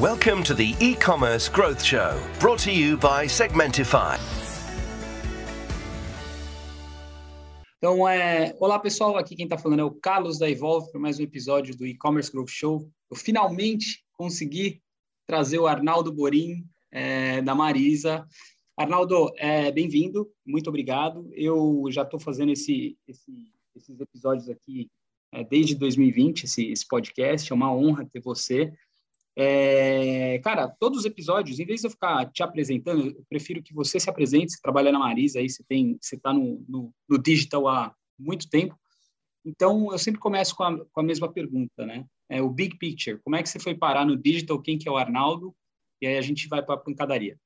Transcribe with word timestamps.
Welcome 0.00 0.42
to 0.44 0.54
the 0.54 0.74
e-commerce 0.80 1.50
growth 1.50 1.82
show, 1.82 2.18
brought 2.40 2.60
to 2.60 2.72
you 2.72 2.96
by 2.96 3.26
Segmentify. 3.26 4.16
Então, 7.76 8.08
é... 8.08 8.56
olá 8.58 8.78
pessoal, 8.78 9.18
aqui 9.18 9.36
quem 9.36 9.44
está 9.44 9.58
falando 9.58 9.80
é 9.80 9.84
o 9.84 9.90
Carlos 9.90 10.38
da 10.38 10.48
Evolve 10.48 10.90
para 10.90 10.98
mais 10.98 11.20
um 11.20 11.22
episódio 11.22 11.76
do 11.76 11.86
e-commerce 11.86 12.32
growth 12.32 12.48
show. 12.48 12.90
Eu 13.10 13.16
finalmente 13.18 14.02
consegui 14.14 14.80
trazer 15.26 15.58
o 15.58 15.66
Arnaldo 15.66 16.10
Borim 16.10 16.64
é, 16.90 17.42
da 17.42 17.54
Marisa. 17.54 18.26
Arnaldo, 18.74 19.30
é, 19.36 19.70
bem-vindo, 19.70 20.26
muito 20.46 20.68
obrigado. 20.68 21.28
Eu 21.34 21.84
já 21.90 22.00
estou 22.00 22.18
fazendo 22.18 22.50
esse, 22.50 22.96
esse, 23.06 23.30
esses 23.76 24.00
episódios 24.00 24.48
aqui 24.48 24.90
é, 25.34 25.44
desde 25.44 25.74
2020, 25.74 26.44
esse, 26.44 26.72
esse 26.72 26.88
podcast. 26.88 27.52
É 27.52 27.54
uma 27.54 27.70
honra 27.74 28.08
ter 28.10 28.22
você. 28.22 28.72
É, 29.34 30.38
cara, 30.40 30.68
todos 30.68 31.00
os 31.00 31.04
episódios, 31.04 31.58
em 31.58 31.64
vez 31.64 31.80
de 31.80 31.86
eu 31.86 31.90
ficar 31.90 32.30
te 32.30 32.42
apresentando, 32.42 33.06
eu 33.08 33.24
prefiro 33.28 33.62
que 33.62 33.72
você 33.72 33.98
se 33.98 34.10
apresente. 34.10 34.52
Você 34.52 34.60
trabalha 34.60 34.92
na 34.92 34.98
Marisa, 34.98 35.38
aí 35.38 35.48
você 35.48 35.62
tem, 35.64 35.98
você 36.00 36.16
está 36.16 36.32
no, 36.32 36.64
no, 36.68 36.94
no, 37.08 37.18
digital 37.18 37.66
há 37.68 37.94
muito 38.18 38.48
tempo. 38.48 38.78
Então, 39.44 39.90
eu 39.90 39.98
sempre 39.98 40.20
começo 40.20 40.54
com 40.54 40.62
a, 40.62 40.84
com 40.84 41.00
a 41.00 41.02
mesma 41.02 41.32
pergunta, 41.32 41.86
né? 41.86 42.04
É 42.28 42.40
o 42.40 42.50
big 42.50 42.76
picture. 42.78 43.18
Como 43.24 43.36
é 43.36 43.42
que 43.42 43.48
você 43.48 43.58
foi 43.58 43.74
parar 43.74 44.04
no 44.04 44.16
digital? 44.16 44.60
Quem 44.60 44.78
que 44.78 44.88
é 44.88 44.92
o 44.92 44.96
Arnaldo? 44.96 45.54
E 46.00 46.06
aí 46.06 46.16
a 46.16 46.22
gente 46.22 46.48
vai 46.48 46.62
para 46.62 46.74
a 46.74 46.78
pancadaria. 46.78 47.38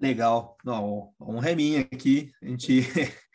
Legal. 0.00 0.56
Não, 0.64 1.12
um 1.20 1.38
reminho 1.38 1.80
aqui. 1.80 2.30
A 2.42 2.46
gente 2.46 2.82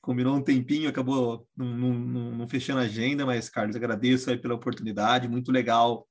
combinou 0.00 0.36
um 0.36 0.42
tempinho, 0.42 0.88
acabou 0.88 1.46
não, 1.56 1.76
não, 1.76 2.30
não 2.32 2.46
fechando 2.48 2.80
a 2.80 2.84
agenda, 2.84 3.26
mas, 3.26 3.48
Carlos, 3.48 3.76
agradeço 3.76 4.30
aí 4.30 4.38
pela 4.38 4.54
oportunidade. 4.54 5.28
Muito 5.28 5.50
legal 5.50 6.07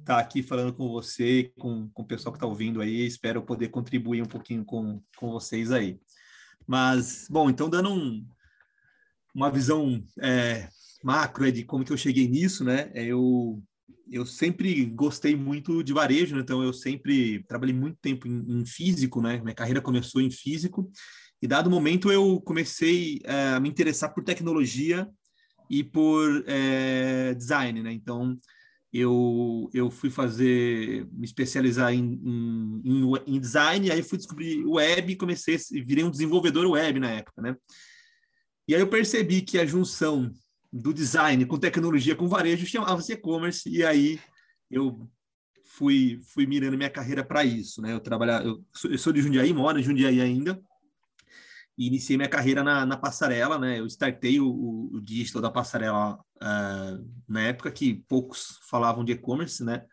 estar 0.00 0.16
tá 0.16 0.18
aqui 0.18 0.42
falando 0.42 0.72
com 0.72 0.88
você, 0.88 1.52
com, 1.58 1.88
com 1.90 2.02
o 2.02 2.06
pessoal 2.06 2.32
que 2.32 2.36
está 2.36 2.46
ouvindo 2.46 2.80
aí. 2.80 3.06
Espero 3.06 3.42
poder 3.42 3.68
contribuir 3.68 4.22
um 4.22 4.26
pouquinho 4.26 4.64
com, 4.64 5.02
com 5.16 5.30
vocês 5.30 5.72
aí. 5.72 5.98
Mas, 6.66 7.26
bom, 7.30 7.48
então 7.48 7.68
dando 7.68 7.92
um, 7.92 8.26
uma 9.34 9.50
visão 9.50 10.02
é, 10.20 10.68
macro 11.02 11.50
de 11.52 11.62
como 11.64 11.84
que 11.84 11.92
eu 11.92 11.96
cheguei 11.96 12.26
nisso, 12.26 12.64
né? 12.64 12.90
É, 12.94 13.04
eu, 13.04 13.62
eu 14.10 14.24
sempre 14.24 14.84
gostei 14.86 15.36
muito 15.36 15.82
de 15.82 15.92
varejo, 15.92 16.34
né? 16.34 16.42
então 16.42 16.62
eu 16.62 16.72
sempre 16.72 17.44
trabalhei 17.48 17.74
muito 17.74 17.98
tempo 18.00 18.26
em, 18.26 18.60
em, 18.60 18.64
físico, 18.66 19.20
né? 19.20 19.38
Minha 19.40 19.54
carreira 19.54 19.80
começou 19.80 20.20
em 20.20 20.30
físico 20.30 20.90
e 21.40 21.46
dado 21.46 21.70
momento 21.70 22.10
eu 22.10 22.40
comecei 22.40 23.20
é, 23.24 23.48
a 23.50 23.60
me 23.60 23.68
interessar 23.68 24.14
por 24.14 24.24
tecnologia 24.24 25.08
e 25.68 25.84
por 25.84 26.44
é, 26.46 27.34
design, 27.34 27.82
né? 27.82 27.92
Então 27.92 28.36
eu, 28.92 29.68
eu 29.74 29.90
fui 29.90 30.10
fazer, 30.10 31.06
me 31.12 31.24
especializar 31.24 31.92
em, 31.92 32.20
em, 32.84 33.12
em 33.26 33.40
design, 33.40 33.90
aí 33.90 34.02
fui 34.02 34.18
descobrir 34.18 34.64
web 34.64 35.12
e 35.12 35.16
comecei, 35.16 35.58
virei 35.84 36.04
um 36.04 36.10
desenvolvedor 36.10 36.66
web 36.66 37.00
na 37.00 37.10
época, 37.10 37.42
né? 37.42 37.56
E 38.68 38.74
aí 38.74 38.80
eu 38.80 38.88
percebi 38.88 39.42
que 39.42 39.58
a 39.58 39.66
junção 39.66 40.32
do 40.72 40.92
design 40.92 41.44
com 41.46 41.58
tecnologia, 41.58 42.16
com 42.16 42.28
varejo, 42.28 42.66
chamava-se 42.66 43.12
e-commerce, 43.12 43.68
e 43.68 43.84
aí 43.84 44.18
eu 44.70 45.08
fui, 45.64 46.20
fui 46.32 46.46
mirando 46.46 46.76
minha 46.76 46.90
carreira 46.90 47.24
para 47.24 47.44
isso, 47.44 47.80
né? 47.82 47.92
Eu, 47.92 48.00
trabalhar, 48.00 48.44
eu, 48.44 48.64
eu 48.90 48.98
sou 48.98 49.12
de 49.12 49.22
Jundiaí, 49.22 49.52
moro 49.52 49.78
em 49.78 49.82
Jundiaí 49.82 50.20
ainda, 50.20 50.60
e 51.76 51.86
iniciei 51.86 52.16
minha 52.16 52.28
carreira 52.28 52.62
na, 52.62 52.86
na 52.86 52.96
passarela, 52.96 53.58
né? 53.58 53.80
Eu 53.80 53.86
startei 53.86 54.40
o, 54.40 54.48
o, 54.48 54.96
o 54.96 55.00
digital 55.00 55.42
da 55.42 55.50
passarela 55.50 56.14
uh, 56.14 57.06
na 57.28 57.42
época 57.42 57.70
que 57.70 58.02
poucos 58.08 58.58
falavam 58.68 59.04
de 59.04 59.12
e-commerce, 59.12 59.62
né? 59.62 59.84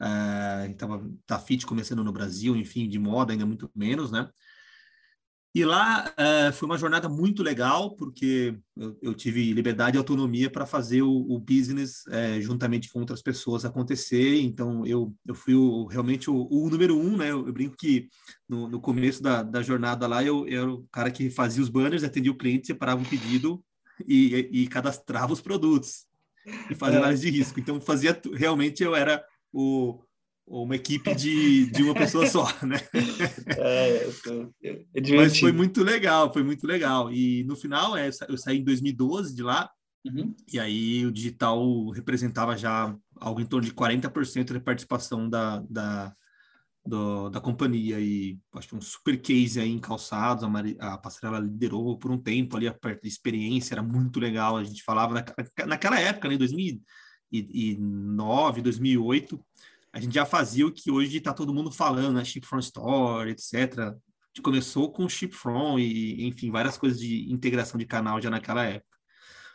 Uh, 0.00 0.66
então, 0.68 1.16
tá 1.26 1.38
fit 1.38 1.66
começando 1.66 2.02
no 2.04 2.12
Brasil, 2.12 2.56
enfim, 2.56 2.88
de 2.88 2.98
moda 2.98 3.32
ainda 3.32 3.46
muito 3.46 3.70
menos, 3.74 4.10
né? 4.10 4.28
E 5.54 5.66
lá 5.66 6.10
uh, 6.12 6.52
foi 6.52 6.66
uma 6.66 6.78
jornada 6.78 7.10
muito 7.10 7.42
legal, 7.42 7.94
porque 7.94 8.58
eu, 8.74 8.96
eu 9.02 9.14
tive 9.14 9.52
liberdade 9.52 9.96
e 9.96 9.98
autonomia 9.98 10.48
para 10.48 10.64
fazer 10.64 11.02
o, 11.02 11.10
o 11.10 11.38
business 11.38 12.04
uh, 12.06 12.40
juntamente 12.40 12.90
com 12.90 13.00
outras 13.00 13.20
pessoas 13.20 13.64
acontecer. 13.64 14.40
Então, 14.40 14.86
eu, 14.86 15.14
eu 15.26 15.34
fui 15.34 15.54
o, 15.54 15.84
realmente 15.84 16.30
o, 16.30 16.48
o, 16.50 16.70
número 16.70 16.98
um, 16.98 17.18
né? 17.18 17.30
Eu, 17.30 17.46
eu 17.46 17.52
brinco 17.52 17.76
que 17.76 18.08
no, 18.48 18.66
no 18.66 18.80
começo 18.80 19.22
da, 19.22 19.42
da, 19.42 19.60
jornada 19.60 20.06
lá, 20.06 20.24
eu, 20.24 20.48
eu, 20.48 20.62
era 20.62 20.72
o 20.72 20.86
cara 20.90 21.10
que 21.10 21.28
fazia 21.28 21.62
os 21.62 21.68
banners, 21.68 22.02
atendia 22.02 22.32
o 22.32 22.38
cliente, 22.38 22.68
separava 22.68 23.02
o 23.02 23.08
pedido 23.08 23.62
e, 24.06 24.48
e, 24.50 24.62
e 24.62 24.68
cadastrava 24.68 25.34
os 25.34 25.42
produtos 25.42 26.06
e 26.70 26.74
fazia 26.74 26.96
é. 26.96 27.02
análise 27.02 27.30
de 27.30 27.38
risco. 27.38 27.60
Então, 27.60 27.78
fazia 27.78 28.18
realmente 28.34 28.82
eu 28.82 28.96
era 28.96 29.22
o 29.52 30.00
uma 30.46 30.76
equipe 30.76 31.14
de, 31.14 31.70
de 31.70 31.82
uma 31.82 31.94
pessoa 31.94 32.26
só, 32.26 32.46
né? 32.64 32.76
É, 33.58 34.08
é 34.94 35.16
Mas 35.16 35.38
foi 35.38 35.52
muito 35.52 35.82
legal, 35.82 36.32
foi 36.32 36.42
muito 36.42 36.66
legal. 36.66 37.12
E 37.12 37.44
no 37.44 37.56
final, 37.56 37.96
é, 37.96 38.10
eu 38.28 38.36
saí 38.36 38.58
em 38.58 38.64
2012 38.64 39.34
de 39.34 39.42
lá, 39.42 39.70
uhum. 40.04 40.34
e 40.52 40.58
aí 40.58 41.06
o 41.06 41.12
digital 41.12 41.90
representava 41.90 42.56
já 42.56 42.94
algo 43.16 43.40
em 43.40 43.46
torno 43.46 43.66
de 43.66 43.74
40% 43.74 44.52
da 44.52 44.60
participação 44.60 45.28
da, 45.28 45.60
da, 45.68 46.14
do, 46.84 47.30
da 47.30 47.40
companhia. 47.40 48.00
E 48.00 48.38
acho 48.54 48.68
que 48.68 48.76
um 48.76 48.80
super 48.80 49.20
case 49.20 49.60
aí 49.60 49.70
em 49.70 49.78
calçados, 49.78 50.44
a, 50.44 50.48
Mari, 50.48 50.76
a 50.80 50.98
Passarela 50.98 51.38
liderou 51.38 51.98
por 51.98 52.10
um 52.10 52.18
tempo 52.18 52.56
ali, 52.56 52.66
a 52.66 52.74
parte 52.74 53.02
de 53.02 53.08
experiência 53.08 53.74
era 53.74 53.82
muito 53.82 54.18
legal. 54.18 54.56
A 54.56 54.64
gente 54.64 54.82
falava 54.82 55.14
na, 55.14 55.24
naquela 55.66 56.00
época, 56.00 56.28
né, 56.28 56.34
em 56.34 56.38
2009, 56.38 58.60
2008 58.60 59.40
a 59.92 60.00
gente 60.00 60.14
já 60.14 60.24
fazia 60.24 60.66
o 60.66 60.72
que 60.72 60.90
hoje 60.90 61.18
está 61.18 61.34
todo 61.34 61.52
mundo 61.52 61.70
falando, 61.70 62.14
né? 62.14 62.24
Ship 62.24 62.46
from 62.46 62.58
Store, 62.60 63.30
etc. 63.30 63.78
A 63.78 63.94
gente 64.34 64.42
começou 64.42 64.90
com 64.90 65.08
Ship 65.08 65.32
from 65.32 65.78
e, 65.78 66.26
enfim, 66.26 66.50
várias 66.50 66.78
coisas 66.78 66.98
de 66.98 67.30
integração 67.30 67.78
de 67.78 67.84
canal 67.84 68.20
já 68.20 68.30
naquela 68.30 68.64
época. 68.64 68.96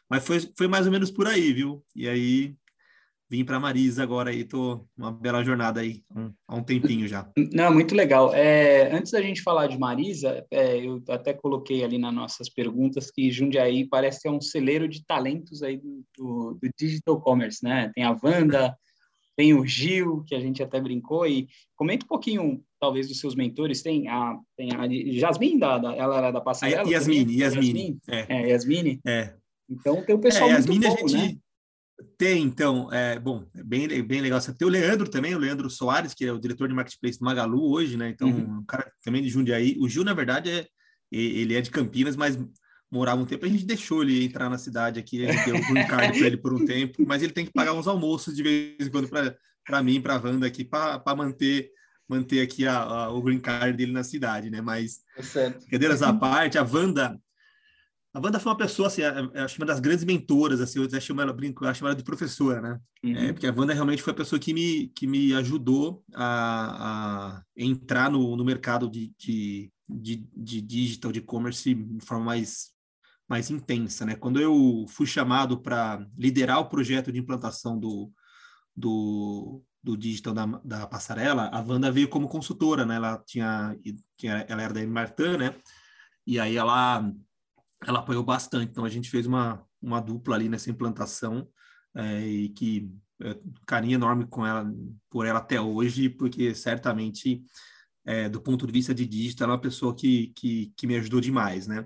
Mas 0.09 0.25
foi, 0.25 0.39
foi 0.55 0.67
mais 0.67 0.85
ou 0.85 0.91
menos 0.91 1.09
por 1.09 1.27
aí, 1.27 1.51
viu? 1.53 1.83
E 1.95 2.07
aí 2.07 2.55
vim 3.29 3.43
para 3.43 3.59
Marisa 3.59 4.03
agora 4.03 4.29
aí, 4.29 4.43
tô 4.45 4.87
uma 4.97 5.11
bela 5.11 5.43
jornada 5.43 5.81
aí, 5.81 6.01
um, 6.15 6.31
há 6.47 6.55
um 6.55 6.63
tempinho 6.63 7.07
já. 7.07 7.29
Não, 7.51 7.73
muito 7.73 7.93
legal. 7.93 8.33
É, 8.33 8.95
antes 8.95 9.11
da 9.11 9.21
gente 9.21 9.41
falar 9.41 9.67
de 9.67 9.77
Marisa, 9.77 10.45
é, 10.49 10.77
eu 10.77 11.03
até 11.09 11.33
coloquei 11.33 11.83
ali 11.83 11.97
nas 11.97 12.13
nossas 12.13 12.49
perguntas 12.49 13.11
que 13.11 13.31
Jundiaí 13.31 13.85
parece 13.85 14.21
ser 14.21 14.29
um 14.29 14.39
celeiro 14.39 14.87
de 14.87 15.05
talentos 15.05 15.61
aí 15.61 15.77
do, 15.77 16.05
do, 16.17 16.59
do 16.61 16.69
digital 16.79 17.19
commerce, 17.19 17.63
né? 17.63 17.91
Tem 17.93 18.05
a 18.05 18.15
Wanda, 18.23 18.77
tem 19.37 19.53
o 19.53 19.63
Gil, 19.63 20.23
que 20.25 20.33
a 20.33 20.39
gente 20.39 20.63
até 20.63 20.81
brincou, 20.81 21.27
e 21.27 21.47
comenta 21.75 22.03
um 22.03 22.07
pouquinho, 22.07 22.63
talvez, 22.79 23.07
dos 23.07 23.19
seus 23.19 23.35
mentores. 23.35 23.83
Tem 23.83 24.07
a, 24.07 24.35
tem 24.57 24.71
a 24.73 25.19
Jasmine, 25.19 25.59
da, 25.59 25.77
da 25.77 25.95
ela 25.95 26.17
era 26.17 26.31
da 26.31 26.41
passarela? 26.41 26.89
Yasmine, 26.89 27.39
Yasmine. 27.39 27.99
É. 28.09 28.25
é, 28.27 28.49
Yasmine. 28.49 28.99
É. 29.05 29.35
Então 29.69 30.03
tem 30.03 30.15
o 30.15 30.19
pessoal 30.19 30.49
é, 30.49 30.53
Yasmine, 30.53 30.87
muito 30.87 30.99
bom, 30.99 31.05
a 31.05 31.07
gente... 31.07 31.35
né? 31.35 31.39
Tem, 32.17 32.43
então, 32.43 32.91
é, 32.91 33.19
bom, 33.19 33.43
é 33.55 33.63
bem, 33.63 33.87
bem 34.03 34.21
legal. 34.21 34.41
Você 34.41 34.53
tem 34.53 34.67
o 34.67 34.71
Leandro 34.71 35.07
também, 35.07 35.35
o 35.35 35.39
Leandro 35.39 35.69
Soares, 35.69 36.15
que 36.15 36.25
é 36.25 36.31
o 36.31 36.39
diretor 36.39 36.67
de 36.67 36.73
marketplace 36.73 37.19
do 37.19 37.25
Magalu 37.25 37.71
hoje, 37.71 37.95
né? 37.95 38.09
Então, 38.09 38.27
uhum. 38.27 38.59
um 38.59 38.65
cara 38.65 38.91
também 39.03 39.21
de 39.21 39.29
Jundiaí. 39.29 39.75
O 39.79 39.87
Gil, 39.87 40.03
na 40.03 40.13
verdade, 40.13 40.49
é, 40.49 40.67
ele 41.11 41.55
é 41.55 41.61
de 41.61 41.69
Campinas, 41.69 42.15
mas 42.15 42.37
morava 42.89 43.21
um 43.21 43.25
tempo, 43.25 43.45
a 43.45 43.49
gente 43.49 43.65
deixou 43.65 44.01
ele 44.01 44.23
entrar 44.23 44.49
na 44.49 44.57
cidade 44.57 44.99
aqui, 44.99 45.25
a 45.25 45.31
gente 45.31 45.45
deu 45.45 45.61
green 45.61 45.87
card 45.87 46.17
para 46.17 46.27
ele 46.27 46.37
por 46.37 46.53
um 46.53 46.65
tempo, 46.65 47.05
mas 47.05 47.21
ele 47.21 47.33
tem 47.33 47.45
que 47.45 47.51
pagar 47.51 47.73
uns 47.73 47.87
almoços 47.87 48.35
de 48.35 48.43
vez 48.43 48.87
em 48.87 48.89
quando 48.89 49.09
para 49.65 49.83
mim, 49.83 50.01
para 50.01 50.15
a 50.15 50.21
Wanda 50.21 50.47
aqui, 50.47 50.63
para 50.63 51.15
manter 51.15 51.71
manter 52.09 52.41
aqui 52.41 52.65
a, 52.65 52.77
a, 52.77 53.11
o 53.11 53.21
green 53.21 53.39
card 53.39 53.75
dele 53.75 53.91
na 53.91 54.03
cidade, 54.03 54.49
né? 54.49 54.61
Mas, 54.61 55.01
é 55.35 55.49
cadeiras 55.69 56.01
à 56.01 56.13
parte, 56.13 56.57
a 56.57 56.63
Wanda, 56.63 57.19
a 58.13 58.19
Wanda 58.19 58.39
foi 58.39 58.51
uma 58.51 58.57
pessoa, 58.57 58.87
assim, 58.87 59.01
eu 59.01 59.43
acho 59.43 59.59
uma 59.59 59.65
das 59.65 59.79
grandes 59.79 60.05
mentoras, 60.05 60.61
assim, 60.61 60.79
eu 60.79 60.85
até 60.85 60.99
chamo 60.99 61.21
ela, 61.21 61.33
brinco, 61.33 61.65
eu 61.65 61.69
ela 61.69 61.95
de 61.95 62.03
professora, 62.03 62.61
né? 62.61 62.79
Uhum. 63.03 63.15
É, 63.15 63.33
porque 63.33 63.45
a 63.45 63.53
Wanda 63.53 63.73
realmente 63.73 64.01
foi 64.01 64.13
a 64.13 64.15
pessoa 64.15 64.39
que 64.39 64.53
me, 64.53 64.87
que 64.95 65.05
me 65.05 65.33
ajudou 65.33 66.03
a, 66.15 67.35
a 67.35 67.43
entrar 67.55 68.09
no, 68.09 68.37
no 68.37 68.45
mercado 68.45 68.89
de, 68.89 69.13
de, 69.19 69.69
de, 69.87 70.27
de 70.35 70.61
digital, 70.61 71.11
de 71.11 71.19
e-commerce 71.19 71.75
de 71.75 72.05
forma 72.05 72.25
mais 72.25 72.71
mais 73.27 73.49
intensa, 73.49 74.05
né? 74.05 74.15
Quando 74.15 74.39
eu 74.39 74.85
fui 74.87 75.05
chamado 75.05 75.59
para 75.59 76.05
liderar 76.17 76.59
o 76.59 76.69
projeto 76.69 77.11
de 77.11 77.19
implantação 77.19 77.77
do, 77.77 78.11
do, 78.75 79.61
do 79.83 79.97
digital 79.97 80.33
da, 80.33 80.45
da 80.63 80.87
passarela, 80.87 81.49
a 81.49 81.59
Wanda 81.61 81.91
veio 81.91 82.07
como 82.07 82.29
consultora, 82.29 82.85
né? 82.85 82.95
Ela 82.95 83.17
tinha, 83.25 83.77
tinha 84.15 84.45
ela 84.47 84.61
era 84.61 84.73
da 84.73 84.87
Martin, 84.87 85.37
né? 85.37 85.55
E 86.25 86.39
aí 86.39 86.55
ela 86.55 87.11
ela 87.85 87.99
apoiou 87.99 88.23
bastante. 88.23 88.69
Então 88.71 88.85
a 88.85 88.89
gente 88.89 89.09
fez 89.09 89.25
uma 89.25 89.65
uma 89.81 89.99
dupla 89.99 90.35
ali 90.35 90.49
nessa 90.49 90.69
implantação 90.71 91.47
é, 91.95 92.27
e 92.27 92.49
que 92.49 92.91
é, 93.21 93.37
carinho 93.65 93.95
enorme 93.95 94.25
com 94.25 94.45
ela 94.45 94.65
por 95.09 95.25
ela 95.25 95.39
até 95.39 95.59
hoje, 95.59 96.09
porque 96.09 96.53
certamente 96.55 97.43
é, 98.05 98.29
do 98.29 98.41
ponto 98.41 98.65
de 98.65 98.73
vista 98.73 98.95
de 98.95 99.05
digital, 99.05 99.45
ela 99.45 99.53
é 99.53 99.57
uma 99.57 99.61
pessoa 99.61 99.93
que, 99.95 100.31
que, 100.35 100.73
que 100.77 100.87
me 100.87 100.95
ajudou 100.95 101.19
demais, 101.19 101.67
né? 101.67 101.85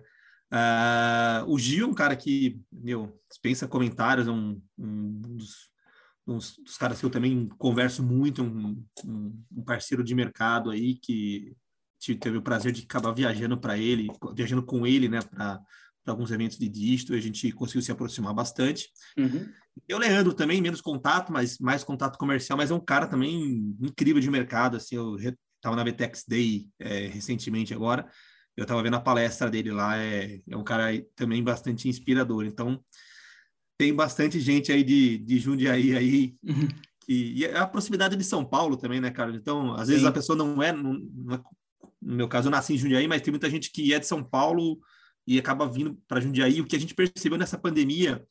Uh, 0.51 1.45
o 1.48 1.57
Gil 1.57 1.88
é 1.88 1.89
um 1.89 1.94
cara 1.94 2.15
que, 2.15 2.59
meu, 2.71 3.18
dispensa 3.30 3.68
comentários, 3.68 4.27
é 4.27 4.31
um, 4.31 4.62
um 4.77 5.19
dos 5.21 5.71
uns, 6.27 6.57
dos 6.57 6.77
caras 6.77 7.00
que 7.00 7.06
eu 7.06 7.09
também 7.09 7.48
converso 7.57 8.03
muito, 8.03 8.44
um, 8.44 8.83
um, 9.06 9.44
um 9.51 9.63
parceiro 9.63 10.03
de 10.03 10.15
mercado 10.15 10.69
aí 10.69 10.95
que 10.95 11.56
teve 12.19 12.38
o 12.38 12.42
prazer 12.42 12.71
de 12.71 12.83
acabar 12.83 13.12
viajando 13.12 13.59
para 13.59 13.77
ele, 13.77 14.07
viajando 14.33 14.63
com 14.63 14.88
ele, 14.88 15.07
né, 15.07 15.19
para 15.21 15.62
alguns 16.07 16.31
eventos 16.31 16.57
de 16.57 16.68
dígito, 16.68 17.13
e 17.13 17.18
a 17.18 17.21
gente 17.21 17.51
conseguiu 17.51 17.81
se 17.81 17.92
aproximar 17.92 18.33
bastante. 18.33 18.89
Uhum. 19.18 19.48
E 19.88 19.94
o 19.94 20.00
Leandro 20.00 20.33
também, 20.33 20.62
menos 20.62 20.81
contato, 20.81 21.31
mas 21.31 21.59
mais 21.59 21.83
contato 21.83 22.18
comercial, 22.18 22.57
mas 22.57 22.71
é 22.71 22.74
um 22.74 22.80
cara 22.80 23.07
também 23.07 23.75
incrível 23.80 24.19
de 24.19 24.31
mercado, 24.31 24.77
assim, 24.77 24.95
eu 24.95 25.15
estava 25.18 25.75
na 25.75 25.83
VTEX 25.83 26.25
Day 26.27 26.68
é, 26.80 27.07
recentemente 27.07 27.74
agora, 27.74 28.09
eu 28.56 28.63
estava 28.63 28.83
vendo 28.83 28.95
a 28.95 29.01
palestra 29.01 29.50
dele 29.50 29.71
lá, 29.71 29.98
é, 29.98 30.39
é 30.48 30.57
um 30.57 30.63
cara 30.63 30.88
também 31.15 31.44
bastante 31.44 31.88
inspirador, 31.88 32.45
então 32.45 32.81
tem 33.77 33.94
bastante 33.94 34.39
gente 34.39 34.71
aí 34.71 34.83
de, 34.83 35.18
de 35.18 35.39
Jundiaí 35.39 35.95
aí, 35.95 36.36
uhum. 36.44 36.68
que, 37.06 37.33
e 37.36 37.45
a 37.45 37.65
proximidade 37.65 38.15
de 38.15 38.24
São 38.24 38.45
Paulo 38.45 38.77
também, 38.77 39.01
né, 39.01 39.09
cara? 39.09 39.36
Então, 39.36 39.74
às 39.74 39.88
vezes 39.88 40.03
Sim. 40.03 40.09
a 40.09 40.12
pessoa 40.12 40.36
não 40.36 40.62
é, 40.62 40.71
não, 40.71 40.94
não 40.94 41.36
é, 41.36 41.42
no 42.01 42.15
meu 42.15 42.27
caso 42.27 42.48
eu 42.48 42.51
nasci 42.51 42.74
em 42.74 42.77
Jundiaí, 42.77 43.07
mas 43.07 43.21
tem 43.21 43.31
muita 43.31 43.50
gente 43.50 43.71
que 43.71 43.94
é 43.94 44.00
de 44.00 44.06
São 44.06 44.24
Paulo 44.24 44.80
e 45.25 45.39
acaba 45.39 45.68
vindo 45.68 45.98
para 46.07 46.19
Jundiaí, 46.19 46.62
o 46.62 46.65
que 46.65 46.75
a 46.75 46.80
gente 46.80 46.94
percebeu 46.94 47.38
nessa 47.38 47.57
pandemia, 47.57 48.24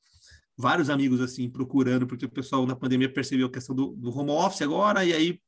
vários 0.56 0.90
amigos 0.90 1.20
assim 1.20 1.48
procurando, 1.48 2.06
porque 2.06 2.26
o 2.26 2.30
pessoal 2.30 2.66
na 2.66 2.76
pandemia 2.76 3.12
percebeu 3.12 3.46
a 3.46 3.50
questão 3.50 3.74
do, 3.74 3.88
do 3.96 4.16
home 4.16 4.30
office 4.30 4.62
agora, 4.62 5.04
e 5.04 5.12
aí 5.12 5.40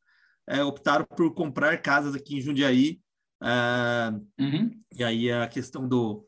é, 0.49 0.63
optaram 0.65 1.05
por 1.05 1.33
comprar 1.35 1.81
casas 1.81 2.15
aqui 2.15 2.37
em 2.37 2.41
Jundiaí. 2.41 3.01
É, 3.43 4.43
uhum. 4.43 4.71
E 4.97 5.03
aí 5.03 5.33
a 5.33 5.49
questão 5.49 5.89
do, 5.89 6.27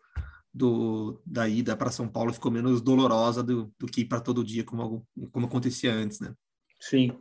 do 0.53 1.23
da 1.25 1.49
ida 1.49 1.77
para 1.77 1.91
São 1.91 2.09
Paulo 2.09 2.33
ficou 2.33 2.51
menos 2.51 2.81
dolorosa 2.81 3.43
do, 3.43 3.73
do 3.79 3.87
que 3.87 4.03
ir 4.03 4.07
para 4.07 4.21
todo 4.21 4.45
dia, 4.45 4.65
como, 4.65 5.07
como 5.31 5.47
acontecia 5.47 5.93
antes, 5.93 6.21
né? 6.21 6.35
Sim. 6.81 7.13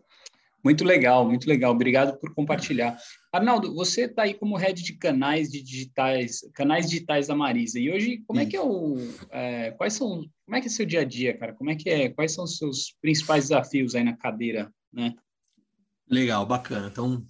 Muito 0.64 0.86
legal, 0.86 1.28
muito 1.28 1.48
legal. 1.48 1.74
Obrigado 1.74 2.18
por 2.20 2.34
compartilhar. 2.34 2.98
Arnaldo, 3.34 3.76
você 3.76 4.06
está 4.06 4.24
aí 4.24 4.34
como 4.34 4.56
head 4.56 4.82
de 4.82 4.94
canais 4.94 5.50
de 5.50 5.62
digitais, 5.62 6.40
canais 6.54 6.90
digitais 6.90 7.28
da 7.28 7.36
Marisa. 7.36 7.78
E 7.78 7.92
hoje, 7.92 8.24
como 8.26 8.40
é 8.40 8.46
que 8.46 8.56
é 8.56 8.62
o, 8.62 8.96
é, 9.30 9.72
quais 9.72 9.94
são, 9.94 10.24
como 10.46 10.56
é 10.56 10.62
que 10.62 10.68
é 10.68 10.70
seu 10.70 10.86
dia 10.86 11.02
a 11.02 11.04
dia, 11.04 11.38
cara? 11.38 11.54
Como 11.54 11.70
é 11.70 11.76
que 11.76 11.90
é? 11.90 12.10
Quais 12.10 12.32
são 12.32 12.46
os 12.46 12.58
seus 12.58 12.96
principais 13.02 13.50
desafios 13.50 13.94
aí 13.94 14.06
na 14.06 14.16
cadeira, 14.16 14.72
né? 14.92 15.14
Legal, 16.10 16.46
bacana. 16.46 16.88
Então, 16.88 17.26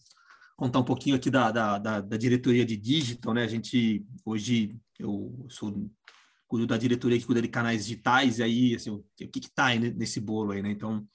contar 0.55 0.79
um 0.79 0.83
pouquinho 0.83 1.15
aqui 1.15 1.29
da, 1.29 1.51
da, 1.51 1.77
da, 1.77 2.01
da 2.01 2.17
diretoria 2.17 2.65
de 2.65 2.77
digital, 2.77 3.33
né? 3.33 3.43
A 3.43 3.47
gente 3.47 4.05
hoje 4.25 4.75
eu 4.99 5.45
sou 5.49 5.89
cuido 6.47 6.67
da 6.67 6.77
diretoria 6.77 7.17
que 7.17 7.25
cuida 7.25 7.41
de 7.41 7.47
canais 7.47 7.85
digitais 7.85 8.39
e 8.39 8.43
aí 8.43 8.75
assim, 8.75 8.91
o 8.91 9.03
que 9.15 9.27
que 9.27 9.51
tá 9.53 9.73
nesse 9.75 10.19
bolo 10.19 10.51
aí, 10.51 10.61
né? 10.61 10.71
Então, 10.71 11.05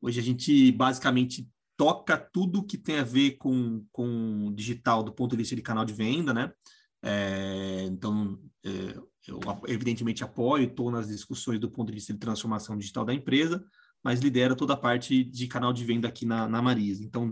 hoje 0.00 0.20
a 0.20 0.22
gente 0.22 0.70
basicamente 0.72 1.48
toca 1.76 2.16
tudo 2.16 2.64
que 2.64 2.76
tem 2.76 2.98
a 2.98 3.04
ver 3.04 3.32
com, 3.32 3.84
com 3.90 4.52
digital 4.54 5.02
do 5.02 5.12
ponto 5.12 5.32
de 5.32 5.38
vista 5.38 5.56
de 5.56 5.62
canal 5.62 5.84
de 5.84 5.92
venda, 5.92 6.32
né? 6.32 6.52
É, 7.02 7.84
então, 7.84 8.38
é, 8.64 8.96
eu 9.26 9.40
evidentemente 9.66 10.22
apoio, 10.22 10.68
estou 10.68 10.90
nas 10.90 11.08
discussões 11.08 11.58
do 11.58 11.70
ponto 11.70 11.88
de 11.88 11.94
vista 11.94 12.12
de 12.12 12.18
transformação 12.18 12.76
digital 12.76 13.04
da 13.04 13.14
empresa, 13.14 13.64
mas 14.02 14.20
lidero 14.20 14.54
toda 14.54 14.74
a 14.74 14.76
parte 14.76 15.24
de 15.24 15.46
canal 15.46 15.72
de 15.72 15.84
venda 15.84 16.08
aqui 16.08 16.26
na, 16.26 16.48
na 16.48 16.60
Marisa. 16.60 17.02
Então, 17.04 17.30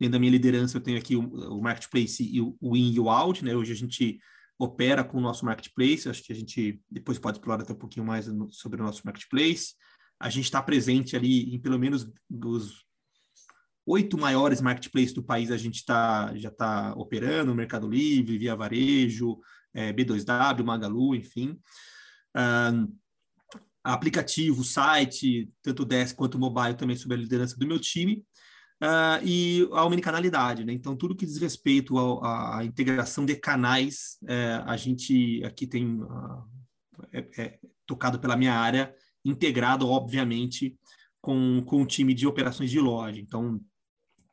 dentro 0.00 0.12
da 0.12 0.18
minha 0.18 0.32
liderança, 0.32 0.78
eu 0.78 0.80
tenho 0.80 0.96
aqui 0.96 1.14
o, 1.14 1.20
o 1.20 1.62
Marketplace 1.62 2.22
e 2.22 2.40
o, 2.40 2.56
In 2.74 2.92
e 2.92 2.98
o 2.98 3.10
Out, 3.10 3.44
né? 3.44 3.54
Hoje 3.54 3.72
a 3.72 3.76
gente 3.76 4.18
opera 4.58 5.04
com 5.04 5.18
o 5.18 5.20
nosso 5.20 5.44
Marketplace, 5.44 6.08
acho 6.08 6.22
que 6.22 6.32
a 6.32 6.36
gente 6.36 6.82
depois 6.90 7.18
pode 7.18 7.36
explorar 7.36 7.62
até 7.62 7.72
um 7.74 7.76
pouquinho 7.76 8.06
mais 8.06 8.26
no, 8.26 8.50
sobre 8.50 8.80
o 8.80 8.84
nosso 8.84 9.02
Marketplace. 9.04 9.74
A 10.18 10.30
gente 10.30 10.44
está 10.44 10.62
presente 10.62 11.14
ali 11.14 11.54
em 11.54 11.60
pelo 11.60 11.78
menos 11.78 12.10
os 12.30 12.84
oito 13.86 14.16
maiores 14.16 14.60
marketplaces 14.60 15.12
do 15.12 15.22
país 15.22 15.50
a 15.50 15.56
gente 15.56 15.84
tá, 15.84 16.34
já 16.36 16.48
está 16.48 16.94
operando, 16.94 17.54
Mercado 17.54 17.88
Livre, 17.88 18.38
Via 18.38 18.54
Varejo, 18.54 19.38
é, 19.74 19.92
B2W, 19.92 20.62
Magalu, 20.64 21.14
enfim. 21.14 21.58
Aplicativo, 23.82 24.62
site, 24.62 25.50
tanto 25.62 25.82
o 25.82 25.86
desk 25.86 26.14
quanto 26.14 26.34
o 26.36 26.38
mobile 26.38 26.76
também 26.76 26.96
sob 26.96 27.14
a 27.14 27.18
liderança 27.18 27.56
do 27.56 27.66
meu 27.66 27.78
time. 27.78 28.24
Uh, 28.82 29.20
e 29.22 29.68
a 29.72 29.84
omnicanalidade, 29.84 30.64
né? 30.64 30.72
Então, 30.72 30.96
tudo 30.96 31.14
que 31.14 31.26
diz 31.26 31.36
respeito 31.36 31.98
à 32.24 32.64
integração 32.64 33.26
de 33.26 33.36
canais, 33.36 34.16
é, 34.26 34.62
a 34.64 34.74
gente 34.74 35.44
aqui 35.44 35.66
tem 35.66 36.00
uh, 36.00 36.48
é, 37.12 37.28
é, 37.36 37.58
tocado 37.86 38.18
pela 38.18 38.36
minha 38.36 38.54
área, 38.54 38.94
integrado, 39.22 39.86
obviamente, 39.86 40.78
com, 41.20 41.62
com 41.66 41.82
o 41.82 41.86
time 41.86 42.14
de 42.14 42.26
operações 42.26 42.70
de 42.70 42.80
loja. 42.80 43.20
Então, 43.20 43.60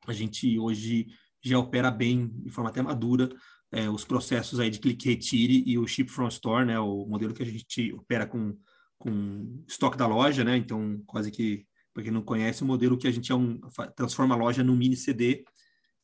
a 0.07 0.13
gente 0.13 0.57
hoje 0.57 1.07
já 1.43 1.59
opera 1.59 1.91
bem, 1.91 2.27
de 2.27 2.49
forma 2.49 2.69
até 2.69 2.81
madura, 2.81 3.29
é, 3.71 3.89
os 3.89 4.05
processos 4.05 4.59
aí 4.59 4.69
de 4.69 4.79
clique 4.79 5.09
retire 5.09 5.63
e 5.65 5.77
o 5.77 5.87
ship 5.87 6.09
from 6.09 6.27
store, 6.29 6.65
né, 6.65 6.79
o 6.79 7.05
modelo 7.05 7.33
que 7.33 7.43
a 7.43 7.45
gente 7.45 7.91
opera 7.93 8.25
com, 8.25 8.57
com 8.97 9.63
estoque 9.67 9.97
da 9.97 10.07
loja, 10.07 10.43
né, 10.43 10.55
então 10.55 11.01
quase 11.05 11.31
que, 11.31 11.65
para 11.97 12.03
quem 12.03 12.11
não 12.11 12.21
conhece, 12.21 12.61
o 12.61 12.65
modelo 12.65 12.95
que 12.95 13.07
a 13.07 13.11
gente 13.11 13.31
é 13.31 13.35
um, 13.35 13.59
transforma 13.95 14.35
a 14.35 14.37
loja 14.37 14.63
num 14.63 14.75
mini 14.75 14.95
CD 14.95 15.43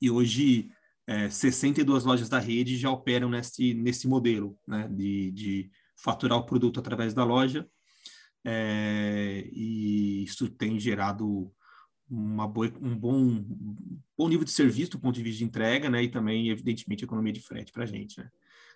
e 0.01 0.09
hoje 0.09 0.71
é, 1.05 1.29
62 1.29 2.03
lojas 2.03 2.27
da 2.27 2.39
rede 2.39 2.77
já 2.77 2.89
operam 2.89 3.29
nesse, 3.29 3.75
nesse 3.75 4.07
modelo, 4.07 4.57
né, 4.67 4.87
de, 4.87 5.29
de 5.29 5.71
faturar 5.95 6.39
o 6.39 6.47
produto 6.47 6.79
através 6.79 7.13
da 7.13 7.23
loja 7.23 7.67
é, 8.43 9.47
e 9.53 10.23
isso 10.23 10.49
tem 10.49 10.79
gerado 10.79 11.53
uma 12.09 12.47
boa, 12.47 12.73
um 12.81 12.97
bom, 12.97 13.45
bom 14.17 14.27
nível 14.27 14.45
de 14.45 14.51
serviço 14.51 14.93
do 14.93 14.99
ponto 14.99 15.13
de 15.13 15.21
vista 15.21 15.37
de 15.37 15.45
entrega, 15.45 15.91
né? 15.91 16.03
E 16.03 16.09
também, 16.09 16.49
evidentemente, 16.49 17.05
economia 17.05 17.31
de 17.31 17.39
frete 17.39 17.71
para 17.71 17.83
a 17.83 17.87
gente, 17.87 18.19
né? 18.19 18.29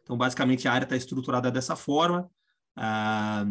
Então, 0.03 0.17
basicamente, 0.17 0.67
a 0.67 0.71
área 0.71 0.85
está 0.85 0.95
estruturada 0.95 1.51
dessa 1.51 1.75
forma 1.75 2.29
ah, 2.75 3.45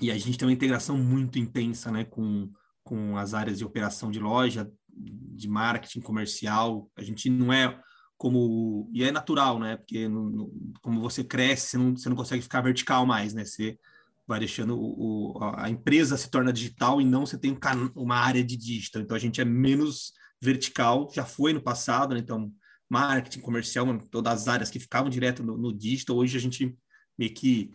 e 0.00 0.10
a 0.10 0.18
gente 0.18 0.36
tem 0.36 0.48
uma 0.48 0.52
integração 0.52 0.98
muito 0.98 1.38
intensa, 1.38 1.90
né? 1.92 2.04
Com, 2.04 2.50
com 2.86 3.18
as 3.18 3.34
áreas 3.34 3.58
de 3.58 3.64
operação 3.64 4.12
de 4.12 4.20
loja, 4.20 4.70
de 4.88 5.48
marketing 5.48 6.00
comercial. 6.00 6.88
A 6.96 7.02
gente 7.02 7.28
não 7.28 7.52
é 7.52 7.78
como... 8.16 8.88
E 8.94 9.02
é 9.02 9.10
natural, 9.10 9.58
né? 9.58 9.76
Porque 9.76 10.08
no, 10.08 10.30
no, 10.30 10.52
como 10.80 11.00
você 11.00 11.24
cresce, 11.24 11.70
você 11.70 11.78
não, 11.78 11.96
você 11.96 12.08
não 12.08 12.16
consegue 12.16 12.42
ficar 12.42 12.60
vertical 12.60 13.04
mais, 13.04 13.34
né? 13.34 13.44
Você 13.44 13.76
vai 14.24 14.38
deixando 14.38 14.78
o, 14.78 15.36
o, 15.36 15.44
a 15.56 15.68
empresa 15.68 16.16
se 16.16 16.30
torna 16.30 16.52
digital 16.52 17.00
e 17.00 17.04
não 17.04 17.26
você 17.26 17.36
tem 17.36 17.58
uma 17.96 18.16
área 18.16 18.42
de 18.42 18.56
digital. 18.56 19.02
Então 19.02 19.16
a 19.16 19.20
gente 19.20 19.40
é 19.40 19.44
menos 19.44 20.12
vertical, 20.40 21.10
já 21.12 21.24
foi 21.24 21.52
no 21.52 21.60
passado, 21.60 22.14
né? 22.14 22.20
então 22.20 22.52
marketing, 22.88 23.40
comercial, 23.40 23.98
todas 24.10 24.32
as 24.32 24.48
áreas 24.48 24.70
que 24.70 24.78
ficavam 24.78 25.10
direto 25.10 25.42
no, 25.42 25.56
no 25.58 25.76
digital, 25.76 26.16
hoje 26.16 26.36
a 26.36 26.40
gente 26.40 26.76
meio 27.18 27.34
que 27.34 27.72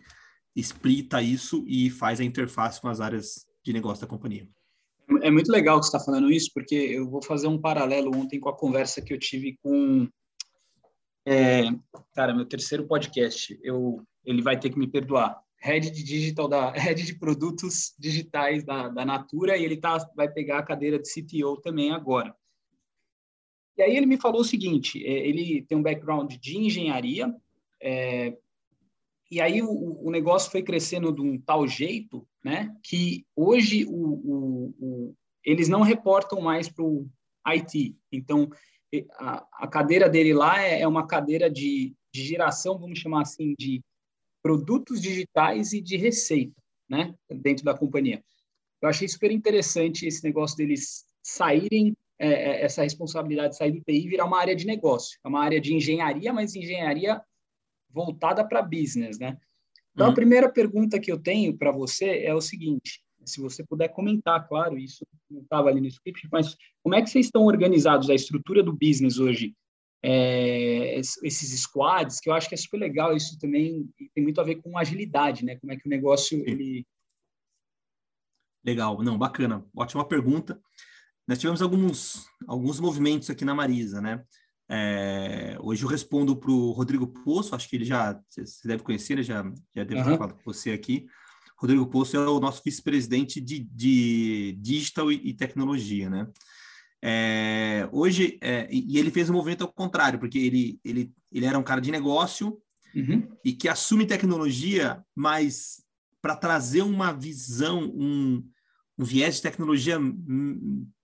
explita 0.56 1.20
isso 1.20 1.64
e 1.66 1.90
faz 1.90 2.18
a 2.18 2.24
interface 2.24 2.80
com 2.80 2.88
as 2.88 3.00
áreas 3.00 3.46
de 3.62 3.72
negócio 3.72 4.00
da 4.02 4.06
companhia. 4.06 4.48
É 5.22 5.30
muito 5.30 5.50
legal 5.50 5.78
que 5.78 5.86
você 5.86 5.96
está 5.96 6.04
falando 6.04 6.30
isso, 6.30 6.50
porque 6.54 6.74
eu 6.74 7.08
vou 7.08 7.22
fazer 7.22 7.46
um 7.46 7.60
paralelo 7.60 8.16
ontem 8.16 8.40
com 8.40 8.48
a 8.48 8.56
conversa 8.56 9.02
que 9.02 9.12
eu 9.12 9.18
tive 9.18 9.58
com. 9.62 10.08
É, 11.26 11.64
cara, 12.14 12.34
meu 12.34 12.46
terceiro 12.46 12.86
podcast. 12.86 13.58
Eu, 13.62 14.02
ele 14.24 14.42
vai 14.42 14.58
ter 14.58 14.70
que 14.70 14.78
me 14.78 14.86
perdoar 14.86 15.42
head 15.62 15.90
de 15.90 16.02
digital 16.02 16.48
da 16.48 16.70
head 16.74 17.02
de 17.02 17.14
produtos 17.14 17.94
digitais 17.98 18.64
da, 18.64 18.88
da 18.88 19.04
Natura 19.04 19.56
e 19.56 19.64
ele 19.64 19.76
tá 19.76 19.98
vai 20.16 20.28
pegar 20.28 20.58
a 20.58 20.64
cadeira 20.64 20.98
de 20.98 21.08
CTO 21.08 21.60
também 21.60 21.92
agora. 21.92 22.34
E 23.76 23.82
aí 23.82 23.96
ele 23.96 24.06
me 24.06 24.20
falou 24.20 24.40
o 24.40 24.44
seguinte: 24.44 25.04
é, 25.06 25.26
ele 25.26 25.62
tem 25.62 25.78
um 25.78 25.82
background 25.82 26.32
de 26.34 26.58
engenharia 26.58 27.34
é, 27.80 28.36
e 29.32 29.40
aí 29.40 29.62
o, 29.62 30.06
o, 30.06 30.10
negócio 30.10 30.50
foi 30.50 30.62
crescendo 30.62 31.10
de 31.10 31.22
um 31.22 31.40
tal 31.40 31.66
jeito, 31.66 32.28
né, 32.44 32.76
que 32.82 33.24
hoje 33.34 33.86
o, 33.86 33.94
o, 33.94 34.74
o 34.78 35.14
eles 35.42 35.70
não 35.70 35.80
reportam 35.80 36.38
mais 36.38 36.68
para 36.68 36.84
o 36.84 37.08
IT. 37.48 37.96
Então 38.12 38.50
a, 39.18 39.46
a, 39.54 39.66
cadeira 39.66 40.06
dele 40.06 40.34
lá 40.34 40.62
é, 40.62 40.82
é 40.82 40.86
uma 40.86 41.06
cadeira 41.06 41.50
de, 41.50 41.94
de 42.14 42.22
geração, 42.22 42.78
vamos 42.78 42.98
chamar 42.98 43.22
assim, 43.22 43.54
de 43.58 43.80
produtos 44.42 45.00
digitais 45.00 45.72
e 45.72 45.80
de 45.80 45.96
receita, 45.96 46.60
né, 46.86 47.14
dentro 47.30 47.64
da 47.64 47.72
companhia. 47.72 48.22
Eu 48.82 48.88
achei 48.90 49.08
super 49.08 49.30
interessante 49.30 50.06
esse 50.06 50.22
negócio 50.22 50.58
deles 50.58 51.06
saírem, 51.22 51.96
é, 52.18 52.28
é 52.28 52.64
essa 52.64 52.82
responsabilidade 52.82 53.52
de 53.52 53.56
sair 53.56 53.72
do 53.72 53.80
TI 53.80 54.04
e 54.04 54.08
virar 54.08 54.26
uma 54.26 54.38
área 54.38 54.54
de 54.54 54.66
negócio. 54.66 55.18
É 55.24 55.28
uma 55.28 55.42
área 55.42 55.58
de 55.58 55.72
engenharia, 55.72 56.34
mas 56.34 56.54
engenharia 56.54 57.22
voltada 57.92 58.46
para 58.46 58.62
business, 58.62 59.18
né? 59.18 59.36
Então, 59.92 60.06
uhum. 60.06 60.12
a 60.12 60.14
primeira 60.14 60.50
pergunta 60.50 60.98
que 60.98 61.12
eu 61.12 61.18
tenho 61.18 61.56
para 61.56 61.70
você 61.70 62.24
é 62.24 62.34
o 62.34 62.40
seguinte: 62.40 63.02
se 63.24 63.40
você 63.40 63.64
puder 63.64 63.88
comentar, 63.88 64.48
claro, 64.48 64.78
isso 64.78 65.06
não 65.30 65.42
estava 65.42 65.68
ali 65.68 65.80
no 65.80 65.86
script, 65.86 66.28
mas 66.32 66.56
como 66.82 66.94
é 66.94 67.02
que 67.02 67.10
vocês 67.10 67.26
estão 67.26 67.44
organizados, 67.44 68.10
a 68.10 68.14
estrutura 68.14 68.62
do 68.62 68.72
business 68.72 69.18
hoje? 69.18 69.54
é, 70.02 70.98
esses 70.98 71.60
squads, 71.60 72.18
que 72.18 72.28
eu 72.28 72.34
acho 72.34 72.48
que 72.48 72.54
é 72.54 72.58
super 72.58 72.78
legal 72.78 73.16
isso 73.16 73.38
também, 73.38 73.88
tem 74.12 74.24
muito 74.24 74.40
a 74.40 74.44
ver 74.44 74.56
com 74.56 74.76
agilidade, 74.76 75.44
né? 75.44 75.56
Como 75.56 75.72
é 75.72 75.76
que 75.76 75.86
o 75.86 75.90
negócio, 75.90 76.42
ele... 76.46 76.84
Legal, 78.64 79.00
não, 79.02 79.16
bacana, 79.16 79.64
ótima 79.76 80.06
pergunta. 80.06 80.60
nós 81.26 81.38
tivemos 81.38 81.62
alguns, 81.62 82.26
alguns 82.48 82.80
movimentos 82.80 83.30
aqui 83.30 83.44
na 83.44 83.54
Marisa, 83.54 84.00
né? 84.00 84.24
É, 84.74 85.58
hoje 85.60 85.84
eu 85.84 85.88
respondo 85.88 86.34
para 86.34 86.50
o 86.50 86.70
Rodrigo 86.70 87.06
Poço, 87.06 87.54
acho 87.54 87.68
que 87.68 87.76
ele 87.76 87.84
já, 87.84 88.18
você 88.30 88.66
deve 88.66 88.82
conhecer, 88.82 89.12
ele 89.12 89.22
já, 89.22 89.42
já 89.76 89.84
deve 89.84 89.96
uhum. 89.96 90.04
ter 90.04 90.16
falado 90.16 90.34
com 90.34 90.42
você 90.50 90.70
aqui. 90.70 91.06
Rodrigo 91.58 91.86
Poço 91.86 92.16
é 92.16 92.26
o 92.26 92.40
nosso 92.40 92.62
vice-presidente 92.64 93.38
de, 93.38 93.58
de 93.58 94.56
digital 94.58 95.12
e, 95.12 95.20
e 95.22 95.34
tecnologia, 95.34 96.08
né? 96.08 96.26
É, 97.04 97.86
hoje, 97.92 98.38
é, 98.40 98.66
e 98.70 98.96
ele 98.96 99.10
fez 99.10 99.28
um 99.28 99.34
movimento 99.34 99.62
ao 99.62 99.70
contrário, 99.70 100.18
porque 100.18 100.38
ele, 100.38 100.80
ele, 100.82 101.12
ele 101.30 101.44
era 101.44 101.58
um 101.58 101.62
cara 101.62 101.80
de 101.80 101.90
negócio 101.90 102.58
uhum. 102.94 103.28
e 103.44 103.52
que 103.52 103.68
assume 103.68 104.06
tecnologia, 104.06 105.04
mas 105.14 105.82
para 106.22 106.34
trazer 106.34 106.80
uma 106.80 107.12
visão, 107.12 107.92
um, 107.94 108.42
um 108.98 109.04
viés 109.04 109.36
de 109.36 109.42
tecnologia 109.42 109.98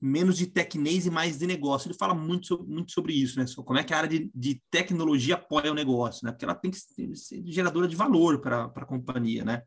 menos 0.01 0.37
de 0.37 0.47
tecnês 0.47 1.07
e 1.07 1.11
mais 1.11 1.39
de 1.39 1.47
negócio. 1.47 1.89
Ele 1.89 1.99
fala 1.99 2.15
muito 2.15 2.47
sobre, 2.47 2.67
muito 2.73 2.93
sobre 2.93 3.13
isso, 3.15 3.39
né? 3.39 3.47
Como 3.57 3.79
é 3.79 3.85
que 3.85 3.95
a 3.95 3.99
área 3.99 4.09
de, 4.09 4.31
de 4.35 4.63
tecnologia 4.71 5.35
apoia 5.35 5.73
o 5.73 5.75
negócio, 5.75 6.25
né? 6.25 6.33
Porque 6.33 6.45
ela 6.45 6.55
tem 6.55 6.71
que 6.71 6.79
ser 6.79 7.43
geradora 7.47 7.89
de 7.89 7.97
valor 7.97 8.41
para 8.41 8.65
a 8.65 8.85
companhia, 8.85 9.45
né? 9.45 9.63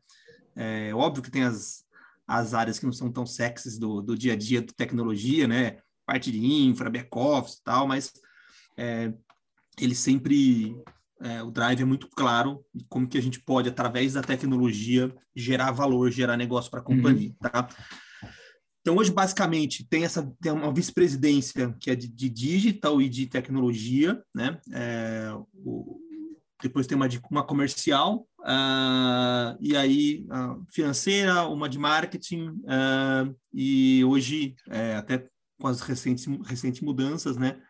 É 0.54 0.94
óbvio 0.94 1.22
que 1.22 1.30
tem 1.30 1.42
as, 1.42 1.84
as 2.26 2.54
áreas 2.54 2.78
que 2.78 2.86
não 2.86 2.92
são 2.92 3.10
tão 3.10 3.26
sexys 3.26 3.78
do, 3.78 4.00
do 4.00 4.16
dia 4.16 4.34
a 4.34 4.36
dia 4.36 4.60
de 4.60 4.72
tecnologia, 4.72 5.48
né? 5.48 5.78
Parte 6.06 6.30
de 6.30 6.44
infra, 6.44 6.90
back-office 6.90 7.56
e 7.56 7.62
tal, 7.64 7.88
mas 7.88 8.12
é, 8.76 9.12
ele 9.80 9.94
sempre 9.94 10.76
é, 11.20 11.42
o 11.42 11.50
drive 11.50 11.80
é 11.80 11.84
muito 11.84 12.08
claro 12.08 12.64
de 12.74 12.84
como 12.88 13.06
que 13.06 13.16
a 13.16 13.22
gente 13.22 13.40
pode, 13.40 13.68
através 13.68 14.12
da 14.14 14.22
tecnologia, 14.22 15.14
gerar 15.34 15.70
valor, 15.70 16.10
gerar 16.10 16.36
negócio 16.36 16.70
para 16.70 16.80
a 16.80 16.84
companhia, 16.84 17.30
uhum. 17.30 17.50
tá? 17.50 17.68
Então, 18.82 18.96
hoje, 18.96 19.12
basicamente, 19.12 19.86
tem 19.88 20.04
essa 20.04 20.28
tem 20.40 20.50
uma 20.50 20.74
vice-presidência 20.74 21.74
que 21.78 21.88
é 21.88 21.94
de, 21.94 22.08
de, 22.08 22.28
digital 22.28 23.00
e 23.00 23.08
de 23.08 23.26
tecnologia, 23.26 24.20
né? 24.34 24.60
É, 24.72 25.32
o, 25.54 26.00
depois 26.62 26.86
tem 26.86 26.96
uma, 26.96 27.08
de, 27.08 27.20
uma 27.28 27.44
comercial, 27.44 28.26
uh, 28.40 29.58
e 29.60 29.76
aí 29.76 30.24
uh, 30.30 30.64
financeira, 30.72 31.46
uma 31.48 31.68
de 31.68 31.78
marketing, 31.78 32.48
uh, 32.48 33.36
e 33.52 34.04
hoje, 34.04 34.54
é, 34.68 34.94
até 34.94 35.26
com 35.60 35.66
as 35.66 35.80
recentes, 35.80 36.26
recentes 36.44 36.80
mudanças, 36.80 37.36
né? 37.36 37.60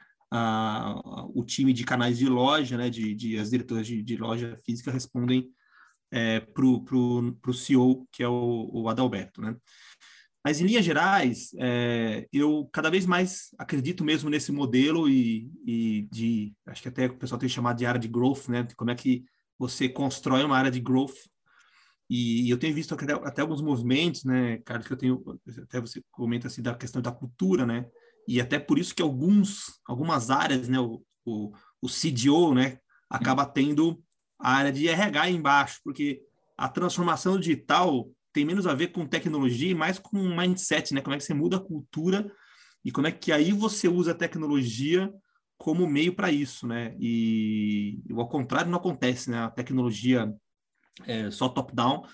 o 1.34 1.44
time 1.44 1.74
de 1.74 1.84
canais 1.84 2.16
de 2.16 2.26
loja, 2.26 2.78
né? 2.78 2.88
De, 2.88 3.14
de 3.14 3.36
as 3.36 3.50
diretoras 3.50 3.86
de, 3.86 4.02
de 4.02 4.16
loja 4.16 4.56
física 4.64 4.90
respondem 4.90 5.50
é, 6.10 6.40
para 6.40 6.64
o 6.64 7.52
CEO, 7.52 8.08
que 8.10 8.22
é 8.22 8.28
o, 8.28 8.70
o 8.72 8.88
Adalberto, 8.88 9.42
né? 9.42 9.54
Mas, 10.44 10.60
em 10.60 10.66
linhas 10.66 10.84
gerais, 10.84 11.50
é, 11.58 12.26
eu 12.32 12.68
cada 12.72 12.90
vez 12.90 13.06
mais 13.06 13.50
acredito 13.56 14.04
mesmo 14.04 14.28
nesse 14.28 14.50
modelo 14.50 15.08
e, 15.08 15.50
e, 15.64 16.08
de, 16.10 16.52
acho 16.66 16.82
que 16.82 16.88
até 16.88 17.06
o 17.06 17.16
pessoal 17.16 17.38
tem 17.38 17.48
chamado 17.48 17.78
de 17.78 17.86
área 17.86 18.00
de 18.00 18.08
growth, 18.08 18.48
né? 18.48 18.66
Como 18.76 18.90
é 18.90 18.94
que 18.94 19.24
você 19.58 19.88
constrói 19.88 20.42
uma 20.42 20.58
área 20.58 20.70
de 20.70 20.80
growth. 20.80 21.14
E, 22.10 22.46
e 22.46 22.50
eu 22.50 22.58
tenho 22.58 22.74
visto 22.74 22.94
até, 22.94 23.12
até, 23.12 23.40
alguns 23.40 23.62
movimentos, 23.62 24.24
né, 24.24 24.58
Carlos, 24.58 24.86
que 24.86 24.92
eu 24.92 24.98
tenho, 24.98 25.40
até 25.62 25.80
você 25.80 26.02
comenta 26.10 26.48
assim 26.48 26.60
da 26.60 26.74
questão 26.74 27.00
da 27.00 27.12
cultura, 27.12 27.64
né? 27.64 27.86
E 28.26 28.40
até 28.40 28.58
por 28.58 28.78
isso 28.78 28.94
que 28.94 29.02
alguns, 29.02 29.80
algumas 29.86 30.30
áreas, 30.30 30.68
né, 30.68 30.78
o, 30.78 31.02
o, 31.24 31.52
o 31.80 31.88
CDO, 31.88 32.54
né, 32.54 32.78
acaba 33.08 33.46
tendo 33.46 34.02
a 34.38 34.52
área 34.52 34.72
de 34.72 34.88
RH 34.88 35.30
embaixo, 35.30 35.80
porque 35.84 36.20
a 36.56 36.68
transformação 36.68 37.38
digital 37.38 38.10
tem 38.32 38.44
menos 38.44 38.66
a 38.66 38.74
ver 38.74 38.88
com 38.88 39.06
tecnologia 39.06 39.70
e 39.70 39.74
mais 39.74 39.98
com 39.98 40.18
mindset, 40.18 40.94
né? 40.94 41.00
Como 41.00 41.14
é 41.14 41.18
que 41.18 41.24
você 41.24 41.34
muda 41.34 41.56
a 41.56 41.60
cultura 41.60 42.30
e 42.84 42.90
como 42.90 43.06
é 43.06 43.12
que 43.12 43.30
aí 43.32 43.52
você 43.52 43.88
usa 43.88 44.12
a 44.12 44.14
tecnologia 44.14 45.12
como 45.58 45.86
meio 45.86 46.14
para 46.14 46.32
isso, 46.32 46.66
né? 46.66 46.96
E 46.98 48.02
ao 48.10 48.28
contrário 48.28 48.70
não 48.70 48.78
acontece, 48.78 49.30
né? 49.30 49.38
A 49.38 49.50
tecnologia 49.50 50.32
é 51.06 51.30
só 51.30 51.48
top-down. 51.48 52.04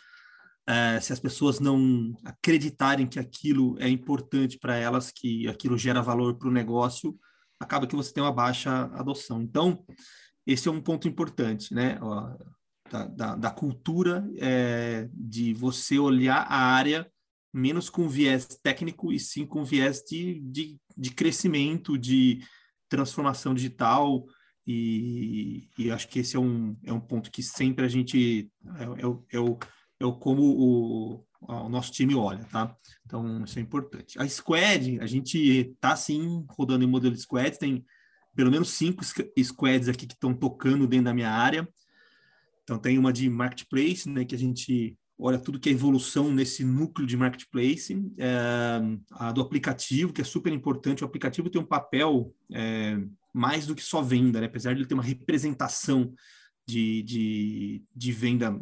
É, 0.67 1.01
se 1.01 1.15
as 1.15 1.19
pessoas 1.19 1.59
não 1.59 2.13
acreditarem 2.25 3.07
que 3.07 3.19
aquilo 3.19 3.75
é 3.81 3.89
importante 3.89 4.59
para 4.59 4.77
elas, 4.77 5.11
que 5.11 5.49
aquilo 5.49 5.79
gera 5.79 6.03
valor 6.03 6.37
para 6.37 6.49
o 6.49 6.53
negócio, 6.53 7.19
acaba 7.59 7.87
que 7.87 7.97
você 7.97 8.13
tem 8.13 8.23
uma 8.23 8.33
baixa 8.33 8.85
adoção. 8.93 9.41
Então, 9.41 9.83
esse 10.47 10.69
é 10.69 10.71
um 10.71 10.81
ponto 10.81 11.09
importante, 11.09 11.73
né? 11.73 11.99
Da, 12.91 13.07
da, 13.07 13.35
da 13.35 13.51
cultura 13.51 14.29
é, 14.37 15.09
de 15.13 15.55
você 15.55 15.99
olhar 15.99 16.47
a 16.49 16.57
área 16.57 17.11
menos 17.53 17.89
com 17.89 18.09
viés 18.09 18.47
técnico 18.63 19.13
e 19.13 19.19
sim 19.19 19.47
com 19.47 19.65
viés 19.65 20.03
de, 20.03 20.41
de, 20.41 20.79
de 20.97 21.11
crescimento, 21.11 21.99
de 21.99 22.41
transformação 22.89 23.55
digital, 23.55 24.25
e, 24.71 25.67
e, 25.79 25.91
acho 25.91 26.07
que 26.09 26.19
esse 26.19 26.37
é 26.37 26.39
um, 26.39 26.77
é 26.85 26.93
um 26.93 27.01
ponto 27.01 27.31
que 27.31 27.43
sempre 27.43 27.87
a 27.87 27.89
gente 27.89 28.51
é, 28.77 28.83
é, 28.83 28.87
é, 29.33 29.41
o, 29.41 29.59
é 29.99 30.05
o 30.05 30.13
como 30.13 30.43
o, 30.43 31.25
o 31.41 31.69
nosso 31.71 31.91
time 31.91 32.15
olha, 32.15 32.45
tá? 32.45 32.77
Então, 33.07 33.45
isso 33.45 33.59
é 33.59 33.63
importante. 33.63 34.21
A 34.21 34.29
Squad, 34.29 35.01
a 35.01 35.07
gente 35.07 35.75
tá, 35.81 35.97
sim, 35.97 36.45
rodando 36.51 36.85
em 36.85 36.87
modelo 36.87 37.17
Squad, 37.17 37.59
tem 37.59 37.83
pelo 38.37 38.51
menos 38.51 38.69
cinco 38.69 39.03
squads 39.05 39.89
aqui 39.89 40.07
que 40.07 40.13
estão 40.13 40.35
tocando 40.35 40.87
dentro 40.87 41.07
da 41.07 41.15
minha 41.15 41.31
área. 41.31 41.67
Então, 42.69 42.79
tem 42.79 42.99
uma 42.99 43.11
de 43.11 43.31
marketplace, 43.31 44.07
né, 44.07 44.27
que 44.27 44.35
a 44.35 44.39
gente 44.39 44.95
olha 45.19 45.39
tudo 45.39 45.59
que 45.59 45.71
é 45.71 45.73
evolução 45.73 46.31
nesse 46.31 46.63
núcleo 46.63 47.07
de 47.07 47.17
marketplace, 47.17 47.99
é, 48.19 48.29
a 49.13 49.33
do 49.33 49.41
aplicativo, 49.41 50.13
que 50.13 50.21
é 50.21 50.25
super 50.25 50.53
importante. 50.53 51.03
O 51.03 51.07
aplicativo 51.07 51.49
tem 51.49 51.63
um 51.63 51.65
papel 51.65 52.31
é, 52.53 52.99
mais 53.33 53.67
do 53.67 53.75
que 53.75 53.83
só 53.83 54.03
venda, 54.03 54.39
né? 54.39 54.47
apesar 54.47 54.75
de 54.75 54.81
ele 54.81 54.87
ter 54.87 54.93
uma 54.93 55.03
representação 55.03 56.13
de, 56.67 57.03
de, 57.05 57.83
de 57.97 58.13
venda 58.13 58.55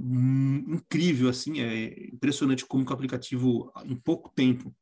incrível, 0.68 1.28
assim, 1.28 1.60
é 1.60 2.06
impressionante 2.06 2.64
como 2.64 2.88
o 2.88 2.92
aplicativo, 2.92 3.72
em 3.84 3.96
pouco 3.96 4.30
tempo, 4.32 4.72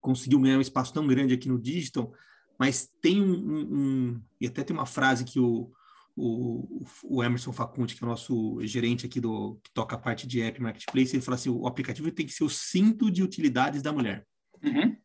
conseguiu 0.00 0.38
ganhar 0.38 0.58
um 0.58 0.60
espaço 0.60 0.92
tão 0.92 1.08
grande 1.08 1.34
aqui 1.34 1.48
no 1.48 1.60
digital, 1.60 2.12
mas 2.56 2.88
tem 3.02 3.20
um, 3.20 3.34
um, 3.34 3.74
um 3.74 4.22
e 4.40 4.46
até 4.46 4.62
tem 4.62 4.76
uma 4.76 4.86
frase 4.86 5.24
que 5.24 5.40
o 5.40 5.72
o, 6.16 6.86
o 7.04 7.22
Emerson 7.22 7.52
Facunti, 7.52 7.94
que 7.94 8.02
é 8.02 8.06
o 8.06 8.10
nosso 8.10 8.58
gerente 8.62 9.04
aqui 9.04 9.20
do 9.20 9.60
que 9.62 9.70
toca 9.72 9.96
a 9.96 9.98
parte 9.98 10.26
de 10.26 10.40
app 10.40 10.60
marketplace, 10.62 11.14
ele 11.14 11.22
fala 11.22 11.34
assim: 11.34 11.50
o 11.50 11.66
aplicativo 11.66 12.10
tem 12.10 12.24
que 12.24 12.32
ser 12.32 12.44
o 12.44 12.48
cinto 12.48 13.10
de 13.10 13.22
utilidades 13.22 13.82
da 13.82 13.92
mulher. 13.92 14.26
Uhum. 14.62 14.96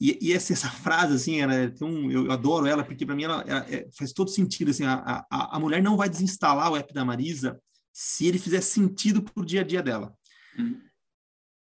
E, 0.00 0.18
e 0.20 0.32
essa, 0.32 0.52
essa, 0.52 0.68
frase, 0.68 1.14
assim, 1.14 1.40
ela 1.40 1.70
tem 1.70 1.86
um, 1.86 2.10
eu, 2.10 2.26
eu 2.26 2.32
adoro 2.32 2.66
ela, 2.66 2.82
porque 2.82 3.06
para 3.06 3.14
mim 3.14 3.22
ela, 3.22 3.44
ela 3.46 3.64
é, 3.70 3.88
faz 3.96 4.12
todo 4.12 4.28
sentido. 4.28 4.72
Assim, 4.72 4.84
a, 4.84 5.24
a, 5.30 5.56
a 5.56 5.60
mulher 5.60 5.80
não 5.80 5.96
vai 5.96 6.08
desinstalar 6.08 6.72
o 6.72 6.76
app 6.76 6.92
da 6.92 7.04
Marisa 7.04 7.60
se 7.92 8.26
ele 8.26 8.38
fizer 8.38 8.60
sentido 8.60 9.22
para 9.22 9.40
o 9.40 9.46
dia 9.46 9.60
a 9.60 9.64
dia 9.64 9.82
dela. 9.82 10.12
Uhum. 10.58 10.80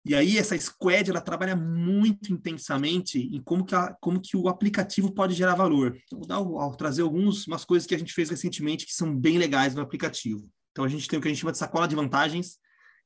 E 0.05 0.15
aí 0.17 0.37
essa 0.37 0.59
squad 0.59 1.11
ela 1.11 1.21
trabalha 1.21 1.55
muito 1.55 2.33
intensamente 2.33 3.19
em 3.19 3.41
como 3.41 3.65
que, 3.65 3.75
a, 3.75 3.95
como 4.01 4.21
que 4.21 4.37
o 4.37 4.49
aplicativo 4.49 5.13
pode 5.13 5.35
gerar 5.35 5.55
valor. 5.55 5.97
Então, 6.07 6.19
vou, 6.19 6.27
dar, 6.27 6.41
vou 6.41 6.77
trazer 6.77 7.03
algumas 7.03 7.47
umas 7.47 7.65
coisas 7.65 7.87
que 7.87 7.95
a 7.95 7.99
gente 7.99 8.13
fez 8.13 8.29
recentemente 8.29 8.85
que 8.85 8.93
são 8.93 9.17
bem 9.17 9.39
legais 9.39 9.75
no 9.75 9.81
aplicativo. 9.81 10.51
Então 10.73 10.85
a 10.85 10.89
gente 10.89 11.07
tem 11.07 11.19
o 11.19 11.23
que 11.23 11.29
a 11.29 11.31
gente 11.31 11.41
chama 11.41 11.53
de 11.53 11.59
sacola 11.59 11.87
de 11.87 11.95
vantagens, 11.95 12.59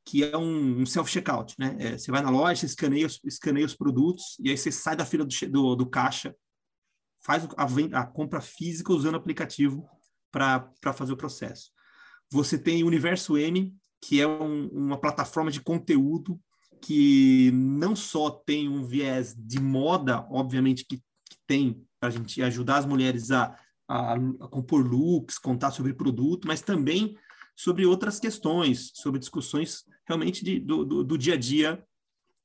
que 0.06 0.24
é 0.24 0.36
um, 0.38 0.80
um 0.80 0.86
self-checkout, 0.86 1.54
né? 1.58 1.76
É, 1.78 1.98
você 1.98 2.10
vai 2.10 2.22
na 2.22 2.30
loja, 2.30 2.60
você 2.60 2.66
escaneia 2.66 3.06
os, 3.06 3.20
escaneia 3.24 3.66
os 3.66 3.74
produtos 3.74 4.36
e 4.38 4.50
aí 4.50 4.56
você 4.56 4.70
sai 4.72 4.96
da 4.96 5.04
fila 5.04 5.24
do, 5.24 5.50
do, 5.50 5.76
do 5.76 5.86
caixa, 5.86 6.34
faz 7.20 7.44
a, 7.56 8.00
a 8.00 8.06
compra 8.06 8.40
física 8.40 8.92
usando 8.92 9.14
o 9.14 9.18
aplicativo 9.18 9.86
para 10.30 10.92
fazer 10.94 11.12
o 11.12 11.16
processo. 11.16 11.70
Você 12.30 12.56
tem 12.56 12.82
o 12.82 12.86
Universo 12.86 13.36
M, 13.36 13.74
que 14.00 14.20
é 14.20 14.26
um, 14.26 14.68
uma 14.68 14.98
plataforma 14.98 15.50
de 15.50 15.60
conteúdo 15.60 16.40
que 16.80 17.50
não 17.52 17.96
só 17.96 18.30
tem 18.30 18.68
um 18.68 18.84
viés 18.84 19.34
de 19.36 19.60
moda, 19.60 20.26
obviamente 20.30 20.84
que, 20.84 20.96
que 20.96 21.36
tem 21.46 21.84
para 21.98 22.08
a 22.08 22.12
gente 22.12 22.42
ajudar 22.42 22.78
as 22.78 22.86
mulheres 22.86 23.30
a, 23.30 23.56
a, 23.88 24.14
a, 24.14 24.48
compor 24.48 24.86
looks, 24.86 25.38
contar 25.38 25.70
sobre 25.70 25.94
produto, 25.94 26.46
mas 26.46 26.60
também 26.60 27.16
sobre 27.54 27.86
outras 27.86 28.20
questões, 28.20 28.92
sobre 28.94 29.18
discussões 29.18 29.84
realmente 30.06 30.44
de, 30.44 30.60
do, 30.60 30.84
do, 30.84 31.04
do, 31.04 31.18
dia 31.18 31.34
a 31.34 31.36
dia 31.36 31.82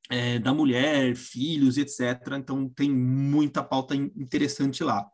é, 0.09 0.39
da 0.39 0.53
mulher, 0.53 1.15
filhos, 1.15 1.77
etc. 1.77 2.35
Então 2.37 2.69
tem 2.69 2.89
muita 2.89 3.61
pauta 3.61 3.95
interessante 3.95 4.83
lá. 4.83 5.05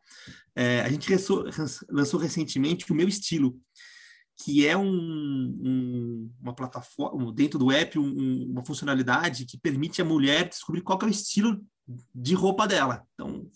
É, 0.55 0.81
a 0.81 0.89
gente 0.89 1.09
lançou 1.89 2.19
recentemente 2.19 2.91
o 2.91 2.95
meu 2.95 3.07
estilo, 3.07 3.59
que 4.37 4.67
é 4.67 4.77
um, 4.77 4.87
um, 4.87 6.31
uma 6.39 6.53
plataforma, 6.53 7.33
dentro 7.33 7.57
do 7.57 7.71
app, 7.71 7.97
um, 7.97 8.51
uma 8.51 8.63
funcionalidade 8.63 9.45
que 9.45 9.57
permite 9.57 10.01
a 10.01 10.05
mulher 10.05 10.47
descobrir 10.47 10.81
qual 10.81 10.99
é 11.01 11.05
o 11.05 11.09
estilo 11.09 11.59
de 12.13 12.35
roupa 12.35 12.67
dela. 12.67 13.03
Então, 13.13 13.49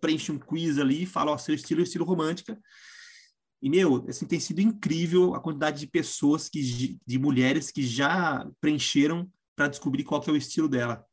preenche 0.00 0.32
um 0.32 0.38
quiz 0.38 0.78
ali 0.78 1.02
e 1.02 1.06
fala, 1.06 1.32
ó, 1.32 1.38
seu 1.38 1.54
estilo 1.54 1.80
é 1.80 1.84
estilo 1.84 2.04
romântica. 2.04 2.58
E, 3.62 3.70
meu, 3.70 4.04
assim, 4.08 4.26
tem 4.26 4.40
sido 4.40 4.60
incrível 4.60 5.34
a 5.34 5.40
quantidade 5.40 5.78
de 5.78 5.86
pessoas, 5.86 6.48
que, 6.48 6.98
de 7.06 7.18
mulheres 7.18 7.70
que 7.70 7.82
já 7.82 8.46
preencheram 8.60 9.30
para 9.54 9.68
descobrir 9.68 10.04
qual 10.04 10.22
é 10.26 10.30
o 10.30 10.36
estilo 10.36 10.68
dela. 10.68 11.04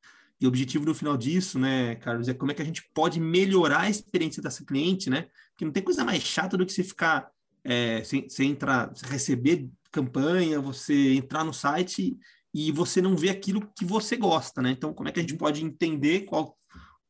E 0.42 0.46
o 0.46 0.50
objetivo 0.50 0.86
no 0.86 0.94
final 0.94 1.16
disso, 1.16 1.58
né, 1.58 1.96
Carlos, 1.96 2.28
é 2.28 2.34
como 2.34 2.52
é 2.52 2.54
que 2.54 2.62
a 2.62 2.66
gente 2.66 2.90
pode 2.94 3.20
melhorar 3.20 3.82
a 3.82 3.90
experiência 3.90 4.42
dessa 4.42 4.66
cliente, 4.66 5.10
né? 5.10 5.28
Porque 5.52 5.64
não 5.64 5.72
tem 5.72 5.84
coisa 5.84 6.04
mais 6.04 6.22
chata 6.22 6.58
do 6.58 6.66
que 6.66 6.74
você 6.74 6.84
ficar, 6.84 7.30
é, 7.64 8.04
você, 8.04 8.22
você 8.22 8.44
entrar, 8.44 8.90
você 8.90 9.06
receber 9.06 9.70
campanha, 9.92 10.60
você 10.60 11.14
entrar 11.14 11.44
no 11.44 11.54
site 11.54 12.18
e 12.54 12.72
você 12.72 13.02
não 13.02 13.16
vê 13.16 13.30
aquilo 13.30 13.68
que 13.78 13.86
você 13.86 14.16
gosta, 14.16 14.62
né? 14.62 14.72
Então, 14.72 14.94
como 14.94 15.10
é 15.10 15.12
que 15.12 15.20
a 15.20 15.24
gente 15.24 15.36
pode 15.36 15.64
entender 15.64 16.22
qual, 16.22 16.56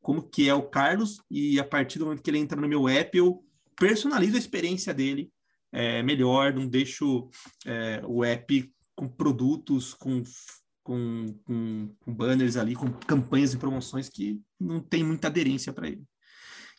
como 0.00 0.22
que 0.22 0.48
é 0.48 0.54
o 0.54 0.62
Carlos 0.62 1.20
e 1.30 1.58
a 1.58 1.64
partir 1.64 1.98
do 1.98 2.06
momento 2.06 2.22
que 2.22 2.30
ele 2.30 2.38
entra 2.38 2.60
no 2.60 2.68
meu 2.68 2.88
app, 2.88 3.16
eu 3.16 3.44
personalizo 3.76 4.36
a 4.36 4.38
experiência 4.38 4.94
dele 4.94 5.30
é, 5.72 6.02
melhor, 6.02 6.54
não 6.54 6.68
deixo 6.68 7.28
é, 7.66 8.00
o 8.06 8.24
app 8.24 8.72
com 8.94 9.08
produtos, 9.08 9.92
com, 9.92 10.22
com, 10.82 11.26
com, 11.44 11.94
com, 12.00 12.14
banners 12.14 12.56
ali, 12.56 12.74
com 12.74 12.92
campanhas 12.92 13.52
e 13.52 13.58
promoções 13.58 14.08
que 14.08 14.40
não 14.58 14.80
tem 14.80 15.02
muita 15.02 15.26
aderência 15.26 15.72
para 15.72 15.88
ele. 15.88 16.04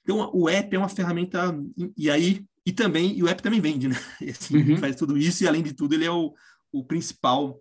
Então, 0.01 0.31
o 0.33 0.47
app 0.47 0.73
é 0.73 0.79
uma 0.79 0.87
ferramenta, 0.87 1.59
e 1.97 2.09
aí, 2.09 2.45
e 2.65 2.73
também, 2.73 3.15
e 3.17 3.21
o 3.21 3.27
app 3.27 3.41
também 3.43 3.61
vende, 3.61 3.87
né? 3.87 3.95
Assim, 4.29 4.57
uhum. 4.57 4.77
Faz 4.77 4.95
tudo 4.95 5.17
isso, 5.17 5.43
e 5.43 5.47
além 5.47 5.61
de 5.61 5.73
tudo, 5.73 5.93
ele 5.93 6.05
é 6.05 6.11
o, 6.11 6.33
o 6.71 6.83
principal 6.83 7.59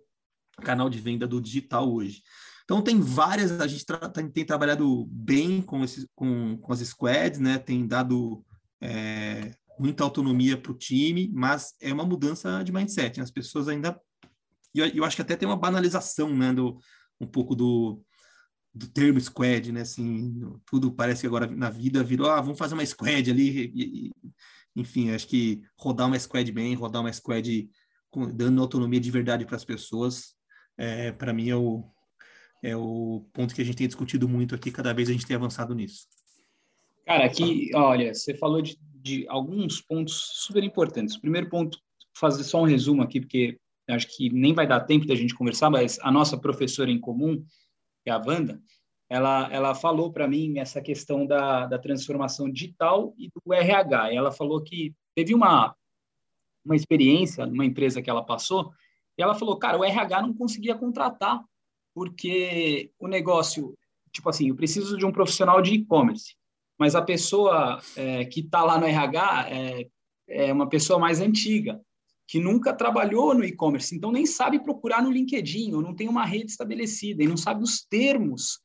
canal 0.63 0.89
de 0.89 0.99
venda 0.99 1.27
do 1.27 1.41
digital 1.41 1.91
hoje. 1.91 2.21
Então 2.63 2.81
tem 2.81 2.99
várias, 2.99 3.51
a 3.61 3.67
gente 3.67 3.85
tra 3.85 4.09
tem 4.09 4.45
trabalhado 4.45 5.05
bem 5.11 5.61
com, 5.61 5.83
esses, 5.83 6.07
com, 6.15 6.57
com 6.57 6.73
as 6.73 6.79
squads, 6.79 7.39
né? 7.39 7.59
Tem 7.59 7.85
dado 7.85 8.43
é, 8.81 9.53
muita 9.79 10.03
autonomia 10.03 10.57
para 10.57 10.71
o 10.71 10.77
time, 10.77 11.29
mas 11.31 11.75
é 11.79 11.93
uma 11.93 12.05
mudança 12.05 12.63
de 12.63 12.71
mindset. 12.71 13.17
Né? 13.17 13.23
As 13.23 13.29
pessoas 13.29 13.67
ainda, 13.67 13.99
eu, 14.73 14.87
eu 14.87 15.05
acho 15.05 15.15
que 15.15 15.21
até 15.21 15.35
tem 15.35 15.47
uma 15.47 15.55
banalização, 15.55 16.35
né? 16.35 16.51
Do, 16.51 16.79
um 17.21 17.27
pouco 17.27 17.55
do, 17.55 18.01
do 18.73 18.87
termo 18.87 19.21
squad, 19.21 19.71
né? 19.71 19.81
Assim, 19.81 20.41
tudo 20.65 20.91
parece 20.91 21.21
que 21.21 21.27
agora 21.27 21.45
na 21.45 21.69
vida 21.69 22.03
virou, 22.03 22.31
ah, 22.31 22.41
vamos 22.41 22.57
fazer 22.57 22.73
uma 22.73 22.85
squad 22.85 23.29
ali. 23.29 23.71
E, 23.75 24.07
e, 24.07 24.11
enfim, 24.75 25.11
acho 25.11 25.27
que 25.27 25.63
rodar 25.77 26.07
uma 26.07 26.19
squad 26.19 26.51
bem, 26.51 26.75
rodar 26.75 27.01
uma 27.01 27.13
squad 27.13 27.69
com, 28.09 28.29
dando 28.29 28.61
autonomia 28.61 28.99
de 28.99 29.11
verdade 29.11 29.45
para 29.45 29.55
as 29.55 29.65
pessoas, 29.65 30.35
é, 30.77 31.11
para 31.11 31.33
mim 31.33 31.49
é 31.49 31.55
o, 31.55 31.83
é 32.61 32.75
o 32.75 33.25
ponto 33.33 33.53
que 33.55 33.61
a 33.61 33.65
gente 33.65 33.77
tem 33.77 33.87
discutido 33.87 34.27
muito 34.27 34.53
aqui, 34.53 34.71
cada 34.71 34.93
vez 34.93 35.09
a 35.09 35.13
gente 35.13 35.25
tem 35.25 35.35
avançado 35.35 35.73
nisso. 35.73 36.07
Cara, 37.05 37.25
aqui, 37.25 37.69
olha, 37.75 38.13
você 38.13 38.33
falou 38.33 38.61
de, 38.61 38.77
de 38.95 39.25
alguns 39.29 39.79
pontos 39.79 40.31
super 40.33 40.63
importantes. 40.63 41.15
O 41.15 41.21
primeiro 41.21 41.49
ponto, 41.49 41.77
fazer 42.17 42.43
só 42.43 42.61
um 42.61 42.65
resumo 42.65 43.03
aqui, 43.03 43.21
porque 43.21 43.59
acho 43.87 44.07
que 44.15 44.29
nem 44.31 44.53
vai 44.53 44.65
dar 44.65 44.79
tempo 44.81 45.05
da 45.05 45.15
gente 45.15 45.35
conversar, 45.35 45.69
mas 45.69 45.99
a 46.01 46.11
nossa 46.11 46.37
professora 46.37 46.89
em 46.89 46.99
comum, 46.99 47.45
que 48.03 48.09
é 48.09 48.11
a 48.11 48.17
Wanda, 48.17 48.59
ela, 49.09 49.47
ela 49.51 49.75
falou 49.75 50.11
para 50.11 50.27
mim 50.27 50.59
essa 50.59 50.81
questão 50.81 51.25
da, 51.25 51.67
da 51.67 51.77
transformação 51.77 52.49
digital 52.49 53.13
e 53.17 53.29
do 53.29 53.53
RH. 53.53 54.13
Ela 54.13 54.31
falou 54.31 54.61
que 54.61 54.93
teve 55.13 55.33
uma, 55.33 55.75
uma 56.63 56.75
experiência 56.75 57.45
numa 57.45 57.65
empresa 57.65 58.01
que 58.01 58.09
ela 58.09 58.25
passou, 58.25 58.71
e 59.17 59.21
ela 59.23 59.35
falou, 59.35 59.57
cara, 59.57 59.77
o 59.77 59.83
RH 59.83 60.21
não 60.23 60.33
conseguia 60.33 60.75
contratar, 60.75 61.41
porque 61.93 62.91
o 62.99 63.07
negócio, 63.07 63.77
tipo 64.11 64.27
assim, 64.29 64.49
eu 64.49 64.55
preciso 64.55 64.97
de 64.97 65.05
um 65.05 65.11
profissional 65.11 65.61
de 65.61 65.75
e-commerce, 65.75 66.35
mas 66.77 66.95
a 66.95 67.01
pessoa 67.01 67.79
é, 67.95 68.25
que 68.25 68.41
está 68.41 68.63
lá 68.63 68.77
no 68.77 68.85
RH 68.85 69.47
é, 69.49 69.87
é 70.27 70.51
uma 70.51 70.67
pessoa 70.67 70.99
mais 70.99 71.21
antiga, 71.21 71.79
que 72.27 72.39
nunca 72.39 72.73
trabalhou 72.73 73.33
no 73.33 73.45
e-commerce, 73.45 73.95
então 73.95 74.11
nem 74.11 74.25
sabe 74.25 74.59
procurar 74.59 75.01
no 75.01 75.11
LinkedIn, 75.11 75.73
ou 75.73 75.81
não 75.81 75.95
tem 75.95 76.09
uma 76.09 76.25
rede 76.25 76.51
estabelecida, 76.51 77.23
e 77.23 77.27
não 77.27 77.37
sabe 77.37 77.63
os 77.63 77.85
termos 77.85 78.59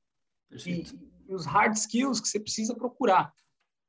e, 0.66 0.84
e, 1.28 1.34
os 1.34 1.46
hard 1.46 1.74
skills 1.74 2.20
que 2.20 2.28
você 2.28 2.40
precisa 2.40 2.74
procurar. 2.74 3.32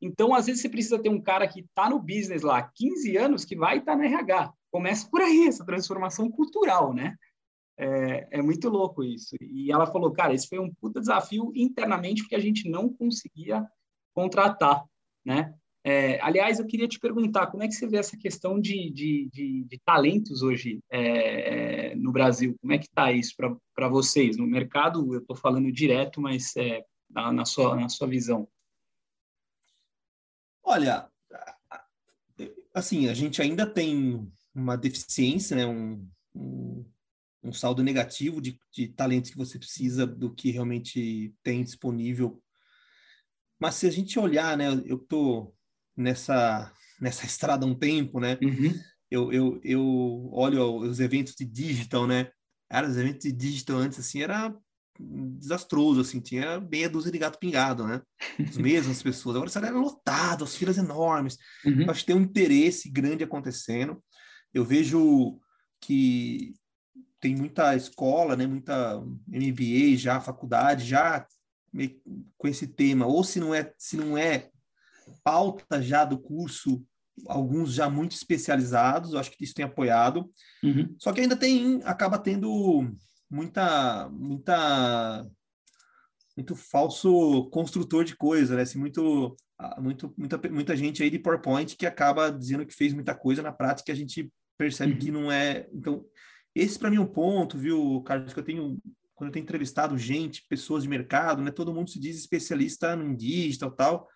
Então, 0.02 0.34
às 0.34 0.48
vezes, 0.48 0.62
você 0.62 0.70
precisa 0.70 1.00
ter 1.00 1.10
um 1.10 1.22
cara 1.22 1.48
que 1.48 1.62
está 1.62 1.90
no 1.90 2.00
business 2.00 2.42
lá 2.42 2.58
há 2.58 2.64
15 2.64 3.18
anos, 3.18 3.46
que 3.46 3.56
vai 3.56 3.78
estar 3.78 3.98
tá 3.98 4.04
RH. 4.04 4.54
Começa 4.72 5.08
por 5.10 5.22
aí, 5.22 5.48
essa 5.48 5.66
transformação 5.66 6.30
cultural, 6.30 6.94
né? 6.94 7.16
É, 7.78 8.40
é, 8.40 8.42
muito 8.42 8.70
louco 8.70 9.04
isso. 9.04 9.36
E 9.42 9.72
ela 9.72 9.88
falou, 9.88 10.12
cara, 10.12 10.34
esse 10.34 10.48
foi 10.48 10.60
um 10.60 10.74
puta 10.74 11.00
desafio 11.00 11.52
internamente, 11.56 12.22
porque 12.24 12.36
a 12.36 12.40
gente 12.40 12.70
não 12.70 12.92
conseguia 12.92 13.66
contratar, 14.14 14.84
né? 15.26 15.54
É, 15.84 16.22
aliás, 16.22 16.60
eu 16.60 16.68
queria 16.68 16.88
te 16.88 17.00
perguntar, 17.00 17.48
como 17.48 17.64
é 17.64 17.68
que 17.68 17.74
você 17.74 17.88
vê 17.88 17.98
essa 17.98 18.16
questão 18.16 18.60
de, 18.60 18.92
de, 18.92 19.30
de, 19.32 19.64
de 19.64 19.80
talentos 19.84 20.44
hoje 20.44 20.80
é, 20.92 21.96
no 21.96 22.12
Brasil? 22.12 22.56
Como 22.62 22.72
é 22.72 22.78
que 22.78 22.86
está 22.86 23.12
isso 23.12 23.34
para 23.36 23.90
vocês? 23.90 24.38
No 24.38 24.46
mercado, 24.46 25.14
eu 25.14 25.20
estou 25.20 25.36
falando 25.36 25.72
direto, 25.72 26.22
mas 26.22 26.56
é, 26.56 26.84
na, 27.10 27.34
na, 27.34 27.46
sua, 27.46 27.76
na 27.76 27.90
sua 27.90 28.08
visão. 28.08 28.48
Olha, 30.64 31.10
assim, 32.74 33.10
a 33.10 33.14
gente 33.16 33.42
ainda 33.42 33.66
tem 33.66 34.32
uma 34.54 34.78
deficiência, 34.78 35.58
né? 35.58 35.66
um, 35.66 36.08
um, 36.36 36.86
um 37.42 37.52
saldo 37.52 37.82
negativo 37.82 38.40
de, 38.40 38.60
de 38.72 38.88
talentos 38.88 39.32
que 39.32 39.38
você 39.38 39.58
precisa 39.58 40.06
do 40.06 40.32
que 40.32 40.52
realmente 40.52 41.34
tem 41.42 41.64
disponível 41.64 42.40
mas 43.62 43.76
se 43.76 43.86
a 43.86 43.92
gente 43.92 44.18
olhar, 44.18 44.58
né, 44.58 44.70
eu 44.88 44.98
tô 44.98 45.54
nessa 45.96 46.72
nessa 47.02 47.26
estrada 47.26 47.66
há 47.66 47.70
um 47.70 47.74
tempo, 47.74 48.20
né? 48.20 48.38
Uhum. 48.42 48.80
Eu, 49.10 49.34
eu, 49.34 49.62
eu 49.64 50.30
olho 50.32 50.76
os 50.76 51.00
eventos 51.00 51.34
de 51.36 51.44
digital, 51.44 52.06
né? 52.06 52.30
Cara, 52.70 52.88
os 52.88 52.96
eventos 52.96 53.24
de 53.24 53.32
digital 53.32 53.78
antes, 53.78 54.00
assim, 54.00 54.22
era 54.22 54.56
desastroso, 55.00 56.00
assim, 56.00 56.20
tinha 56.20 56.62
meia 56.62 56.88
dúzia 56.88 57.12
de 57.12 57.18
gato 57.18 57.40
pingado, 57.40 57.86
né? 57.88 58.02
As 58.48 58.56
mesmas 58.56 59.02
pessoas. 59.02 59.36
Agora 59.36 59.50
isso 59.50 59.58
era 59.58 59.72
lotado, 59.72 60.44
as 60.44 60.56
filas 60.56 60.78
enormes. 60.78 61.38
Uhum. 61.66 61.90
acho 61.90 62.02
que 62.02 62.06
tem 62.06 62.16
um 62.16 62.22
interesse 62.22 62.90
grande 62.90 63.24
acontecendo. 63.24 64.02
Eu 64.54 64.64
vejo 64.64 65.40
que 65.82 66.54
tem 67.20 67.36
muita 67.36 67.76
escola, 67.76 68.36
né? 68.36 68.46
Muita 68.46 69.02
MBA 69.28 69.98
já, 69.98 70.22
faculdade 70.22 70.86
já 70.86 71.26
com 72.38 72.48
esse 72.48 72.68
tema, 72.68 73.06
ou 73.06 73.24
se 73.24 73.40
não 73.40 73.56
é, 73.56 73.74
se 73.78 73.96
não 73.96 74.18
é 74.18 74.50
pauta 75.24 75.82
já 75.82 76.06
do 76.06 76.20
curso, 76.20 76.84
alguns 77.28 77.74
já 77.74 77.90
muito 77.90 78.14
especializados, 78.14 79.14
eu 79.14 79.20
acho 79.20 79.32
que 79.32 79.44
isso 79.44 79.54
tem 79.54 79.66
apoiado. 79.66 80.30
Uhum. 80.64 80.96
Só 80.98 81.12
que 81.12 81.22
ainda 81.22 81.36
tem, 81.36 81.82
acaba 81.84 82.18
tendo 82.18 82.90
muita, 83.30 84.10
muita, 84.10 85.26
muito 86.36 86.56
falso 86.56 87.50
construtor 87.50 88.04
de 88.04 88.16
coisa, 88.16 88.56
né? 88.56 88.64
Assim, 88.64 88.80
muito, 88.80 89.36
muito, 89.78 90.14
muita, 90.18 90.50
muita 90.50 90.76
gente 90.76 91.04
aí 91.04 91.10
de 91.10 91.20
PowerPoint 91.20 91.76
que 91.76 91.86
acaba 91.86 92.32
dizendo 92.32 92.66
que 92.66 92.76
fez 92.76 92.94
muita 92.94 93.16
coisa 93.16 93.42
na 93.42 93.52
prática 93.52 93.92
a 93.92 93.96
gente 93.96 94.32
percebe 94.58 94.94
uhum. 94.94 95.00
que 95.00 95.12
não 95.12 95.32
é. 95.32 95.68
Então, 95.74 96.04
esse 96.54 96.78
para 96.78 96.90
mim 96.90 96.98
é 96.98 97.02
um 97.02 97.08
ponto, 97.08 97.58
viu, 97.58 98.02
Carlos, 98.02 98.34
que 98.34 98.40
eu 98.40 98.44
tenho 98.44 98.78
quando 99.22 99.28
eu 99.28 99.34
tenho 99.34 99.44
entrevistado 99.44 99.96
gente, 100.00 100.48
pessoas 100.50 100.82
de 100.82 100.90
mercado, 100.90 101.44
né, 101.44 101.52
todo 101.52 101.72
mundo 101.72 101.92
se 101.92 102.00
diz 102.00 102.18
especialista 102.18 102.96
em 102.96 103.16
digital 103.16 103.70
tal, 103.70 104.08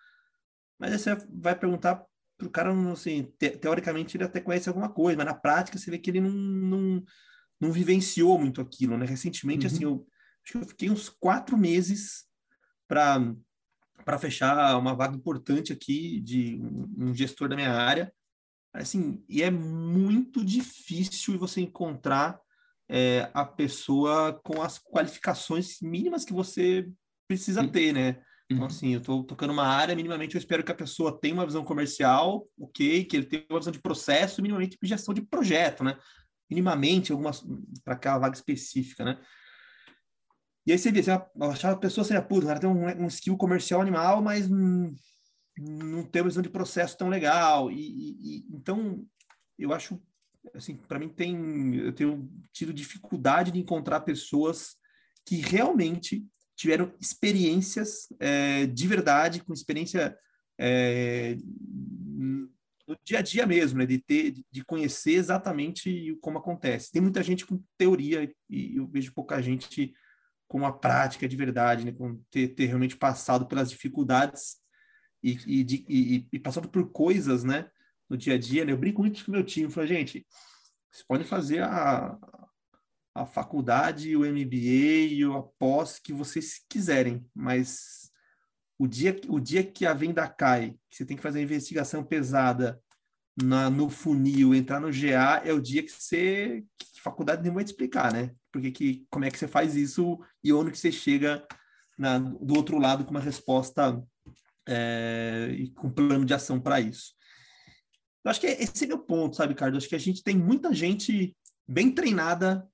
mas 0.78 0.92
aí 0.92 0.98
você 0.98 1.26
vai 1.30 1.54
perguntar 1.58 2.04
para 2.36 2.46
o 2.46 2.50
cara, 2.50 2.72
assim, 2.92 3.32
te, 3.38 3.50
teoricamente 3.50 4.16
ele 4.16 4.24
até 4.24 4.40
conhece 4.40 4.68
alguma 4.68 4.88
coisa, 4.88 5.16
mas 5.16 5.26
na 5.26 5.34
prática 5.34 5.78
você 5.78 5.90
vê 5.90 5.98
que 5.98 6.10
ele 6.10 6.20
não, 6.20 6.30
não, 6.30 7.04
não 7.60 7.72
vivenciou 7.72 8.38
muito 8.38 8.60
aquilo, 8.60 8.96
né? 8.96 9.06
Recentemente, 9.06 9.66
assim, 9.66 9.84
uhum. 9.84 9.94
assim, 9.94 10.00
eu 10.00 10.06
acho 10.44 10.52
que 10.52 10.58
eu 10.58 10.68
fiquei 10.68 10.90
uns 10.90 11.08
quatro 11.08 11.56
meses 11.56 12.24
para 12.86 13.20
para 14.04 14.18
fechar 14.18 14.78
uma 14.78 14.94
vaga 14.94 15.16
importante 15.16 15.72
aqui 15.72 16.20
de 16.20 16.60
um, 16.62 17.08
um 17.08 17.14
gestor 17.14 17.48
da 17.48 17.56
minha 17.56 17.72
área, 17.72 18.12
assim, 18.72 19.24
e 19.28 19.42
é 19.42 19.50
muito 19.50 20.44
difícil 20.44 21.36
você 21.36 21.60
encontrar 21.60 22.38
é, 22.88 23.28
a 23.34 23.44
pessoa 23.44 24.40
com 24.44 24.62
as 24.62 24.78
qualificações 24.78 25.80
mínimas 25.80 26.24
que 26.24 26.32
você 26.32 26.88
precisa 27.26 27.66
ter, 27.66 27.92
né? 27.92 28.22
Então, 28.48 28.62
uhum. 28.62 28.66
assim, 28.66 28.92
eu 28.94 29.00
estou 29.00 29.24
tocando 29.24 29.52
uma 29.52 29.66
área, 29.66 29.96
minimamente 29.96 30.36
eu 30.36 30.38
espero 30.38 30.62
que 30.62 30.70
a 30.70 30.74
pessoa 30.74 31.18
tenha 31.18 31.34
uma 31.34 31.46
visão 31.46 31.64
comercial, 31.64 32.46
ok, 32.58 33.04
que 33.04 33.16
ele 33.16 33.26
tenha 33.26 33.44
uma 33.50 33.58
visão 33.58 33.72
de 33.72 33.80
processo, 33.80 34.40
minimamente 34.40 34.78
de 34.80 34.88
gestão 34.88 35.12
de 35.12 35.22
projeto, 35.22 35.82
né? 35.82 35.98
Minimamente, 36.48 37.10
algumas 37.10 37.44
para 37.84 37.94
aquela 37.94 38.18
vaga 38.18 38.36
específica, 38.36 39.04
né? 39.04 39.20
E 40.64 40.72
aí 40.72 40.78
você 40.78 40.92
vê, 40.92 41.02
você 41.02 41.10
achava 41.10 41.74
a 41.74 41.78
pessoa 41.78 42.04
seria, 42.04 42.22
puta, 42.22 42.48
ela 42.48 42.60
tem 42.60 42.70
um, 42.70 43.04
um 43.04 43.06
skill 43.08 43.36
comercial 43.36 43.80
animal, 43.80 44.22
mas 44.22 44.48
hum, 44.50 44.94
não 45.58 46.04
tem 46.04 46.22
uma 46.22 46.28
visão 46.28 46.42
de 46.42 46.48
processo 46.48 46.96
tão 46.96 47.08
legal. 47.08 47.70
E, 47.70 47.76
e, 47.76 48.38
e 48.38 48.46
então, 48.50 49.04
eu 49.58 49.72
acho 49.72 50.00
assim, 50.54 50.76
para 50.76 50.98
mim 50.98 51.08
tem, 51.08 51.74
eu 51.76 51.92
tenho 51.92 52.30
tido 52.52 52.72
dificuldade 52.72 53.50
de 53.50 53.58
encontrar 53.58 54.00
pessoas 54.00 54.76
que 55.24 55.36
realmente 55.36 56.24
tiveram 56.56 56.92
experiências 57.00 58.08
é, 58.18 58.66
de 58.66 58.88
verdade, 58.88 59.44
com 59.44 59.52
experiência 59.52 60.16
é, 60.58 61.36
dia 63.04 63.18
a 63.18 63.22
dia 63.22 63.46
mesmo, 63.46 63.78
né? 63.78 63.86
de 63.86 63.98
ter, 63.98 64.34
de 64.50 64.64
conhecer 64.64 65.12
exatamente 65.12 66.16
como 66.20 66.38
acontece. 66.38 66.90
Tem 66.90 67.02
muita 67.02 67.22
gente 67.22 67.44
com 67.44 67.62
teoria 67.76 68.30
e 68.48 68.76
eu 68.76 68.86
vejo 68.86 69.12
pouca 69.12 69.40
gente 69.42 69.92
com 70.48 70.64
a 70.64 70.72
prática 70.72 71.28
de 71.28 71.36
verdade, 71.36 71.84
né? 71.84 71.92
Com 71.92 72.20
ter, 72.30 72.48
ter 72.48 72.66
realmente 72.66 72.96
passado 72.96 73.46
pelas 73.46 73.70
dificuldades 73.70 74.56
e, 75.22 75.38
e, 75.46 75.64
de, 75.64 75.84
e, 75.88 76.28
e, 76.32 76.38
passado 76.38 76.68
por 76.68 76.90
coisas, 76.92 77.42
né? 77.42 77.68
No 78.08 78.16
dia 78.16 78.34
a 78.34 78.38
dia, 78.38 78.64
né? 78.64 78.72
Eu 78.72 78.78
brinco 78.78 79.02
muito 79.02 79.24
com 79.24 79.32
o 79.32 79.34
meu 79.34 79.44
time, 79.44 79.70
falo, 79.70 79.86
gente, 79.86 80.24
vocês 80.90 81.04
podem 81.06 81.26
fazer 81.26 81.64
a, 81.64 82.16
a 83.26 83.28
faculdade, 83.28 84.16
o 84.16 84.20
MBA 84.20 85.12
e 85.12 85.24
a 85.24 85.42
pós 85.58 85.98
que 85.98 86.12
vocês 86.12 86.60
quiserem, 86.68 87.26
mas 87.34 88.10
o 88.78 88.86
dia, 88.86 89.18
o 89.28 89.40
dia 89.40 89.64
que 89.64 89.84
a 89.84 89.92
venda 89.92 90.28
cai, 90.28 90.76
que 90.88 90.96
você 90.96 91.04
tem 91.04 91.16
que 91.16 91.22
fazer 91.22 91.40
uma 91.40 91.44
investigação 91.44 92.04
pesada 92.04 92.80
na, 93.42 93.68
no 93.68 93.90
funil, 93.90 94.54
entrar 94.54 94.80
no 94.80 94.90
GA, 94.90 95.42
é 95.44 95.52
o 95.52 95.60
dia 95.60 95.82
que 95.82 95.90
você. 95.90 96.64
Que 96.78 97.00
faculdade 97.00 97.42
nem 97.42 97.52
vai 97.52 97.64
te 97.64 97.68
explicar, 97.68 98.12
né? 98.12 98.32
Porque 98.50 98.70
que, 98.70 99.06
como 99.10 99.24
é 99.24 99.30
que 99.30 99.38
você 99.38 99.46
faz 99.46 99.76
isso 99.76 100.18
e 100.42 100.52
onde 100.52 100.70
que 100.70 100.78
você 100.78 100.90
chega 100.90 101.46
na, 101.98 102.18
do 102.18 102.54
outro 102.54 102.78
lado 102.78 103.04
com 103.04 103.10
uma 103.10 103.20
resposta 103.20 104.02
é, 104.66 105.54
e 105.56 105.70
com 105.70 105.90
plano 105.90 106.24
de 106.24 106.34
ação 106.34 106.60
para 106.60 106.80
isso. 106.80 107.14
Eu 108.24 108.30
acho 108.30 108.40
que 108.40 108.46
esse 108.46 108.84
é 108.84 108.88
meu 108.88 108.98
ponto, 108.98 109.36
sabe, 109.36 109.52
Ricardo? 109.52 109.76
Acho 109.76 109.88
que 109.88 109.94
a 109.94 110.00
gente 110.00 110.22
tem 110.22 110.36
muita 110.36 110.74
gente 110.74 111.36
bem 111.66 111.92
treinada 111.92 112.66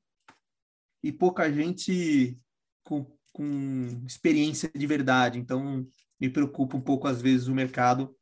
e 1.03 1.13
pouca 1.13 1.51
gente 1.53 2.37
com, 2.83 3.07
com 3.33 4.05
experiência 4.07 4.71
de 4.75 4.87
verdade. 4.87 5.39
Então, 5.39 5.87
me 6.21 6.31
preocupa 6.31 6.77
um 6.77 6.81
pouco, 6.81 7.09
às 7.09 7.21
vezes, 7.21 7.49
o 7.49 7.55
mercado 7.55 8.15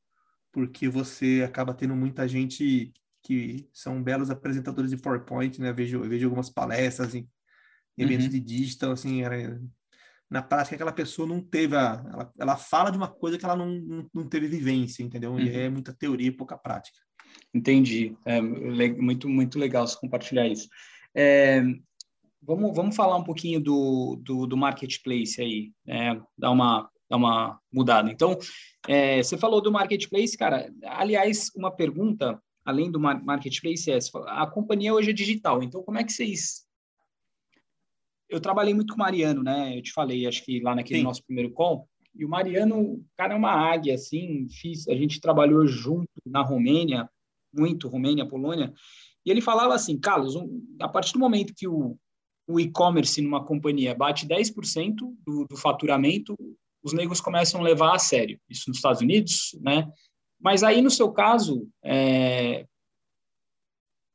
porque 0.53 0.89
você 0.89 1.43
acaba 1.47 1.75
tendo 1.75 1.95
muita 1.95 2.27
gente 2.27 2.93
que 3.23 3.69
são 3.73 4.03
belos 4.03 4.31
apresentadores 4.31 4.91
de 4.91 4.97
PowerPoint, 4.97 5.61
né? 5.61 5.73
Vejo, 5.73 6.01
vejo 6.03 6.27
algumas 6.27 6.51
palestras 6.51 7.15
em, 7.15 7.29
em 7.97 8.03
eventos 8.03 8.27
uhum. 8.27 8.33
de 8.33 8.41
digital, 8.41 8.93
assim, 8.93 9.23
era, 9.23 9.61
na 10.29 10.43
prática 10.43 10.75
aquela 10.75 10.93
pessoa 10.93 11.29
não 11.29 11.41
teve 11.41 11.77
a, 11.77 12.03
ela, 12.13 12.33
ela 12.39 12.57
fala 12.57 12.91
de 12.91 12.97
uma 12.97 13.09
coisa 13.09 13.37
que 13.37 13.45
ela 13.45 13.57
não, 13.57 14.09
não, 14.13 14.29
teve 14.29 14.47
vivência, 14.47 15.03
entendeu? 15.03 15.33
Uhum. 15.33 15.41
E 15.41 15.51
é 15.51 15.69
muita 15.69 15.93
teoria 15.93 16.29
e 16.29 16.33
pouca 16.33 16.57
prática. 16.57 16.99
Entendi. 17.53 18.17
É 18.25 18.41
muito, 18.41 19.29
muito 19.29 19.59
legal 19.59 19.87
você 19.87 19.99
compartilhar 19.99 20.49
isso. 20.49 20.69
É, 21.15 21.63
vamos, 22.43 22.75
vamos 22.75 22.97
falar 22.97 23.17
um 23.17 23.25
pouquinho 23.25 23.61
do, 23.61 24.21
do, 24.23 24.47
do 24.47 24.57
marketplace 24.57 25.41
aí, 25.41 25.73
é, 25.87 26.21
dar 26.37 26.51
uma 26.51 26.91
dar 27.11 27.17
uma 27.17 27.61
mudada. 27.73 28.09
Então, 28.09 28.39
é, 28.87 29.21
você 29.21 29.37
falou 29.37 29.61
do 29.61 29.73
marketplace, 29.73 30.39
cara. 30.39 30.73
Aliás, 30.85 31.51
uma 31.57 31.71
pergunta, 31.71 32.41
além 32.65 32.89
do 32.89 33.01
marketplace, 33.01 33.91
é: 33.91 33.99
a 34.29 34.47
companhia 34.47 34.95
hoje 34.95 35.11
é 35.11 35.13
digital, 35.13 35.61
então 35.61 35.83
como 35.83 35.99
é 35.99 36.05
que 36.05 36.13
vocês. 36.13 36.65
Eu 38.29 38.41
trabalhei 38.41 38.73
muito 38.73 38.93
com 38.93 38.97
o 38.97 38.99
Mariano, 39.03 39.43
né? 39.43 39.77
Eu 39.77 39.83
te 39.83 39.93
falei, 39.93 40.25
acho 40.25 40.45
que 40.45 40.61
lá 40.61 40.73
naquele 40.73 41.01
Sim. 41.01 41.05
nosso 41.05 41.25
primeiro 41.25 41.51
call. 41.51 41.89
E 42.15 42.25
o 42.25 42.29
Mariano, 42.29 42.81
o 42.81 43.05
cara 43.17 43.35
é 43.35 43.37
uma 43.37 43.51
águia, 43.51 43.95
assim, 43.95 44.47
fiz, 44.49 44.87
a 44.89 44.95
gente 44.95 45.21
trabalhou 45.21 45.67
junto 45.67 46.09
na 46.25 46.43
Romênia, 46.43 47.09
muito, 47.53 47.89
Romênia, 47.89 48.27
Polônia, 48.27 48.73
e 49.25 49.31
ele 49.31 49.41
falava 49.41 49.75
assim, 49.75 49.99
Carlos, 49.99 50.35
um, 50.35 50.65
a 50.81 50.89
partir 50.89 51.13
do 51.13 51.19
momento 51.19 51.55
que 51.57 51.69
o, 51.69 51.97
o 52.51 52.59
e-commerce 52.59 53.21
numa 53.21 53.45
companhia 53.45 53.95
bate 53.95 54.27
10% 54.27 54.95
do, 55.25 55.47
do 55.47 55.57
faturamento, 55.57 56.37
os 56.83 56.93
negros 56.93 57.21
começam 57.21 57.61
a 57.61 57.65
levar 57.65 57.95
a 57.95 57.99
sério. 57.99 58.41
Isso 58.49 58.69
nos 58.69 58.79
Estados 58.79 59.01
Unidos, 59.01 59.57
né? 59.61 59.91
Mas 60.41 60.63
aí, 60.63 60.81
no 60.81 60.91
seu 60.91 61.13
caso, 61.13 61.69
é... 61.85 62.67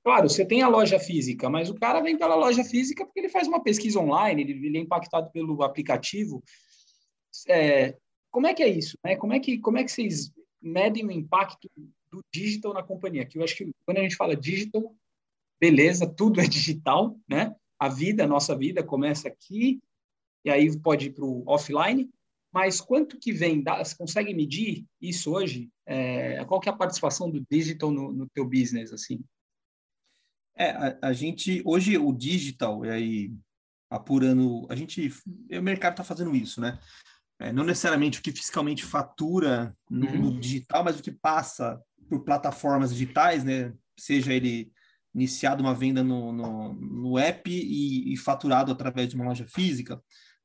claro, 0.04 0.28
você 0.28 0.44
tem 0.44 0.62
a 0.64 0.68
loja 0.68 1.00
física, 1.00 1.50
mas 1.50 1.70
o 1.70 1.76
cara 1.76 2.02
vem 2.02 2.18
pela 2.18 2.36
loja 2.36 2.64
física 2.64 3.06
porque 3.06 3.20
ele 3.20 3.30
faz 3.30 3.48
uma 3.48 3.64
pesquisa 3.64 4.00
online, 4.00 4.42
ele, 4.42 4.78
é 4.78 4.82
impactado 4.82 5.32
pelo 5.32 5.64
aplicativo. 5.64 6.44
É... 7.48 7.96
Como 8.32 8.48
é 8.48 8.54
que 8.54 8.64
é 8.64 8.68
isso? 8.68 8.98
Né? 9.04 9.16
Como, 9.16 9.34
é 9.34 9.40
que, 9.40 9.60
como 9.60 9.78
é 9.78 9.84
que 9.84 9.92
vocês 9.92 10.32
medem 10.62 11.06
o 11.06 11.12
impacto 11.12 11.70
do 12.12 12.22
digital 12.34 12.74
na 12.74 12.84
companhia? 12.84 13.26
Que 13.26 13.38
eu 13.38 13.44
acho 13.44 13.56
que 13.56 13.72
quando 13.86 14.00
a 14.00 14.02
gente 14.02 14.16
fala 14.16 14.36
digital, 14.36 14.94
beleza, 15.62 16.08
tudo 16.08 16.42
é 16.42 16.48
digital, 16.48 17.16
né? 17.30 17.56
A 17.80 17.90
vida, 17.90 18.24
a 18.24 18.28
nossa 18.28 18.56
vida 18.58 18.84
começa 18.84 19.28
aqui, 19.28 19.82
e 20.44 20.50
aí 20.50 20.78
pode 20.80 21.08
ir 21.08 21.14
para 21.14 21.26
o 21.26 21.44
offline, 21.48 22.10
mas 22.54 22.80
quanto 22.80 23.20
que 23.20 23.34
vem, 23.34 23.64
você 23.64 23.96
consegue 23.98 24.34
medir 24.34 24.86
isso 25.02 25.34
hoje? 25.34 25.70
É, 25.86 26.44
qual 26.46 26.62
que 26.62 26.70
é 26.70 26.72
a 26.72 26.76
participação 26.76 27.30
do 27.30 27.46
digital 27.52 27.92
no, 27.92 28.14
no 28.14 28.30
teu 28.30 28.46
business, 28.46 28.94
assim? 28.94 29.22
É, 30.56 30.70
a, 30.70 30.98
a, 31.02 31.14
gente, 31.14 31.62
hoje 31.66 31.98
o 31.98 32.14
digital, 32.14 32.86
e 32.86 32.90
aí 32.90 33.34
apurando, 33.90 34.66
a 34.70 34.76
gente, 34.76 35.12
o 35.52 35.62
mercado 35.62 35.94
está 35.94 36.04
fazendo 36.04 36.34
isso, 36.36 36.62
né? 36.62 36.80
É, 37.40 37.52
não 37.52 37.66
necessariamente 37.66 38.20
o 38.20 38.22
que 38.22 38.32
fiscalmente 38.32 38.86
fatura 38.86 39.76
no, 39.90 40.08
uhum. 40.08 40.22
no, 40.22 40.40
digital, 40.40 40.84
mas 40.84 40.98
o 40.98 41.04
que 41.04 41.12
passa 41.12 41.78
por 42.08 42.24
plataformas 42.24 42.92
digitais, 42.92 43.44
né? 43.44 43.74
Seja 44.00 44.34
ele 44.34 44.72
iniciado 45.16 45.64
uma 45.64 45.74
venda 45.74 46.04
no, 46.04 46.34
no, 46.34 46.74
no 46.74 47.18
app 47.18 47.50
e, 47.50 48.14
e, 48.14 48.18
faturado 48.18 48.72
através 48.72 49.10
de 49.10 49.16
uma 49.16 49.26
loja 49.26 49.48
física, 49.48 50.02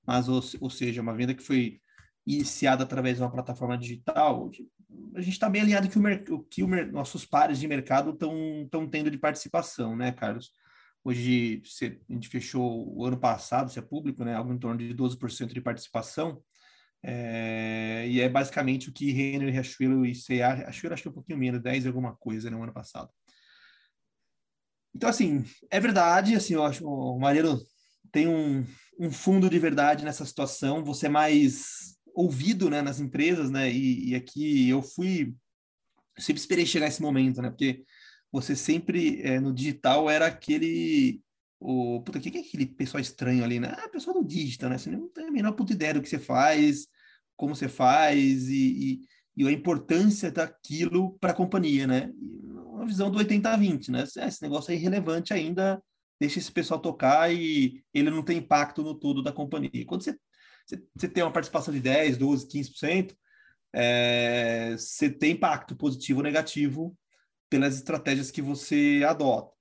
mas 0.07 0.29
ou, 0.29 0.41
ou 0.61 0.71
seja, 0.71 1.03
uma 1.03 1.15
venda 1.15 1.35
que 1.35 1.43
foi 1.43 1.81
iniciada 2.25 2.85
através 2.85 3.17
de 3.17 3.23
uma 3.23 3.31
plataforma 3.31 3.77
digital, 3.77 4.49
a 5.15 5.21
gente 5.21 5.33
está 5.33 5.49
bem 5.49 5.63
alinhado 5.63 5.89
que 5.89 5.99
o 6.33 6.43
que 6.45 6.63
o, 6.63 6.93
nossos 6.93 7.27
pares 7.27 7.59
de 7.59 7.67
mercado 7.67 8.11
estão 8.13 8.89
tendo 8.89 9.11
de 9.11 9.19
participação, 9.19 9.97
né, 9.97 10.13
Carlos? 10.13 10.53
Hoje 11.03 11.63
a 12.09 12.13
gente 12.13 12.29
fechou 12.29 12.97
o 12.97 13.05
ano 13.05 13.19
passado, 13.19 13.71
se 13.71 13.79
é 13.79 13.83
público, 13.83 14.23
né, 14.25 14.35
algo 14.35 14.53
em 14.53 14.59
torno 14.59 14.79
de 14.79 14.95
12% 14.95 15.53
de 15.53 15.61
participação, 15.61 16.43
é, 17.03 18.07
e 18.07 18.21
é 18.21 18.29
basicamente 18.29 18.91
o 18.91 18.93
que 18.93 19.11
Renner, 19.11 19.51
Riachuelo 19.51 20.05
e 20.05 20.13
CA, 20.15 20.53
Riachuelo 20.53 20.93
acho 20.93 21.03
que 21.03 21.09
é 21.09 21.11
um 21.11 21.15
pouquinho 21.15 21.39
menos, 21.39 21.63
10 21.63 21.87
alguma 21.87 22.15
coisa 22.15 22.51
no 22.51 22.59
né, 22.59 22.65
ano 22.65 22.73
passado. 22.73 23.11
Então, 24.95 25.09
assim, 25.09 25.45
é 25.71 25.79
verdade, 25.81 26.35
assim, 26.35 26.55
eu 26.55 26.65
acho 26.65 26.87
o 26.87 27.19
Mareiro 27.19 27.61
tem 28.13 28.27
um, 28.27 28.67
um 28.99 29.11
fundo 29.11 29.49
de 29.49 29.59
verdade 29.59 30.05
nessa 30.05 30.25
situação, 30.25 30.85
você 30.85 31.07
é 31.07 31.09
mais 31.11 31.97
ouvido 32.15 32.69
né, 32.69 32.83
nas 32.83 33.01
empresas, 33.01 33.51
né? 33.51 33.71
E, 33.71 34.11
e 34.11 34.15
aqui 34.15 34.69
eu 34.69 34.83
fui, 34.83 35.35
eu 36.17 36.23
sempre 36.23 36.41
esperei 36.41 36.67
chegar 36.67 36.89
esse 36.89 37.01
momento, 37.01 37.41
né? 37.41 37.51
Porque 37.51 37.85
você 38.33 38.55
sempre 38.55 39.23
é, 39.23 39.41
no 39.41 39.53
digital 39.53 40.09
era 40.11 40.27
aquele 40.27 41.21
o 41.59 42.01
puta, 42.03 42.19
que 42.19 42.39
é 42.39 42.41
aquele 42.41 42.67
pessoal 42.67 43.01
estranho 43.01 43.45
ali, 43.45 43.61
né? 43.61 43.75
Ah, 43.77 43.89
pessoal 43.89 44.21
do 44.21 44.27
digital, 44.27 44.71
né? 44.71 44.79
Você 44.79 44.91
não 44.91 45.09
tem 45.09 45.27
a 45.27 45.31
menor 45.31 45.53
puta 45.53 45.73
ideia 45.73 45.95
do 45.95 46.03
que 46.03 46.09
você 46.09 46.19
faz, 46.19 46.87
como 47.37 47.55
você 47.55 47.69
faz 47.69 48.49
e, 48.49 48.55
e, 49.37 49.45
e 49.45 49.47
a 49.47 49.53
importância 49.53 50.31
daquilo 50.31 51.19
para 51.19 51.33
a 51.33 51.35
companhia, 51.35 51.87
né? 51.87 52.11
Uma 52.81 52.87
visão 52.87 53.11
do 53.11 53.19
80-20, 53.19 53.91
né? 53.91 54.05
Ah, 54.19 54.27
esse 54.27 54.41
negócio 54.41 54.73
é 54.73 54.75
irrelevante 54.75 55.35
ainda, 55.35 55.83
deixa 56.19 56.39
esse 56.39 56.51
pessoal 56.51 56.81
tocar 56.81 57.31
e 57.31 57.85
ele 57.93 58.09
não 58.09 58.23
tem 58.23 58.39
impacto 58.39 58.83
no 58.83 58.95
todo 58.95 59.23
da 59.23 59.33
companhia. 59.33 59.85
Quando 59.87 60.03
você 60.03 60.19
você 60.97 61.09
tem 61.09 61.23
uma 61.23 61.33
participação 61.33 61.75
de 61.75 61.81
10, 61.81 62.17
12, 62.17 62.47
15%, 62.47 63.15
é, 63.75 64.73
você 64.79 65.11
tem 65.11 65.33
impacto 65.33 65.77
positivo 65.77 66.21
ou 66.21 66.25
negativo 66.25 66.97
pelas 67.51 67.75
estratégias 67.75 68.31
que 68.31 68.41
você 68.41 69.03
adota. 69.07 69.53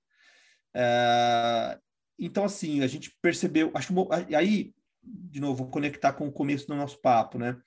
É, 0.74 1.78
então, 2.18 2.46
assim, 2.46 2.84
a 2.84 2.88
gente 2.88 3.14
percebeu, 3.22 3.72
acho 3.74 3.94
que 3.94 4.36
aí, 4.36 4.74
de 5.04 5.40
novo, 5.40 5.64
vou 5.64 5.68
conectar 5.68 6.14
com 6.14 6.28
o 6.28 6.32
começo 6.32 6.68
do 6.68 6.76
nosso 6.76 7.02
papo, 7.02 7.38
né? 7.38 7.58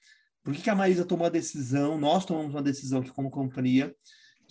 Por 0.42 0.54
que, 0.54 0.62
que 0.62 0.70
a 0.70 0.74
Marisa 0.74 1.04
tomou 1.04 1.26
a 1.26 1.30
decisão, 1.30 1.98
nós 1.98 2.24
tomamos 2.24 2.54
uma 2.54 2.62
decisão 2.62 3.00
aqui 3.00 3.10
como 3.10 3.30
companhia, 3.30 3.94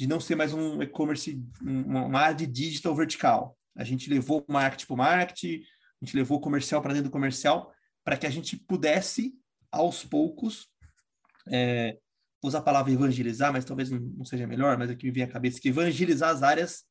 de 0.02 0.08
não 0.08 0.20
ser 0.20 0.34
mais 0.34 0.52
um 0.52 0.82
e-commerce, 0.82 1.40
uma 1.62 2.20
área 2.20 2.36
de 2.36 2.48
digital 2.48 2.96
vertical. 2.96 3.56
A 3.78 3.84
gente 3.84 4.10
levou 4.10 4.44
o 4.48 4.52
marketing 4.52 4.88
para 4.88 4.94
o 4.96 4.98
marketing, 4.98 5.62
a 6.02 6.06
gente 6.06 6.18
levou 6.18 6.40
o 6.40 6.42
comercial 6.42 6.82
para 6.82 6.94
dentro 6.94 7.10
do 7.10 7.14
comercial, 7.14 7.72
para 8.04 8.18
que 8.18 8.26
a 8.26 8.30
gente 8.32 8.58
pudesse, 8.58 9.32
aos 9.72 10.04
poucos, 10.04 10.68
é, 11.52 12.00
usar 12.44 12.58
a 12.58 12.64
palavra 12.64 12.92
evangelizar, 12.92 13.54
mas 13.54 13.64
talvez 13.64 13.92
não, 13.92 14.26
seja 14.26 14.48
melhor, 14.48 14.76
mas 14.76 14.90
aqui 14.90 15.06
me 15.06 15.12
vem 15.12 15.24
à 15.24 15.28
cabeça 15.28 15.62
que 15.62 15.70
evangelizar 15.70 16.32
as 16.32 16.42
áreas 16.42 16.84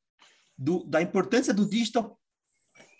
do, 0.57 0.85
da 0.85 1.03
importância 1.03 1.53
do 1.53 1.69
digital 1.69 2.17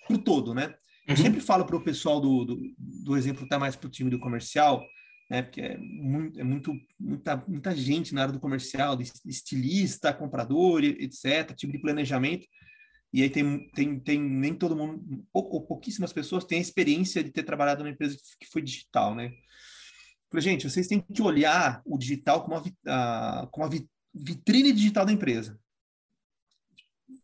para 0.09 0.17
o 0.17 0.19
todo, 0.19 0.53
né? 0.53 0.75
Eu 1.07 1.15
uhum. 1.15 1.23
sempre 1.23 1.41
falo 1.41 1.65
para 1.65 1.77
o 1.77 1.85
pessoal 1.85 2.21
do, 2.21 2.45
do, 2.45 2.61
do, 2.77 3.17
exemplo 3.17 3.45
até 3.45 3.57
mais 3.57 3.77
para 3.77 3.87
o 3.87 3.91
time 3.91 4.11
do 4.11 4.19
comercial, 4.19 4.85
né? 5.31 5.43
Porque 5.43 5.61
é, 5.61 5.79
muito, 5.79 6.41
é 6.41 6.45
muito, 6.45 6.75
muita, 6.99 7.37
muita 7.47 7.77
gente 7.77 8.13
na 8.13 8.23
área 8.23 8.33
do 8.33 8.41
comercial, 8.41 8.97
de 8.97 9.11
estilista, 9.25 10.13
comprador, 10.13 10.83
etc., 10.83 11.55
time 11.55 11.73
de 11.73 11.79
planejamento, 11.79 12.47
e 13.13 13.23
aí 13.23 13.31
tem, 13.31 13.71
tem, 13.71 14.01
tem 14.01 14.21
nem 14.21 14.55
todo 14.55 14.77
mundo, 14.77 15.25
ou, 15.33 15.65
pouquíssimas 15.65 16.13
pessoas 16.13 16.45
têm 16.45 16.59
a 16.59 16.63
experiência 16.63 17.23
de 17.23 17.31
ter 17.31 17.45
trabalhado 17.45 17.83
numa 17.83 17.93
empresa 17.93 18.17
que 18.39 18.49
foi 18.51 18.61
digital, 18.61 19.15
né? 19.15 19.33
Falei, 20.31 20.43
gente, 20.43 20.69
vocês 20.69 20.87
têm 20.87 21.01
que 21.01 21.23
olhar 21.23 21.83
o 21.85 21.99
digital 21.99 22.45
como 22.45 22.63
a, 22.87 23.49
como 23.51 23.67
a 23.67 23.71
vitrine 24.15 24.73
digital 24.73 25.05
da 25.05 25.13
empresa. 25.13 25.59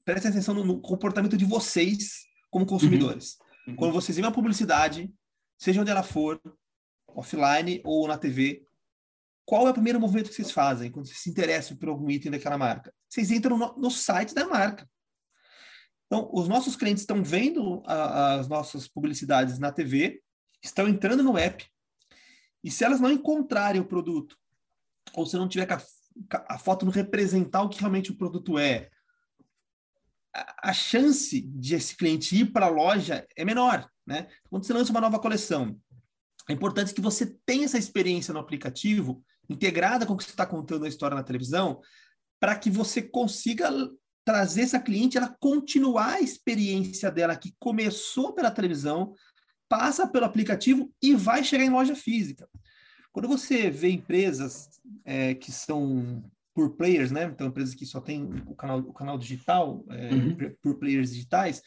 Prestem 0.04 0.30
atenção 0.30 0.54
no, 0.54 0.64
no 0.64 0.80
comportamento 0.80 1.36
de 1.36 1.44
vocês 1.44 2.24
como 2.50 2.66
consumidores. 2.66 3.36
Uhum. 3.38 3.72
Uhum. 3.72 3.76
Quando 3.76 3.92
vocês 3.92 4.16
veem 4.16 4.26
uma 4.26 4.34
publicidade 4.34 5.12
seja 5.58 5.80
onde 5.80 5.90
ela 5.90 6.02
for, 6.02 6.40
offline 7.16 7.80
ou 7.84 8.06
na 8.06 8.18
TV, 8.18 8.66
qual 9.44 9.66
é 9.66 9.70
o 9.70 9.74
primeiro 9.74 10.00
movimento 10.00 10.28
que 10.28 10.34
vocês 10.34 10.50
fazem 10.50 10.90
quando 10.90 11.06
vocês 11.06 11.20
se 11.20 11.30
interessam 11.30 11.76
por 11.76 11.88
algum 11.88 12.10
item 12.10 12.30
daquela 12.30 12.58
marca? 12.58 12.92
Vocês 13.08 13.30
entram 13.30 13.56
no, 13.56 13.76
no 13.76 13.90
site 13.90 14.34
da 14.34 14.46
marca. 14.46 14.88
Então, 16.06 16.28
os 16.32 16.48
nossos 16.48 16.76
clientes 16.76 17.02
estão 17.02 17.22
vendo 17.22 17.82
a, 17.86 18.34
as 18.34 18.48
nossas 18.48 18.86
publicidades 18.86 19.58
na 19.58 19.72
TV, 19.72 20.20
estão 20.62 20.88
entrando 20.88 21.22
no 21.22 21.38
app, 21.38 21.64
e 22.62 22.70
se 22.70 22.84
elas 22.84 23.00
não 23.00 23.10
encontrarem 23.10 23.80
o 23.80 23.86
produto, 23.86 24.36
ou 25.14 25.24
se 25.24 25.36
não 25.36 25.48
tiver 25.48 25.72
a, 25.72 25.80
a 26.48 26.58
foto 26.58 26.84
não 26.84 26.92
representar 26.92 27.62
o 27.62 27.68
que 27.68 27.80
realmente 27.80 28.10
o 28.10 28.16
produto 28.16 28.58
é, 28.58 28.90
a, 30.34 30.70
a 30.70 30.72
chance 30.72 31.40
de 31.40 31.74
esse 31.74 31.96
cliente 31.96 32.36
ir 32.36 32.52
para 32.52 32.66
a 32.66 32.70
loja 32.70 33.26
é 33.36 33.44
menor, 33.44 33.88
né? 34.06 34.28
Quando 34.50 34.64
você 34.64 34.72
lança 34.72 34.90
uma 34.90 35.00
nova 35.00 35.18
coleção, 35.18 35.80
é 36.48 36.52
importante 36.52 36.94
que 36.94 37.00
você 37.00 37.26
tenha 37.44 37.64
essa 37.64 37.78
experiência 37.78 38.32
no 38.32 38.40
aplicativo 38.40 39.22
integrada 39.48 40.06
com 40.06 40.14
o 40.14 40.16
que 40.16 40.24
você 40.24 40.30
está 40.30 40.46
contando 40.46 40.84
a 40.84 40.88
história 40.88 41.16
na 41.16 41.22
televisão, 41.22 41.80
para 42.40 42.56
que 42.56 42.70
você 42.70 43.00
consiga 43.00 43.70
trazer 44.24 44.62
essa 44.62 44.80
cliente, 44.80 45.16
ela 45.16 45.34
continuar 45.40 46.14
a 46.14 46.20
experiência 46.20 47.10
dela 47.10 47.36
que 47.36 47.54
começou 47.60 48.32
pela 48.32 48.50
televisão, 48.50 49.14
passa 49.68 50.06
pelo 50.06 50.24
aplicativo 50.24 50.92
e 51.00 51.14
vai 51.14 51.44
chegar 51.44 51.64
em 51.64 51.70
loja 51.70 51.94
física. 51.94 52.48
Quando 53.12 53.28
você 53.28 53.70
vê 53.70 53.88
empresas 53.90 54.68
é, 55.04 55.34
que 55.34 55.50
são 55.52 56.22
por 56.54 56.76
players, 56.76 57.10
né? 57.10 57.24
Então, 57.24 57.46
empresas 57.46 57.74
que 57.74 57.86
só 57.86 58.00
têm 58.00 58.24
o 58.46 58.54
canal, 58.54 58.78
o 58.80 58.92
canal 58.92 59.18
digital, 59.18 59.84
é, 59.90 60.10
uhum. 60.14 60.36
por 60.62 60.78
players 60.78 61.10
digitais, 61.10 61.62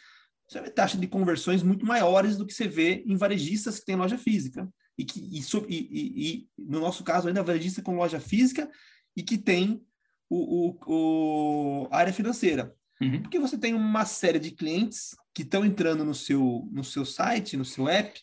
você 0.49 0.61
vê 0.61 0.69
taxa 0.71 0.97
de 0.97 1.07
conversões 1.07 1.61
muito 1.61 1.85
maiores 1.85 2.35
do 2.35 2.45
que 2.45 2.53
você 2.53 2.67
vê 2.67 3.03
em 3.05 3.15
varejistas 3.15 3.79
que 3.79 3.85
têm 3.85 3.95
loja 3.95 4.17
física. 4.17 4.67
E, 4.97 5.05
que, 5.05 5.19
e, 5.19 5.39
e, 5.69 6.27
e 6.27 6.47
no 6.57 6.79
nosso 6.79 7.03
caso, 7.03 7.27
ainda 7.27 7.43
varejista 7.43 7.83
com 7.83 7.95
loja 7.95 8.19
física 8.19 8.69
e 9.15 9.21
que 9.21 9.37
tem 9.37 9.81
o, 10.27 10.73
o, 10.87 11.83
o 11.83 11.87
área 11.91 12.11
financeira. 12.11 12.73
Uhum. 12.99 13.21
Porque 13.21 13.39
você 13.39 13.57
tem 13.57 13.75
uma 13.75 14.05
série 14.05 14.39
de 14.39 14.51
clientes 14.51 15.15
que 15.33 15.43
estão 15.43 15.63
entrando 15.63 16.03
no 16.03 16.15
seu, 16.15 16.67
no 16.71 16.83
seu 16.83 17.05
site, 17.05 17.55
no 17.55 17.63
seu 17.63 17.87
app, 17.87 18.19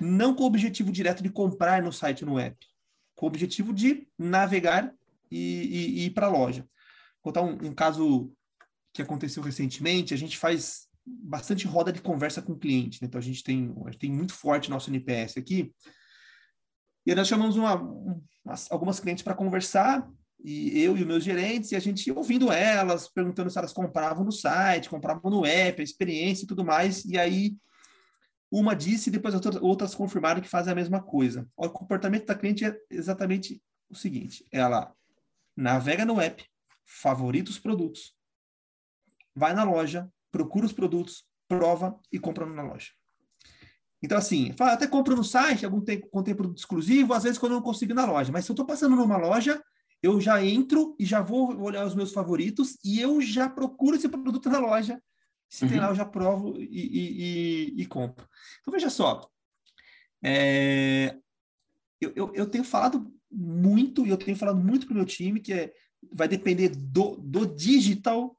não 0.00 0.34
com 0.34 0.44
o 0.44 0.46
objetivo 0.46 0.92
direto 0.92 1.22
de 1.22 1.30
comprar 1.30 1.82
no 1.82 1.92
site 1.92 2.24
no 2.24 2.38
app, 2.38 2.58
com 3.16 3.24
o 3.24 3.28
objetivo 3.28 3.72
de 3.72 4.06
navegar 4.18 4.94
e, 5.30 5.38
e, 5.38 6.00
e 6.00 6.04
ir 6.06 6.10
para 6.10 6.26
a 6.26 6.30
loja. 6.30 6.60
Vou 7.24 7.32
contar 7.32 7.42
um, 7.42 7.68
um, 7.68 7.74
caso 7.74 8.32
que 8.92 9.02
aconteceu 9.02 9.42
recentemente. 9.42 10.14
A 10.14 10.16
gente 10.16 10.36
faz 10.36 10.87
bastante 11.22 11.66
roda 11.66 11.92
de 11.92 12.00
conversa 12.00 12.42
com 12.42 12.52
o 12.52 12.58
cliente, 12.58 13.00
né? 13.02 13.08
então 13.08 13.18
a 13.18 13.22
gente 13.22 13.42
tem, 13.42 13.74
a 13.84 13.90
gente 13.90 13.98
tem 13.98 14.12
muito 14.12 14.32
forte 14.32 14.70
nosso 14.70 14.90
NPS 14.90 15.36
aqui. 15.36 15.72
E 17.06 17.14
nós 17.14 17.28
chamamos 17.28 17.56
uma, 17.56 17.74
umas, 18.44 18.70
algumas 18.70 19.00
clientes 19.00 19.22
para 19.22 19.34
conversar, 19.34 20.08
e 20.44 20.80
eu 20.80 20.96
e 20.96 21.00
os 21.00 21.06
meus 21.06 21.24
gerentes, 21.24 21.72
e 21.72 21.76
a 21.76 21.80
gente 21.80 22.10
ouvindo 22.12 22.52
elas, 22.52 23.08
perguntando 23.08 23.50
se 23.50 23.58
elas 23.58 23.72
compravam 23.72 24.24
no 24.24 24.32
site, 24.32 24.88
compravam 24.88 25.30
no 25.30 25.44
app, 25.44 25.80
a 25.80 25.84
experiência 25.84 26.44
e 26.44 26.46
tudo 26.46 26.64
mais, 26.64 27.04
e 27.04 27.18
aí 27.18 27.56
uma 28.50 28.74
disse 28.74 29.10
e 29.10 29.12
depois 29.12 29.34
outras 29.60 29.94
confirmaram 29.94 30.40
que 30.40 30.48
fazem 30.48 30.72
a 30.72 30.76
mesma 30.76 31.02
coisa. 31.02 31.48
O 31.56 31.68
comportamento 31.68 32.26
da 32.26 32.34
cliente 32.34 32.64
é 32.64 32.78
exatamente 32.90 33.62
o 33.90 33.94
seguinte: 33.94 34.46
ela 34.50 34.94
navega 35.56 36.04
no 36.04 36.20
app, 36.20 36.44
favorita 36.84 37.50
os 37.50 37.58
produtos, 37.58 38.14
vai 39.34 39.52
na 39.52 39.64
loja, 39.64 40.10
procura 40.30 40.66
os 40.66 40.72
produtos, 40.72 41.24
prova 41.46 41.98
e 42.12 42.18
compra 42.18 42.46
na 42.46 42.62
loja. 42.62 42.90
Então, 44.02 44.16
assim, 44.16 44.54
até 44.60 44.86
compro 44.86 45.16
no 45.16 45.24
site, 45.24 45.64
algum 45.64 45.80
tempo 45.80 46.08
contém 46.08 46.34
produto 46.34 46.58
exclusivo, 46.58 47.12
às 47.12 47.24
vezes 47.24 47.38
quando 47.38 47.52
eu 47.52 47.56
não 47.56 47.64
consigo 47.64 47.92
ir 47.92 47.94
na 47.94 48.06
loja. 48.06 48.30
Mas 48.30 48.44
se 48.44 48.50
eu 48.50 48.54
estou 48.54 48.66
passando 48.66 48.94
numa 48.94 49.16
loja, 49.16 49.60
eu 50.02 50.20
já 50.20 50.44
entro 50.44 50.94
e 50.98 51.04
já 51.04 51.20
vou 51.20 51.60
olhar 51.60 51.84
os 51.84 51.94
meus 51.94 52.12
favoritos 52.12 52.78
e 52.84 53.00
eu 53.00 53.20
já 53.20 53.48
procuro 53.48 53.96
esse 53.96 54.08
produto 54.08 54.48
na 54.48 54.58
loja 54.58 55.02
se 55.48 55.64
uhum. 55.64 55.70
tem 55.70 55.80
lá, 55.80 55.88
eu 55.88 55.94
já 55.94 56.04
provo 56.04 56.60
e, 56.60 56.64
e, 56.64 57.78
e, 57.78 57.82
e 57.82 57.86
compro. 57.86 58.28
Então, 58.60 58.72
veja 58.72 58.90
só. 58.90 59.28
É, 60.22 61.16
eu, 62.00 62.12
eu, 62.14 62.34
eu, 62.34 62.46
tenho 62.46 62.64
falado 62.64 63.12
muito, 63.30 64.06
e 64.06 64.10
eu 64.10 64.16
tenho 64.16 64.36
falado 64.36 64.60
muito 64.60 64.86
para 64.86 64.92
o 64.92 64.96
meu 64.96 65.06
time, 65.06 65.40
que 65.40 65.52
é, 65.52 65.72
vai 66.12 66.28
depender 66.28 66.68
do, 66.68 67.16
do 67.16 67.46
digital 67.46 68.37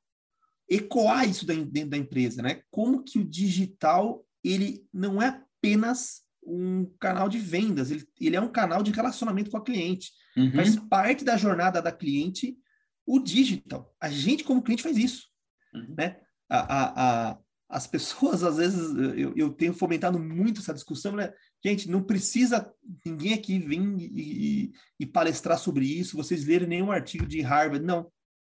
ecoar 0.69 1.27
isso 1.27 1.45
dentro 1.45 1.89
da 1.89 1.97
empresa, 1.97 2.41
né? 2.41 2.61
Como 2.69 3.03
que 3.03 3.19
o 3.19 3.25
digital, 3.25 4.25
ele 4.43 4.85
não 4.93 5.21
é 5.21 5.27
apenas 5.27 6.21
um 6.43 6.85
canal 6.99 7.27
de 7.27 7.37
vendas, 7.37 7.91
ele, 7.91 8.07
ele 8.19 8.35
é 8.35 8.41
um 8.41 8.51
canal 8.51 8.81
de 8.81 8.91
relacionamento 8.91 9.51
com 9.51 9.57
a 9.57 9.63
cliente. 9.63 10.11
Uhum. 10.37 10.51
Faz 10.53 10.75
parte 10.75 11.23
da 11.23 11.37
jornada 11.37 11.81
da 11.81 11.91
cliente 11.91 12.57
o 13.05 13.19
digital. 13.19 13.93
A 13.99 14.09
gente, 14.09 14.43
como 14.43 14.61
cliente, 14.61 14.83
faz 14.83 14.97
isso. 14.97 15.27
Uhum. 15.73 15.95
Né? 15.97 16.17
a, 16.49 16.59
a, 16.59 17.29
a, 17.29 17.39
as 17.69 17.85
pessoas, 17.85 18.43
às 18.43 18.57
vezes, 18.57 18.95
eu, 19.15 19.33
eu 19.35 19.53
tenho 19.53 19.73
fomentado 19.73 20.19
muito 20.19 20.59
essa 20.59 20.73
discussão, 20.73 21.15
né? 21.15 21.31
Gente, 21.63 21.89
não 21.89 22.01
precisa 22.01 22.73
ninguém 23.05 23.33
aqui 23.33 23.59
vir 23.59 23.79
e, 23.99 24.63
e, 24.63 24.73
e 25.01 25.05
palestrar 25.05 25.59
sobre 25.59 25.85
isso, 25.85 26.17
vocês 26.17 26.45
lerem 26.45 26.67
nenhum 26.67 26.91
artigo 26.91 27.27
de 27.27 27.41
Harvard, 27.41 27.85
não. 27.85 28.11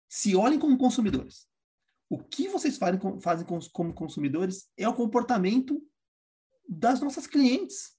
Se 0.09 0.37
olhem 0.37 0.59
como 0.59 0.79
consumidores. 0.79 1.49
O 2.11 2.19
que 2.19 2.49
vocês 2.49 2.77
fazem, 2.77 3.01
fazem 3.21 3.47
como 3.73 3.95
consumidores 3.95 4.69
é 4.77 4.89
o 4.89 4.95
comportamento 4.95 5.81
das 6.69 7.01
nossas 7.01 7.27
clientes. 7.27 7.93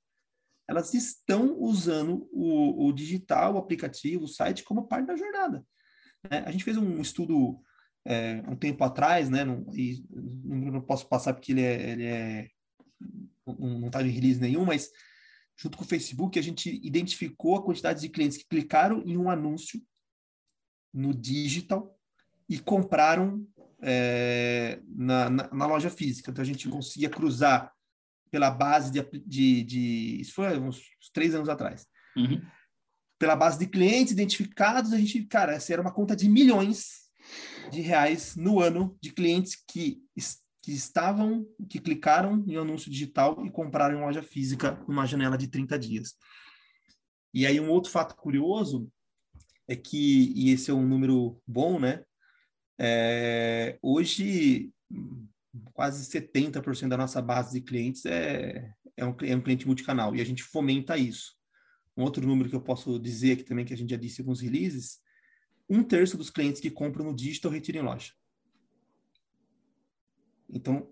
Elas 0.67 0.93
estão 0.93 1.58
usando 1.58 2.30
o, 2.32 2.88
o 2.88 2.91
digital, 2.91 3.56
o 3.56 3.58
aplicativo, 3.58 4.26
o 4.26 4.28
site 4.28 4.65
como 4.65 4.86
parte 4.88 5.08
da 5.08 5.15
jornada. 5.15 5.65
Né? 6.30 6.43
A 6.45 6.52
gente 6.52 6.65
fez 6.65 6.78
um 6.78 7.00
estudo 7.00 7.63
é, 8.06 8.43
um 8.47 8.56
tempo 8.56 8.84
atrás, 8.84 9.30
né? 9.30 9.45
Não, 9.45 9.65
e 9.74 10.06
não 10.12 10.82
posso 10.82 11.08
passar 11.08 11.34
porque 11.34 11.54
ele 11.54 11.62
é, 11.62 11.91
ele 11.91 12.06
é 12.06 12.50
não 13.45 13.88
está 13.88 14.02
em 14.04 14.10
release 14.10 14.39
nenhum, 14.39 14.65
mas 14.65 14.91
junto 15.58 15.78
com 15.78 15.84
o 15.84 15.88
Facebook 15.88 16.38
a 16.38 16.43
gente 16.43 16.69
identificou 16.86 17.56
a 17.56 17.63
quantidade 17.63 18.02
de 18.02 18.10
clientes 18.10 18.38
que 18.38 18.47
clicaram 18.47 19.02
em 19.06 19.17
um 19.17 19.30
anúncio 19.30 19.82
no 20.93 21.13
digital 21.13 21.97
e 22.50 22.60
compraram 22.60 23.47
é, 23.82 24.80
na, 24.88 25.30
na, 25.30 25.50
na, 25.52 25.65
loja 25.65 25.89
física. 25.89 26.32
Então 26.32 26.41
a 26.41 26.46
gente 26.46 26.70
conseguia 26.70 27.10
cruzar 27.10 27.72
pela 28.30 28.50
base 28.52 28.91
de, 28.91 29.02
de, 29.26 29.63
de 29.63 30.22
isso 30.22 30.34
foi 30.34 30.58
uns 30.60 30.82
três 31.13 31.36
anos 31.36 31.50
atrás. 31.50 31.88
Uhum. 32.15 32.41
Pela 33.20 33.36
base 33.36 33.60
de 33.60 33.67
clientes 33.67 34.13
identificados, 34.13 34.94
a 34.94 34.98
gente, 34.98 35.24
cara, 35.26 35.54
essa 35.54 35.74
era 35.74 35.82
uma 35.82 35.94
conta 35.94 36.15
de 36.15 36.30
milhões 36.30 37.02
de 37.72 37.82
reais 37.82 38.36
no 38.36 38.60
ano 38.60 38.98
de 39.02 39.12
clientes 39.12 39.62
que, 39.67 40.02
que 40.62 40.72
estavam, 40.72 41.46
que 41.70 41.80
clicaram 41.80 42.44
em 42.48 42.56
anúncio 42.56 42.89
digital 42.89 43.46
e 43.46 43.52
compraram 43.52 43.98
em 43.98 44.02
loja 44.02 44.24
física 44.24 44.84
numa 44.88 45.06
janela 45.06 45.38
de 45.38 45.48
30 45.48 45.78
dias. 45.78 46.15
E 47.34 47.46
aí 47.46 47.60
um 47.60 47.70
outro 47.70 47.91
fato 47.91 48.15
curioso 48.15 48.91
é 49.67 49.76
que, 49.76 50.34
e 50.36 50.52
esse 50.52 50.70
é 50.70 50.74
um 50.74 50.86
número 50.86 51.41
bom, 51.48 51.80
né? 51.80 52.04
É, 52.84 53.78
hoje, 53.80 54.74
quase 55.72 56.04
70% 56.10 56.88
da 56.89 56.98
nossa 56.98 57.22
base 57.22 57.54
de 57.54 57.62
clientes 57.62 58.08
é, 58.08 58.74
é, 58.98 59.06
um, 59.06 59.15
é 59.22 59.36
um 59.36 59.41
cliente 59.41 59.67
multicanal, 59.67 60.15
e 60.15 60.22
a 60.22 60.26
gente 60.26 60.41
fomenta 60.41 60.98
isso. 60.98 61.36
Um 61.96 62.02
outro 62.02 62.26
número 62.26 62.50
que 62.50 62.56
eu 62.56 62.62
posso 62.62 62.98
dizer 62.98 63.34
aqui 63.34 63.44
também, 63.44 63.65
que 63.65 63.74
a 63.74 63.78
gente 63.78 63.91
já 63.91 63.98
disse 63.98 64.20
em 64.20 64.24
alguns 64.24 64.41
releases, 64.41 64.98
um 65.70 65.84
terço 65.84 66.17
dos 66.17 66.32
clientes 66.32 66.60
que 66.60 66.72
compram 66.72 67.06
no 67.06 67.15
digital 67.15 67.52
retiram 67.52 67.82
em 67.82 67.86
loja. 67.86 68.13
Então, 70.50 70.91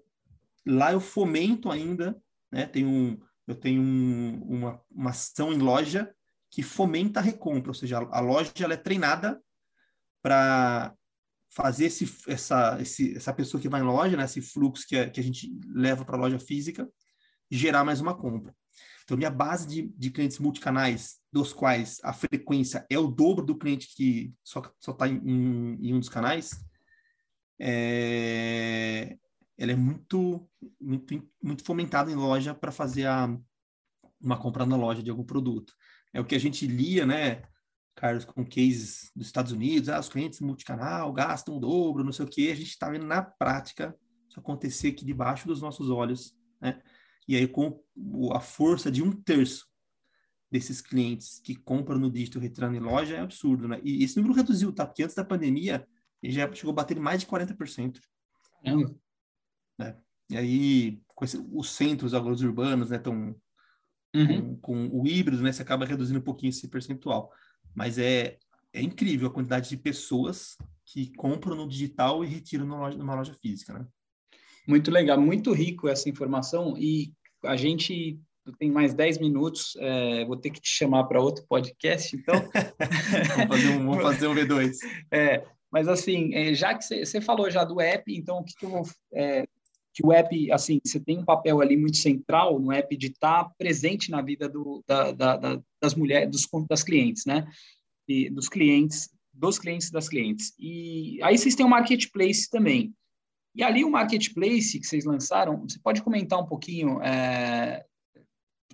lá 0.63 0.91
eu 0.91 0.99
fomento 0.99 1.71
ainda, 1.71 2.21
né? 2.51 2.67
Tem 2.67 2.85
um, 2.85 3.19
eu 3.47 3.55
tenho 3.55 3.81
um, 3.81 4.43
uma, 4.43 4.81
uma 4.91 5.09
ação 5.09 5.51
em 5.51 5.57
loja 5.57 6.13
que 6.51 6.61
fomenta 6.61 7.19
a 7.19 7.23
recompra, 7.23 7.71
ou 7.71 7.75
seja, 7.75 7.97
a, 7.97 8.17
a 8.17 8.19
loja 8.19 8.51
ela 8.59 8.75
é 8.75 8.77
treinada 8.77 9.41
para 10.21 10.95
fazer 11.49 11.85
esse, 11.85 12.11
essa, 12.27 12.77
esse, 12.79 13.15
essa 13.15 13.33
pessoa 13.33 13.59
que 13.59 13.69
vai 13.69 13.81
em 13.81 13.85
loja, 13.85 14.15
né, 14.15 14.23
esse 14.23 14.41
fluxo 14.41 14.87
que 14.87 14.95
a, 14.95 15.09
que 15.09 15.19
a 15.19 15.23
gente 15.23 15.51
leva 15.67 16.05
para 16.05 16.15
a 16.15 16.19
loja 16.19 16.39
física, 16.39 16.87
gerar 17.49 17.83
mais 17.83 17.99
uma 17.99 18.15
compra. 18.15 18.55
Então, 19.03 19.17
minha 19.17 19.31
base 19.31 19.67
de, 19.67 19.91
de 19.97 20.11
clientes 20.11 20.37
multicanais, 20.37 21.17
dos 21.31 21.51
quais 21.51 21.99
a 22.03 22.13
frequência 22.13 22.85
é 22.89 22.99
o 22.99 23.07
dobro 23.07 23.43
do 23.43 23.57
cliente 23.57 23.87
que 23.95 24.31
só 24.43 24.61
está 24.87 25.07
em, 25.07 25.77
em, 25.81 25.93
um 25.95 25.99
dos 25.99 26.09
canais, 26.09 26.51
é, 27.59 29.17
ela 29.57 29.71
é 29.71 29.75
muito, 29.75 30.47
muito, 30.79 31.27
muito 31.41 31.63
fomentada 31.63 32.11
em 32.11 32.15
loja 32.15 32.53
para 32.53 32.71
fazer 32.71 33.07
a, 33.07 33.35
uma 34.21 34.37
compra 34.37 34.63
na 34.63 34.75
loja 34.75 35.01
de 35.01 35.09
algum 35.09 35.23
produto. 35.23 35.73
É 36.13 36.21
o 36.21 36.25
que 36.25 36.35
a 36.35 36.39
gente 36.39 36.67
lia, 36.67 37.03
né, 37.03 37.41
Carlos, 37.99 38.23
com 38.23 38.45
cases 38.45 39.11
dos 39.13 39.27
Estados 39.27 39.51
Unidos, 39.51 39.89
ah, 39.89 39.99
os 39.99 40.07
clientes 40.07 40.39
multicanal 40.39 41.11
gastam 41.11 41.57
o 41.57 41.59
dobro, 41.59 42.01
não 42.01 42.13
sei 42.13 42.25
o 42.25 42.29
quê. 42.29 42.49
A 42.49 42.55
gente 42.55 42.69
está 42.69 42.89
vendo 42.89 43.05
na 43.05 43.21
prática 43.21 43.93
isso 44.29 44.39
acontecer 44.39 44.89
aqui 44.89 45.03
debaixo 45.03 45.45
dos 45.45 45.61
nossos 45.61 45.89
olhos, 45.89 46.33
né? 46.61 46.81
E 47.27 47.35
aí, 47.35 47.45
com 47.45 47.83
a 48.33 48.39
força 48.39 48.89
de 48.89 49.03
um 49.03 49.11
terço 49.11 49.67
desses 50.49 50.81
clientes 50.81 51.41
que 51.43 51.55
compram 51.55 51.99
no 51.99 52.09
digital 52.09 52.41
retirando 52.41 52.77
em 52.77 52.79
loja 52.79 53.17
é 53.17 53.19
absurdo, 53.19 53.67
né? 53.67 53.81
E 53.83 54.01
esse 54.01 54.15
número 54.15 54.33
reduziu, 54.33 54.71
tá? 54.71 54.85
Porque 54.85 55.03
antes 55.03 55.15
da 55.15 55.25
pandemia, 55.25 55.85
ele 56.23 56.31
já 56.31 56.51
chegou 56.53 56.71
a 56.71 56.75
bater 56.75 56.97
mais 57.01 57.19
de 57.19 57.27
40%. 57.27 57.99
Caramba! 58.63 58.95
Né? 59.77 59.97
E 60.29 60.37
aí, 60.37 61.01
com 61.07 61.25
esse, 61.25 61.37
os 61.51 61.71
centros 61.71 62.13
urbanos, 62.13 62.91
né, 62.91 62.97
estão 62.97 63.35
uhum. 64.15 64.55
com, 64.61 64.89
com, 64.89 65.01
o 65.01 65.05
híbrido, 65.05 65.43
né, 65.43 65.51
você 65.51 65.61
acaba 65.61 65.85
reduzindo 65.85 66.19
um 66.19 66.23
pouquinho 66.23 66.49
esse 66.49 66.67
percentual. 66.69 67.29
Mas 67.75 67.97
é, 67.97 68.37
é 68.73 68.81
incrível 68.81 69.27
a 69.27 69.33
quantidade 69.33 69.69
de 69.69 69.77
pessoas 69.77 70.57
que 70.85 71.11
compram 71.15 71.55
no 71.55 71.67
digital 71.67 72.23
e 72.23 72.27
retiram 72.27 72.65
numa 72.65 72.79
loja, 72.79 72.97
numa 72.97 73.15
loja 73.15 73.33
física, 73.33 73.73
né? 73.73 73.85
Muito 74.67 74.91
legal, 74.91 75.19
muito 75.19 75.51
rico 75.51 75.87
essa 75.87 76.09
informação 76.09 76.77
e 76.77 77.13
a 77.43 77.55
gente 77.55 78.19
tem 78.57 78.71
mais 78.71 78.93
10 78.93 79.19
minutos, 79.19 79.75
é, 79.79 80.25
vou 80.25 80.35
ter 80.35 80.49
que 80.49 80.61
te 80.61 80.69
chamar 80.69 81.03
para 81.05 81.21
outro 81.21 81.45
podcast, 81.47 82.15
então... 82.15 82.35
vamos, 83.35 83.47
fazer 83.47 83.69
um, 83.69 83.85
vamos 83.85 84.01
fazer 84.01 84.27
um 84.27 84.35
V2. 84.35 84.75
É, 85.11 85.43
mas 85.71 85.87
assim, 85.87 86.33
é, 86.33 86.53
já 86.53 86.73
que 86.75 86.83
você 86.83 87.21
falou 87.21 87.49
já 87.49 87.63
do 87.63 87.79
app, 87.79 88.11
então 88.11 88.39
o 88.39 88.43
que, 88.43 88.53
que 88.55 88.65
eu 88.65 88.69
vou... 88.69 88.83
É, 89.13 89.47
que 89.99 90.05
o 90.05 90.13
app, 90.13 90.51
assim, 90.53 90.79
você 90.81 90.97
tem 90.97 91.17
um 91.17 91.25
papel 91.25 91.59
ali 91.59 91.75
muito 91.75 91.97
central 91.97 92.57
no 92.57 92.71
app 92.71 92.95
de 92.95 93.07
estar 93.07 93.43
tá 93.43 93.51
presente 93.57 94.09
na 94.09 94.21
vida 94.21 94.47
do, 94.47 94.81
da, 94.87 95.11
da, 95.11 95.35
da, 95.35 95.61
das 95.81 95.93
mulheres, 95.93 96.31
dos, 96.31 96.47
das 96.69 96.83
clientes, 96.83 97.25
né? 97.25 97.45
E 98.07 98.29
dos 98.29 98.47
clientes, 98.47 99.09
dos 99.33 99.59
clientes 99.59 99.91
das 99.91 100.07
clientes. 100.07 100.53
E 100.57 101.19
aí 101.21 101.37
vocês 101.37 101.53
têm 101.53 101.65
o 101.65 101.69
marketplace 101.69 102.49
também. 102.49 102.93
E 103.53 103.61
ali 103.61 103.83
o 103.83 103.91
marketplace 103.91 104.79
que 104.79 104.87
vocês 104.87 105.03
lançaram, 105.03 105.67
você 105.67 105.77
pode 105.79 106.01
comentar 106.01 106.39
um 106.39 106.45
pouquinho 106.45 107.01
é, 107.01 107.83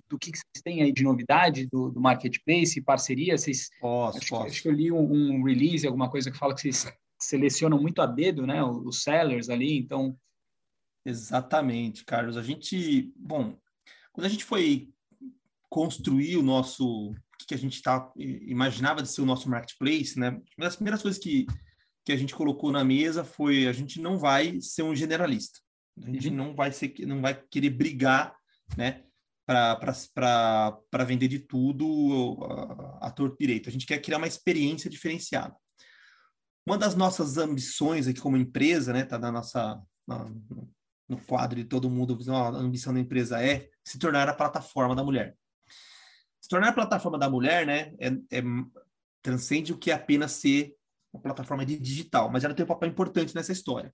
do 0.08 0.16
que, 0.16 0.30
vocês 0.30 0.62
têm 0.62 0.80
aí 0.80 0.92
de 0.92 1.02
novidade 1.02 1.66
do, 1.66 1.90
do 1.90 2.00
marketplace, 2.00 2.80
parceria? 2.82 3.36
Vocês, 3.36 3.68
posso, 3.80 4.18
acho, 4.18 4.28
posso. 4.28 4.44
Que, 4.44 4.50
acho 4.50 4.62
que 4.62 4.68
eu 4.68 4.72
li 4.72 4.92
um, 4.92 5.12
um, 5.12 5.42
release, 5.42 5.84
alguma 5.84 6.08
coisa 6.08 6.30
que 6.30 6.38
fala 6.38 6.54
que 6.54 6.60
vocês 6.60 6.86
selecionam 7.20 7.82
muito 7.82 8.00
a 8.00 8.06
dedo, 8.06 8.46
né? 8.46 8.62
Os 8.62 9.02
sellers 9.02 9.48
ali, 9.48 9.76
então... 9.76 10.16
Exatamente, 11.06 12.04
Carlos. 12.04 12.36
A 12.36 12.42
gente, 12.42 13.12
bom, 13.16 13.56
quando 14.12 14.26
a 14.26 14.28
gente 14.28 14.44
foi 14.44 14.92
construir 15.70 16.36
o 16.36 16.42
nosso, 16.42 17.10
o 17.10 17.16
que 17.46 17.54
a 17.54 17.58
gente 17.58 17.80
tá, 17.80 18.10
imaginava 18.16 19.02
de 19.02 19.08
ser 19.08 19.20
o 19.20 19.26
nosso 19.26 19.48
marketplace, 19.48 20.18
né? 20.18 20.30
Uma 20.30 20.66
das 20.66 20.74
primeiras 20.74 21.00
coisas 21.00 21.22
que, 21.22 21.46
que 22.04 22.10
a 22.10 22.16
gente 22.16 22.34
colocou 22.34 22.72
na 22.72 22.82
mesa 22.82 23.22
foi 23.22 23.68
a 23.68 23.72
gente 23.72 24.00
não 24.00 24.18
vai 24.18 24.60
ser 24.60 24.82
um 24.82 24.96
generalista. 24.96 25.60
A 26.02 26.10
gente 26.10 26.28
uhum. 26.28 26.34
não 26.34 26.54
vai 26.56 26.72
ser, 26.72 26.92
não 27.06 27.20
vai 27.20 27.40
querer 27.50 27.70
brigar, 27.70 28.34
né? 28.76 29.04
para 29.46 31.04
vender 31.06 31.28
de 31.28 31.38
tudo 31.38 32.36
a, 32.42 33.06
a 33.06 33.10
torto 33.12 33.36
direito. 33.38 33.68
A 33.68 33.72
gente 33.72 33.86
quer 33.86 34.02
criar 34.02 34.18
uma 34.18 34.26
experiência 34.26 34.90
diferenciada. 34.90 35.54
Uma 36.66 36.76
das 36.76 36.96
nossas 36.96 37.38
ambições 37.38 38.08
aqui 38.08 38.20
como 38.20 38.36
empresa, 38.36 38.92
né, 38.92 39.04
tá 39.04 39.16
na 39.20 39.30
nossa 39.30 39.80
na, 40.04 40.28
no 41.08 41.16
quadro 41.16 41.56
de 41.56 41.64
todo 41.64 41.90
mundo, 41.90 42.18
a 42.30 42.48
ambição 42.48 42.92
da 42.92 43.00
empresa 43.00 43.42
é 43.42 43.68
se 43.84 43.98
tornar 43.98 44.28
a 44.28 44.34
plataforma 44.34 44.94
da 44.94 45.04
mulher. 45.04 45.36
Se 46.40 46.48
tornar 46.48 46.68
a 46.68 46.72
plataforma 46.72 47.18
da 47.18 47.30
mulher, 47.30 47.66
né, 47.66 47.92
é, 47.98 48.38
é 48.38 48.42
transcende 49.22 49.72
o 49.72 49.78
que 49.78 49.90
é 49.90 49.94
apenas 49.94 50.32
ser 50.32 50.74
uma 51.12 51.20
plataforma 51.20 51.66
de 51.66 51.78
digital, 51.78 52.30
mas 52.30 52.44
ela 52.44 52.54
tem 52.54 52.64
um 52.64 52.68
papel 52.68 52.88
importante 52.88 53.34
nessa 53.34 53.52
história. 53.52 53.92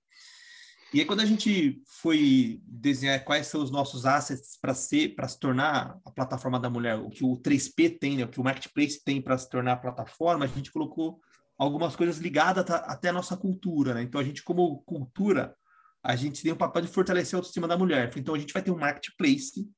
E 0.92 1.01
aí, 1.01 1.07
quando 1.07 1.20
a 1.20 1.25
gente 1.25 1.81
foi 1.87 2.61
desenhar 2.66 3.25
quais 3.25 3.46
são 3.46 3.62
os 3.62 3.70
nossos 3.70 4.05
assets 4.05 4.59
para 4.61 4.75
ser, 4.75 5.14
para 5.14 5.27
se 5.27 5.38
tornar 5.38 5.98
a 6.05 6.11
plataforma 6.11 6.61
da 6.61 6.68
mulher, 6.68 6.98
o 6.98 7.09
que 7.09 7.25
o 7.25 7.38
3P 7.38 7.98
tem, 7.98 8.18
né, 8.18 8.25
o 8.25 8.29
que 8.29 8.38
o 8.38 8.44
Marketplace 8.44 9.03
tem 9.03 9.22
para 9.22 9.38
se 9.38 9.48
tornar 9.48 9.72
a 9.72 9.77
plataforma, 9.77 10.44
a 10.44 10.48
gente 10.48 10.70
colocou 10.70 11.18
algumas 11.57 11.96
coisas 11.96 12.18
ligadas 12.18 12.68
até 12.68 13.09
a 13.09 13.12
nossa 13.12 13.38
cultura, 13.38 13.94
né? 13.94 14.03
Então, 14.03 14.20
a 14.20 14.25
gente, 14.25 14.42
como 14.42 14.83
cultura, 14.83 15.57
a 16.03 16.17
gente 16.17 16.43
tem 16.43 16.53
o 16.53 16.57
papel 16.57 16.83
de 16.83 16.88
fortalecer 16.88 17.37
a 17.37 17.38
autoestima 17.38 17.69
da 17.69 17.79
mulher. 17.79 18.11
Então, 18.17 18.35
a 18.35 18.38
gente 18.38 18.53
vai 18.53 18.62
ter 18.62 18.71
um 18.71 18.79
Marketplace 18.79 19.69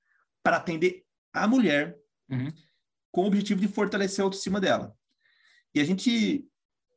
para 0.42 0.56
atender 0.56 1.04
a 1.32 1.46
mulher 1.46 1.96
uhum. 2.30 2.52
com 3.10 3.24
o 3.24 3.26
objetivo 3.26 3.60
de 3.60 3.68
fortalecer 3.68 4.22
a 4.22 4.26
autoestima 4.26 4.60
dela. 4.60 4.94
E 5.74 5.80
a 5.80 5.84
gente 5.84 6.46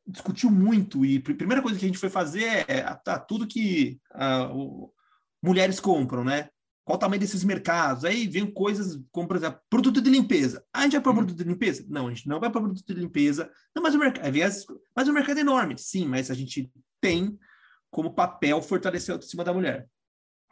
discutiu 0.06 0.50
muito 0.50 1.04
e 1.04 1.18
a 1.18 1.34
primeira 1.34 1.60
coisa 1.60 1.78
que 1.78 1.84
a 1.84 1.88
gente 1.88 1.98
foi 1.98 2.08
fazer 2.08 2.64
é 2.66 2.82
tá, 2.94 3.18
tudo 3.18 3.46
que 3.46 4.00
uh, 4.14 4.90
mulheres 5.42 5.78
compram, 5.78 6.24
né? 6.24 6.48
Qual 6.84 6.96
o 6.96 6.98
tamanho 6.98 7.20
desses 7.20 7.44
mercados? 7.44 8.06
Aí 8.06 8.26
vem 8.26 8.50
coisas 8.50 8.98
como, 9.12 9.28
por 9.28 9.36
exemplo, 9.36 9.60
produto 9.68 10.00
de 10.00 10.08
limpeza. 10.08 10.64
Ah, 10.72 10.80
a 10.80 10.82
gente 10.84 10.92
vai 10.92 11.02
para 11.02 11.10
uhum. 11.10 11.16
produto 11.18 11.36
de 11.36 11.44
limpeza? 11.44 11.84
Não, 11.86 12.06
a 12.06 12.14
gente 12.14 12.26
não 12.26 12.40
vai 12.40 12.50
para 12.50 12.62
produto 12.62 12.86
de 12.86 12.94
limpeza. 12.94 13.50
Não, 13.76 13.82
mas 13.82 13.94
o 13.94 13.98
mercado, 13.98 14.26
mas 14.96 15.08
o 15.08 15.12
mercado 15.12 15.36
é 15.36 15.40
enorme. 15.42 15.76
Sim, 15.76 16.06
mas 16.06 16.30
a 16.30 16.34
gente 16.34 16.72
tem 16.98 17.38
como 17.90 18.14
papel 18.14 18.60
fortalecer 18.62 19.12
a 19.12 19.14
autoestima 19.14 19.44
da 19.44 19.52
mulher. 19.52 19.88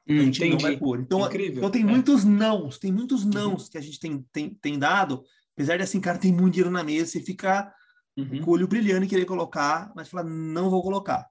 Hum, 0.09 0.21
a 0.21 0.23
gente 0.23 0.39
entendi. 0.39 0.53
não 0.53 0.61
vai 0.61 0.77
pôr. 0.77 1.01
Então, 1.01 1.27
Incrível. 1.27 1.59
então 1.59 1.71
tem 1.71 1.83
é. 1.83 1.85
muitos 1.85 2.25
nãos, 2.25 2.79
tem 2.79 2.93
muitos 2.93 3.25
uhum. 3.25 3.31
nãos 3.31 3.65
uhum. 3.65 3.71
que 3.71 3.79
a 3.79 3.81
gente 3.81 3.99
tem, 3.99 4.25
tem, 4.33 4.51
tem 4.55 4.79
dado, 4.79 5.25
apesar 5.55 5.77
de 5.77 5.83
assim, 5.83 6.01
cara, 6.01 6.19
tem 6.19 6.33
muito 6.33 6.55
dinheiro 6.55 6.71
na 6.71 6.85
mesa, 6.85 7.11
você 7.11 7.21
fica 7.21 7.73
uhum. 8.17 8.41
com 8.41 8.51
o 8.51 8.55
olho 8.55 8.69
brilhando 8.69 9.05
e 9.05 9.09
querer 9.09 9.25
colocar, 9.25 9.93
mas 9.97 10.09
falar, 10.09 10.25
não 10.25 10.71
vou 10.71 10.83
colocar. 10.83 11.27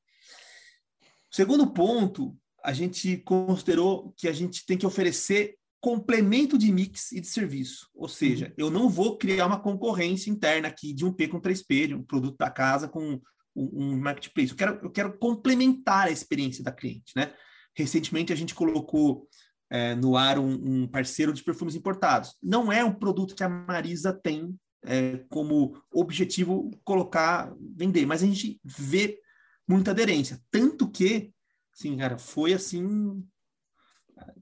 Segundo 1.31 1.71
ponto, 1.71 2.37
a 2.63 2.73
gente 2.73 3.17
considerou 3.17 4.13
que 4.17 4.27
a 4.27 4.33
gente 4.33 4.65
tem 4.65 4.77
que 4.77 4.85
oferecer 4.85 5.55
complemento 5.79 6.57
de 6.57 6.71
mix 6.71 7.11
e 7.11 7.21
de 7.21 7.27
serviço. 7.27 7.87
Ou 7.93 8.09
seja, 8.09 8.47
uhum. 8.47 8.53
eu 8.57 8.71
não 8.71 8.89
vou 8.89 9.17
criar 9.17 9.45
uma 9.45 9.59
concorrência 9.59 10.31
interna 10.31 10.67
aqui 10.67 10.91
de 10.93 11.05
um 11.05 11.13
P 11.13 11.27
com 11.27 11.39
3P, 11.39 11.87
de 11.87 11.93
um 11.93 12.03
produto 12.03 12.37
da 12.37 12.49
casa 12.49 12.87
com 12.87 13.21
um, 13.55 13.97
marketplace. 13.97 14.51
Eu 14.51 14.57
quero, 14.57 14.79
eu 14.83 14.91
quero 14.91 15.17
complementar 15.17 16.07
a 16.07 16.11
experiência 16.11 16.63
da 16.63 16.71
cliente, 16.71 17.13
né? 17.15 17.33
Recentemente 17.75 18.33
a 18.33 18.35
gente 18.35 18.53
colocou 18.55 19.27
é, 19.69 19.95
no 19.95 20.15
ar 20.15 20.37
um, 20.39 20.53
um, 20.83 20.87
parceiro 20.87 21.33
de 21.33 21.43
perfumes 21.43 21.75
importados. 21.75 22.35
Não 22.41 22.71
é 22.71 22.83
um 22.83 22.93
produto 22.93 23.35
que 23.35 23.43
a 23.43 23.49
Marisa 23.49 24.13
tem 24.13 24.55
é, 24.85 25.17
como 25.29 25.81
objetivo 25.91 26.69
colocar, 26.83 27.53
vender, 27.75 28.05
mas 28.05 28.21
a 28.21 28.25
gente 28.25 28.59
vê 28.63 29.19
muita 29.67 29.91
aderência. 29.91 30.39
Tanto 30.51 30.89
que, 30.89 31.31
assim, 31.73 31.97
cara, 31.97 32.17
foi 32.17 32.53
assim. 32.53 33.23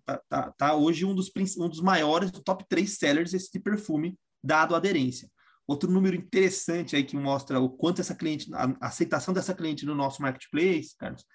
Tá, 0.06 0.21
tá, 0.30 0.52
tá 0.52 0.76
hoje 0.76 1.06
um 1.06 1.15
dos, 1.15 1.32
um 1.58 1.69
dos 1.69 1.82
maiores, 1.82 2.30
top 2.32 2.65
3 2.67 2.97
sellers 2.97 3.34
esse 3.34 3.52
de 3.52 3.60
perfume, 3.60 4.17
dado 4.43 4.76
a 4.76 4.78
aderência. 4.78 5.32
Outro 5.67 5.89
número 5.89 6.15
interessante 6.15 6.95
aí 6.95 7.04
que 7.04 7.15
mostra 7.15 7.60
o 7.60 7.69
quanto 7.69 8.02
essa 8.02 8.15
cliente, 8.15 8.49
a 8.54 8.88
aceitação 8.88 9.34
dessa 9.34 9.54
cliente 9.54 9.86
no 9.86 9.95
nosso 9.95 10.21
marketplace, 10.21 10.95
Carlos, 10.97 11.26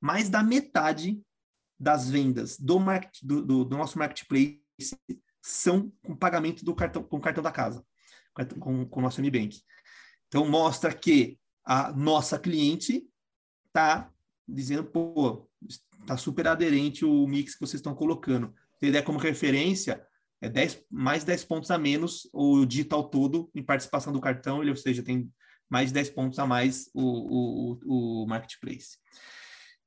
mais 0.00 0.28
da 0.28 0.42
metade 0.42 1.20
das 1.78 2.08
vendas 2.10 2.58
do, 2.58 2.78
market, 2.78 3.18
do, 3.22 3.42
do, 3.42 3.64
do 3.64 3.76
nosso 3.76 3.98
marketplace 3.98 4.60
são 5.40 5.92
com 6.04 6.14
pagamento 6.14 6.64
do 6.64 6.74
cartão, 6.74 7.02
com 7.02 7.20
cartão 7.20 7.42
da 7.42 7.50
casa 7.50 7.84
com, 8.58 8.86
com 8.86 9.00
o 9.00 9.02
nosso 9.02 9.20
MBank. 9.20 9.60
Então, 10.28 10.48
mostra 10.48 10.92
que 10.92 11.38
a 11.64 11.92
nossa 11.92 12.38
cliente 12.38 13.06
está 13.66 14.10
dizendo, 14.48 14.84
pô, 14.84 15.48
está 16.00 16.16
super 16.16 16.48
aderente 16.48 17.04
o 17.04 17.26
mix 17.26 17.54
que 17.54 17.60
vocês 17.60 17.78
estão 17.78 17.94
colocando. 17.94 18.54
Tem 18.80 18.88
ideia 18.88 19.04
como 19.04 19.18
referência, 19.18 20.04
é 20.42 20.48
10, 20.48 20.84
mais 20.90 21.22
10 21.22 21.44
pontos 21.44 21.70
a 21.70 21.78
menos 21.78 22.28
o 22.32 22.66
digital 22.66 23.04
todo 23.04 23.48
em 23.54 23.62
participação 23.62 24.12
do 24.12 24.20
cartão, 24.20 24.60
ele, 24.60 24.70
ou 24.70 24.76
seja, 24.76 25.02
tem 25.02 25.30
mais 25.70 25.88
de 25.88 25.94
10 25.94 26.10
pontos 26.10 26.38
a 26.38 26.46
mais 26.46 26.90
o, 26.92 27.78
o, 27.86 28.22
o 28.22 28.26
marketplace. 28.26 28.98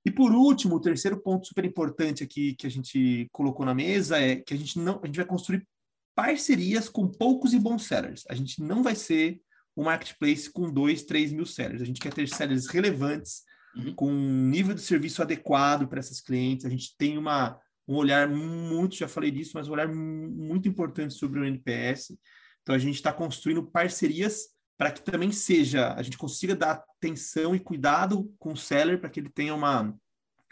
E 0.05 0.09
por 0.09 0.31
último, 0.31 0.75
o 0.75 0.81
terceiro 0.81 1.21
ponto 1.21 1.45
super 1.45 1.65
importante 1.65 2.23
aqui 2.23 2.55
que 2.55 2.65
a 2.65 2.71
gente 2.71 3.27
colocou 3.31 3.65
na 3.65 3.73
mesa 3.73 4.17
é 4.17 4.37
que 4.37 4.53
a 4.53 4.57
gente 4.57 4.79
não 4.79 4.99
a 5.03 5.07
gente 5.07 5.17
vai 5.17 5.25
construir 5.25 5.67
parcerias 6.15 6.88
com 6.88 7.07
poucos 7.07 7.53
e 7.53 7.59
bons 7.59 7.84
sellers. 7.84 8.23
A 8.30 8.34
gente 8.34 8.61
não 8.61 8.82
vai 8.82 8.95
ser 8.95 9.41
um 9.75 9.84
marketplace 9.84 10.49
com 10.49 10.71
dois, 10.71 11.03
três 11.03 11.34
mil 11.34 11.45
sellers. 11.45 11.82
A 11.82 11.86
gente 11.86 11.99
quer 11.99 12.13
ter 12.13 12.30
sellers 12.30 12.67
relevantes, 12.67 13.43
uhum. 13.75 13.93
com 13.93 14.09
um 14.09 14.47
nível 14.47 14.73
de 14.73 14.82
serviço 14.82 15.21
adequado 15.21 15.88
para 15.88 15.99
essas 15.99 16.21
clientes. 16.21 16.65
A 16.65 16.69
gente 16.69 16.95
tem 16.97 17.17
uma, 17.17 17.59
um 17.88 17.95
olhar 17.95 18.27
muito, 18.27 18.95
já 18.95 19.07
falei 19.07 19.31
disso, 19.31 19.51
mas 19.53 19.67
um 19.67 19.73
olhar 19.73 19.88
muito 19.88 20.67
importante 20.67 21.13
sobre 21.13 21.39
o 21.39 21.45
NPS. 21.45 22.17
Então, 22.61 22.73
a 22.73 22.79
gente 22.79 22.95
está 22.95 23.13
construindo 23.13 23.63
parcerias 23.63 24.55
para 24.77 24.91
que 24.91 25.01
também 25.01 25.31
seja, 25.31 25.93
a 25.93 26.01
gente 26.01 26.17
consiga 26.17 26.55
dar 26.55 26.83
atenção 26.97 27.55
e 27.55 27.59
cuidado 27.59 28.33
com 28.38 28.53
o 28.53 28.57
seller 28.57 28.99
para 28.99 29.09
que 29.09 29.19
ele 29.19 29.29
tenha 29.29 29.55
uma, 29.55 29.95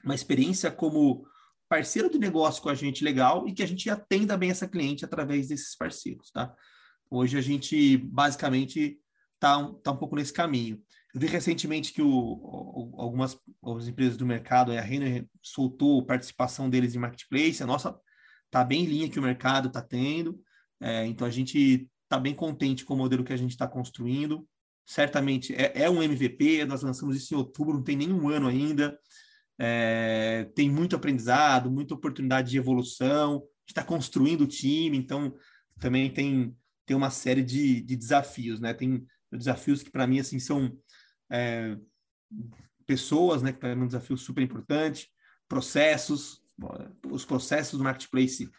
uma 0.03 0.15
experiência 0.15 0.71
como 0.71 1.27
parceiro 1.67 2.09
de 2.09 2.19
negócio 2.19 2.61
com 2.61 2.69
a 2.69 2.75
gente 2.75 3.03
legal 3.03 3.47
e 3.47 3.53
que 3.53 3.63
a 3.63 3.65
gente 3.65 3.89
atenda 3.89 4.37
bem 4.37 4.51
essa 4.51 4.67
cliente 4.67 5.03
através 5.03 5.47
desses 5.47 5.75
parceiros, 5.75 6.31
tá? 6.31 6.53
Hoje 7.09 7.37
a 7.37 7.41
gente 7.41 7.97
basicamente 7.97 8.99
está 9.33 9.71
tá 9.83 9.91
um 9.91 9.97
pouco 9.97 10.15
nesse 10.15 10.31
caminho. 10.31 10.81
Eu 11.13 11.19
vi 11.19 11.27
recentemente 11.27 11.93
que 11.93 12.01
o, 12.01 12.09
o, 12.09 12.95
algumas 12.97 13.37
as 13.63 13.87
empresas 13.87 14.17
do 14.17 14.25
mercado, 14.25 14.71
a 14.71 14.81
Renner 14.81 15.27
soltou 15.41 16.05
participação 16.05 16.69
deles 16.69 16.95
em 16.95 16.99
marketplace, 16.99 17.61
a 17.61 17.67
nossa 17.67 17.95
tá 18.49 18.63
bem 18.63 18.83
em 18.83 18.87
linha 18.87 19.09
que 19.09 19.19
o 19.19 19.23
mercado 19.23 19.67
está 19.67 19.81
tendo. 19.81 20.39
É, 20.81 21.05
então 21.05 21.25
a 21.25 21.29
gente 21.29 21.89
está 22.03 22.19
bem 22.19 22.33
contente 22.33 22.83
com 22.83 22.93
o 22.93 22.97
modelo 22.97 23.23
que 23.23 23.33
a 23.33 23.37
gente 23.37 23.51
está 23.51 23.67
construindo. 23.67 24.47
Certamente 24.85 25.53
é, 25.55 25.83
é, 25.83 25.89
um 25.89 26.01
MVP, 26.01 26.65
nós 26.65 26.81
lançamos 26.81 27.15
isso 27.15 27.33
em 27.33 27.37
outubro, 27.37 27.73
não 27.73 27.83
tem 27.83 27.95
nenhum 27.95 28.27
ano 28.29 28.47
ainda. 28.47 28.97
É, 29.57 30.49
tem 30.55 30.69
muito 30.69 30.95
aprendizado, 30.95 31.71
muita 31.71 31.93
oportunidade 31.93 32.49
de 32.49 32.57
evolução, 32.57 33.43
está 33.67 33.83
construindo 33.83 34.41
o 34.41 34.47
time, 34.47 34.97
então 34.97 35.33
também 35.79 36.11
tem, 36.11 36.55
tem 36.85 36.97
uma 36.97 37.09
série 37.09 37.43
de, 37.43 37.81
de 37.81 37.95
desafios, 37.95 38.59
né? 38.59 38.73
Tem 38.73 39.05
desafios 39.31 39.81
que 39.81 39.91
para 39.91 40.05
mim 40.07 40.19
assim 40.19 40.39
são 40.39 40.75
é, 41.33 41.77
pessoas, 42.85 43.41
né? 43.41 43.51
Que 43.51 43.65
mim 43.65 43.81
é 43.81 43.83
um 43.85 43.87
desafio 43.87 44.17
super 44.17 44.41
importante, 44.41 45.09
processos, 45.47 46.41
os 47.09 47.25
processos 47.25 47.77
do 47.77 47.83
marketplace 47.83 48.49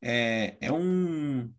é, 0.00 0.56
é 0.60 0.72
um 0.72 1.52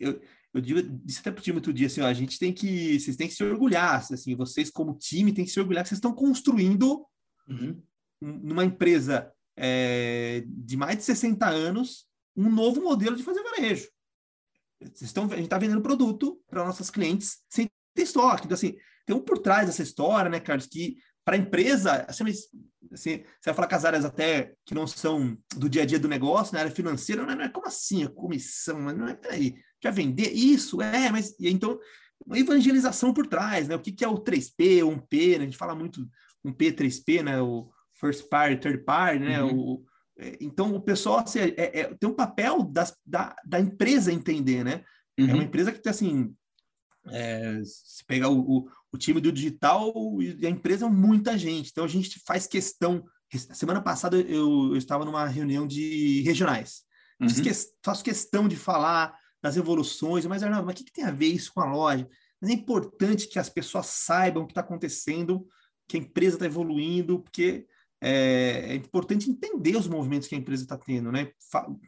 eu, 0.00 0.20
eu 0.54 0.60
digo, 0.60 0.82
disse 1.04 1.20
até 1.20 1.30
para 1.30 1.40
o 1.40 1.42
time 1.42 1.58
outro 1.58 1.72
dia 1.72 1.86
assim, 1.86 2.00
ó, 2.00 2.06
a 2.06 2.14
gente 2.14 2.38
tem 2.38 2.52
que, 2.52 2.98
vocês 2.98 3.16
têm 3.16 3.28
que 3.28 3.34
se 3.34 3.44
orgulhar, 3.44 3.96
assim, 4.10 4.34
vocês 4.34 4.70
como 4.70 4.96
time 4.96 5.32
têm 5.32 5.44
que 5.44 5.50
se 5.50 5.60
orgulhar 5.60 5.82
que 5.82 5.90
vocês 5.90 5.98
estão 5.98 6.14
construindo 6.14 7.06
uhum. 7.46 7.82
numa 8.20 8.64
empresa 8.64 9.30
é, 9.56 10.44
de 10.46 10.76
mais 10.76 10.96
de 10.96 11.04
60 11.04 11.46
anos 11.46 12.06
um 12.34 12.50
novo 12.50 12.80
modelo 12.82 13.16
de 13.16 13.22
fazer 13.22 13.42
varejo. 13.42 13.88
Vocês 14.80 15.02
estão, 15.02 15.24
a 15.24 15.36
gente 15.36 15.44
está 15.44 15.58
vendendo 15.58 15.82
produto 15.82 16.40
para 16.48 16.64
nossas 16.64 16.90
clientes 16.90 17.42
sem 17.48 17.68
ter 17.94 18.02
estoque. 18.02 18.44
Então, 18.44 18.54
assim, 18.54 18.76
tem 19.06 19.16
um 19.16 19.20
por 19.20 19.38
trás 19.38 19.66
dessa 19.66 19.82
história, 19.82 20.28
né, 20.28 20.40
Carlos, 20.40 20.66
que 20.66 20.96
para 21.24 21.36
a 21.36 21.38
empresa, 21.38 22.04
assim, 22.08 22.24
assim, 22.24 22.44
você 22.92 23.24
vai 23.44 23.54
falar 23.54 23.68
com 23.68 23.74
as 23.74 23.84
áreas 23.84 24.04
até 24.04 24.54
que 24.64 24.74
não 24.74 24.86
são 24.86 25.36
do 25.56 25.68
dia 25.68 25.82
a 25.82 25.86
dia 25.86 25.98
do 25.98 26.08
negócio, 26.08 26.54
na 26.54 26.60
área 26.60 26.70
financeira, 26.70 27.22
não 27.22 27.32
é, 27.32 27.34
não 27.34 27.44
é 27.44 27.48
como 27.48 27.66
assim, 27.66 28.04
a 28.04 28.08
comissão, 28.08 28.80
mas 28.80 28.96
não 28.96 29.08
é, 29.08 29.14
peraí, 29.14 29.54
já 29.82 29.90
vender 29.90 30.32
isso, 30.32 30.80
é, 30.82 31.10
mas 31.10 31.34
então, 31.40 31.78
uma 32.24 32.38
evangelização 32.38 33.12
por 33.12 33.26
trás, 33.26 33.68
né? 33.68 33.74
O 33.74 33.80
que, 33.80 33.92
que 33.92 34.04
é 34.04 34.08
o 34.08 34.18
3P, 34.18 34.84
o 34.84 34.90
1P, 34.90 35.38
né? 35.38 35.42
A 35.42 35.46
gente 35.46 35.56
fala 35.56 35.74
muito 35.74 36.08
1P, 36.44 36.74
3P, 36.74 37.22
né? 37.22 37.40
O 37.40 37.70
first 38.00 38.28
party, 38.28 38.56
third 38.56 38.84
party, 38.84 39.18
né? 39.18 39.42
Uhum. 39.42 39.58
O, 39.58 39.84
é, 40.18 40.36
então, 40.40 40.74
o 40.74 40.80
pessoal 40.80 41.18
assim, 41.18 41.40
é, 41.40 41.80
é, 41.80 41.94
tem 41.94 42.08
um 42.08 42.14
papel 42.14 42.62
das, 42.62 42.96
da, 43.04 43.34
da 43.44 43.60
empresa 43.60 44.12
entender, 44.12 44.64
né? 44.64 44.84
Uhum. 45.18 45.26
É 45.26 45.32
uma 45.32 45.36
uhum. 45.36 45.42
empresa 45.42 45.72
que, 45.72 45.88
assim, 45.88 46.34
é, 47.10 47.62
se 47.64 48.04
pegar 48.04 48.28
o, 48.28 48.40
o, 48.40 48.68
o, 48.92 48.98
time 48.98 49.20
do 49.20 49.32
digital 49.32 49.92
e 50.20 50.46
a 50.46 50.50
empresa 50.50 50.86
é 50.86 50.88
muita 50.88 51.36
gente. 51.38 51.70
Então, 51.70 51.84
a 51.84 51.88
gente 51.88 52.20
faz 52.26 52.46
questão. 52.46 53.04
Semana 53.52 53.80
passada, 53.80 54.16
eu, 54.16 54.70
eu 54.70 54.76
estava 54.76 55.04
numa 55.04 55.26
reunião 55.26 55.66
de 55.66 56.22
regionais. 56.22 56.82
Uhum. 57.20 57.28
Faço 57.82 58.04
questão 58.04 58.46
de 58.46 58.56
falar 58.56 59.16
das 59.42 59.56
evoluções, 59.56 60.26
mas, 60.26 60.42
Arnaldo, 60.42 60.66
mas 60.66 60.74
o 60.74 60.76
que, 60.78 60.84
que 60.84 60.92
tem 60.92 61.04
a 61.04 61.10
ver 61.10 61.28
isso 61.28 61.52
com 61.52 61.60
a 61.60 61.70
loja? 61.70 62.08
Mas 62.40 62.50
é 62.50 62.54
importante 62.54 63.28
que 63.28 63.38
as 63.38 63.48
pessoas 63.48 63.86
saibam 63.86 64.42
o 64.42 64.46
que 64.46 64.52
está 64.52 64.60
acontecendo, 64.60 65.46
que 65.88 65.96
a 65.96 66.00
empresa 66.00 66.36
está 66.36 66.46
evoluindo, 66.46 67.20
porque 67.20 67.66
é, 68.00 68.72
é, 68.72 68.74
importante 68.74 69.30
entender 69.30 69.76
os 69.76 69.88
movimentos 69.88 70.28
que 70.28 70.34
a 70.34 70.38
empresa 70.38 70.62
está 70.62 70.76
tendo, 70.76 71.10
né? 71.10 71.30
Falo, 71.50 71.80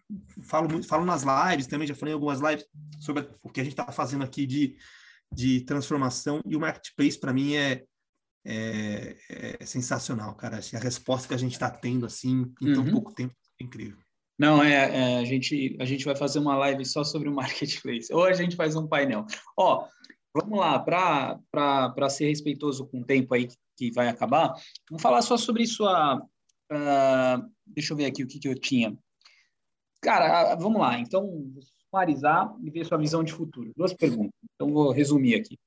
falo, 0.42 0.82
falo 0.82 1.04
nas 1.04 1.22
lives 1.22 1.66
também, 1.66 1.86
já 1.86 1.94
falei 1.94 2.12
em 2.12 2.14
algumas 2.14 2.40
lives 2.40 2.64
sobre 2.98 3.28
o 3.42 3.50
que 3.50 3.60
a 3.60 3.64
gente 3.64 3.74
está 3.74 3.92
fazendo 3.92 4.24
aqui 4.24 4.46
de, 4.46 4.76
de 5.32 5.60
transformação, 5.62 6.40
e 6.46 6.56
o 6.56 6.60
marketplace, 6.60 7.18
para 7.18 7.32
mim, 7.32 7.54
é, 7.54 7.84
é, 8.44 9.16
é, 9.60 9.66
sensacional, 9.66 10.34
cara. 10.34 10.58
Assim, 10.58 10.76
a 10.76 10.80
resposta 10.80 11.28
que 11.28 11.34
a 11.34 11.38
gente 11.38 11.52
está 11.52 11.70
tendo, 11.70 12.06
assim, 12.06 12.52
em 12.62 12.72
tão 12.72 12.84
uhum. 12.84 12.92
pouco 12.92 13.14
tempo, 13.14 13.34
é 13.60 13.64
incrível. 13.64 13.98
Não, 14.38 14.62
é, 14.62 14.72
é, 14.72 15.18
a, 15.18 15.24
gente, 15.24 15.76
a 15.80 15.84
gente 15.84 16.04
vai 16.04 16.14
fazer 16.14 16.38
uma 16.38 16.56
live 16.56 16.84
só 16.84 17.02
sobre 17.02 17.28
o 17.28 17.34
marketplace, 17.34 18.12
ou 18.12 18.24
a 18.24 18.32
gente 18.32 18.56
faz 18.56 18.76
um 18.76 18.86
painel. 18.86 19.26
Ó, 19.56 19.86
vamos 20.34 20.58
lá, 20.58 20.78
para 20.78 22.08
ser 22.08 22.28
respeitoso 22.28 22.86
com 22.86 23.00
o 23.00 23.04
tempo 23.04 23.34
aí 23.34 23.48
que, 23.48 23.56
que, 23.76 23.90
vai 23.92 24.08
acabar, 24.08 24.54
vamos 24.88 25.02
falar 25.02 25.22
só 25.22 25.36
sobre 25.36 25.66
sua. 25.66 26.16
Uh, 26.70 27.50
deixa 27.66 27.92
eu 27.92 27.96
ver 27.96 28.06
aqui 28.06 28.22
o 28.22 28.26
que, 28.26 28.38
que 28.38 28.48
eu 28.48 28.58
tinha. 28.58 28.96
Cara, 30.00 30.54
vamos 30.54 30.80
lá, 30.80 30.98
então, 30.98 31.52
sumarizar 31.90 32.54
e 32.62 32.70
ver 32.70 32.84
sua 32.86 32.98
visão 32.98 33.24
de 33.24 33.32
futuro. 33.32 33.72
Duas 33.76 33.92
perguntas, 33.92 34.34
então 34.54 34.72
vou 34.72 34.92
resumir 34.92 35.34
aqui. 35.34 35.58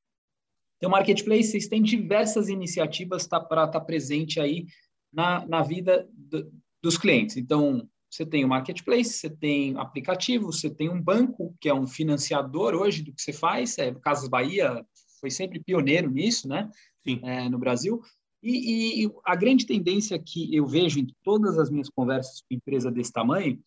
Então, 0.78 0.90
Marketplace, 0.90 1.52
vocês 1.52 1.68
têm 1.68 1.82
diversas 1.82 2.50
iniciativas 2.50 3.28
tá, 3.28 3.40
para 3.40 3.66
estar 3.66 3.80
tá 3.80 3.86
presente 3.86 4.40
aí 4.40 4.66
na, 5.14 5.46
na 5.46 5.62
vida 5.62 6.10
do, 6.12 6.52
dos 6.82 6.98
clientes. 6.98 7.38
Então, 7.38 7.88
você 8.10 8.26
tem 8.26 8.44
o 8.44 8.48
marketplace, 8.48 9.14
você 9.14 9.30
tem 9.30 9.78
aplicativo, 9.78 10.52
você 10.52 10.70
tem 10.70 10.90
um 10.90 11.02
banco, 11.02 11.56
que 11.62 11.70
é 11.70 11.74
um 11.74 11.88
financiador 11.88 12.74
hoje 12.74 13.04
do 13.04 13.14
que 13.14 13.22
você 13.22 13.32
faz. 13.32 13.78
É, 13.78 13.94
Casas 13.94 14.28
Bahia 14.28 14.86
foi 15.20 15.30
sempre 15.32 15.62
pioneiro 15.62 16.12
nisso, 16.12 16.48
né? 16.48 16.70
É, 17.06 17.48
no 17.48 17.58
Brasil. 17.58 18.02
E, 18.44 19.06
e, 19.06 19.12
a 19.24 19.36
grande 19.36 19.66
tendência 19.66 20.20
que 20.20 20.54
eu 20.54 20.66
vejo 20.66 21.00
em 21.00 21.08
todas 21.24 21.58
as 21.58 21.70
minhas 21.70 21.90
conversas 21.90 22.42
com 22.42 22.56
empresa 22.56 22.92
desse 22.92 23.14
tamanho, 23.14 23.60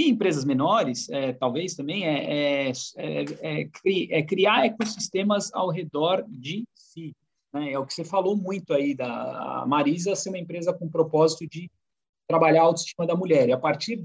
e 0.00 0.08
empresas 0.08 0.44
menores, 0.44 1.08
é, 1.10 1.32
talvez 1.32 1.74
também, 1.74 2.06
é, 2.06 2.68
é, 2.68 2.72
é, 2.96 3.68
é, 4.10 4.22
criar 4.22 4.66
ecossistemas 4.66 5.52
ao 5.52 5.70
redor 5.70 6.24
de 6.28 6.64
si. 6.74 7.14
Né? 7.52 7.72
É 7.72 7.78
o 7.78 7.84
que 7.84 7.92
você 7.92 8.04
falou 8.04 8.36
muito 8.36 8.72
aí 8.72 8.94
da 8.94 9.64
Marisa 9.66 10.16
ser 10.16 10.30
uma 10.30 10.38
empresa 10.38 10.72
com 10.72 10.88
propósito 10.88 11.46
de 11.46 11.70
trabalhar 12.28 12.62
a 12.62 12.64
autoestima 12.64 13.06
da 13.06 13.14
mulher. 13.14 13.48
E 13.48 13.52
a 13.52 13.58
partir 13.58 14.04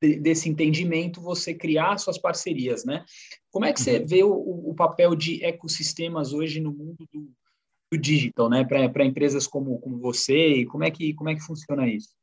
de, 0.00 0.20
desse 0.20 0.48
entendimento, 0.48 1.20
você 1.20 1.52
criar 1.52 1.98
suas 1.98 2.18
parcerias, 2.18 2.84
né? 2.84 3.04
Como 3.50 3.64
é 3.64 3.72
que 3.72 3.80
você 3.80 3.98
uhum. 3.98 4.06
vê 4.06 4.22
o, 4.22 4.70
o 4.70 4.74
papel 4.74 5.16
de 5.16 5.44
ecossistemas 5.44 6.32
hoje 6.32 6.60
no 6.60 6.72
mundo 6.72 7.08
do, 7.12 7.32
do 7.90 7.98
digital, 7.98 8.48
né? 8.48 8.64
Para 8.64 9.04
empresas 9.04 9.46
como, 9.46 9.78
como 9.80 9.98
você, 9.98 10.60
e 10.60 10.66
como 10.66 10.84
é 10.84 10.90
que 10.90 11.14
como 11.14 11.30
é 11.30 11.34
que 11.34 11.40
funciona 11.40 11.88
isso? 11.88 12.17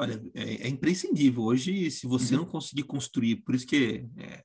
Olha, 0.00 0.18
é, 0.32 0.66
é 0.66 0.68
imprescindível. 0.68 1.42
Hoje, 1.42 1.90
se 1.90 2.06
você 2.06 2.34
uhum. 2.34 2.40
não 2.40 2.48
conseguir 2.48 2.84
construir, 2.84 3.36
por 3.36 3.54
isso 3.54 3.66
que 3.66 4.08
é, 4.16 4.42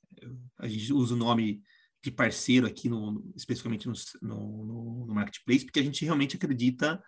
a 0.59 0.67
gente 0.67 0.91
usa 0.91 1.13
o 1.13 1.17
nome 1.17 1.61
de 2.03 2.11
parceiro 2.11 2.67
aqui, 2.67 2.89
no, 2.89 3.23
especificamente 3.37 3.87
no, 3.87 3.93
no, 4.21 5.05
no, 5.05 5.13
marketplace, 5.13 5.63
porque 5.63 5.79
a 5.79 5.83
gente 5.83 6.03
realmente 6.03 6.35
acredita 6.35 7.01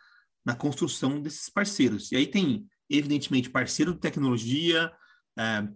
na 0.45 0.55
construção 0.55 1.21
desses 1.21 1.49
parceiros. 1.49 2.09
E 2.13 2.15
aí 2.15 2.25
tem, 2.25 2.65
evidentemente, 2.89 3.49
parceiro 3.49 3.93
de 3.93 3.99
tecnologia, 3.99 4.93
é, 5.37 5.67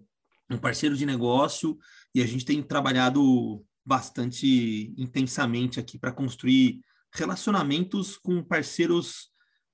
um 0.49 0.57
parceiro 0.57 0.95
de 0.95 1.05
negócio, 1.05 1.78
e 2.15 2.24
a 2.24 2.26
gente 2.26 2.45
tem 2.45 2.63
trabalhado 2.63 3.65
bastante 3.86 4.93
intensamente 4.97 5.78
aqui 5.78 5.99
para 5.99 6.13
construir 6.13 6.80
relacionamentos 7.13 8.15
com 8.15 8.41
parceiros 8.41 9.30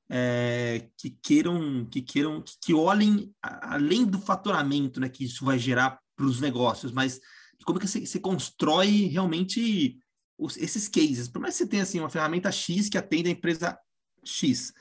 é, 0.10 0.89
que 0.97 1.10
queiram, 1.22 1.86
que 1.86 2.01
queiram, 2.01 2.43
que 2.64 2.74
olhem 2.74 3.34
além 3.41 4.05
do 4.05 4.20
faturamento, 4.20 4.99
né, 4.99 5.10
que 5.10 5.26
isso 5.26 5.43
vai 5.43 5.60
gerar 5.60 5.99
para 6.16 6.26
os 6.26 6.39
negócios, 6.39 6.91
mas 6.91 7.20
como 7.66 7.80
que 7.80 7.88
você, 7.88 8.20
constrói 8.20 9.08
realmente 9.08 9.99
os, 10.38 10.55
esses 10.55 10.88
cases. 10.88 11.28
Por 11.28 11.41
mais 11.41 11.55
que 11.55 11.64
você 11.64 11.68
tenha 11.68 11.84
assim 11.84 11.99
uma 11.99 12.10
ferramenta 12.10 12.51
X 12.51 12.88
que 12.88 12.97
atende 12.97 13.28
a 13.28 13.32
empresa 13.34 13.78
X. 14.24 14.74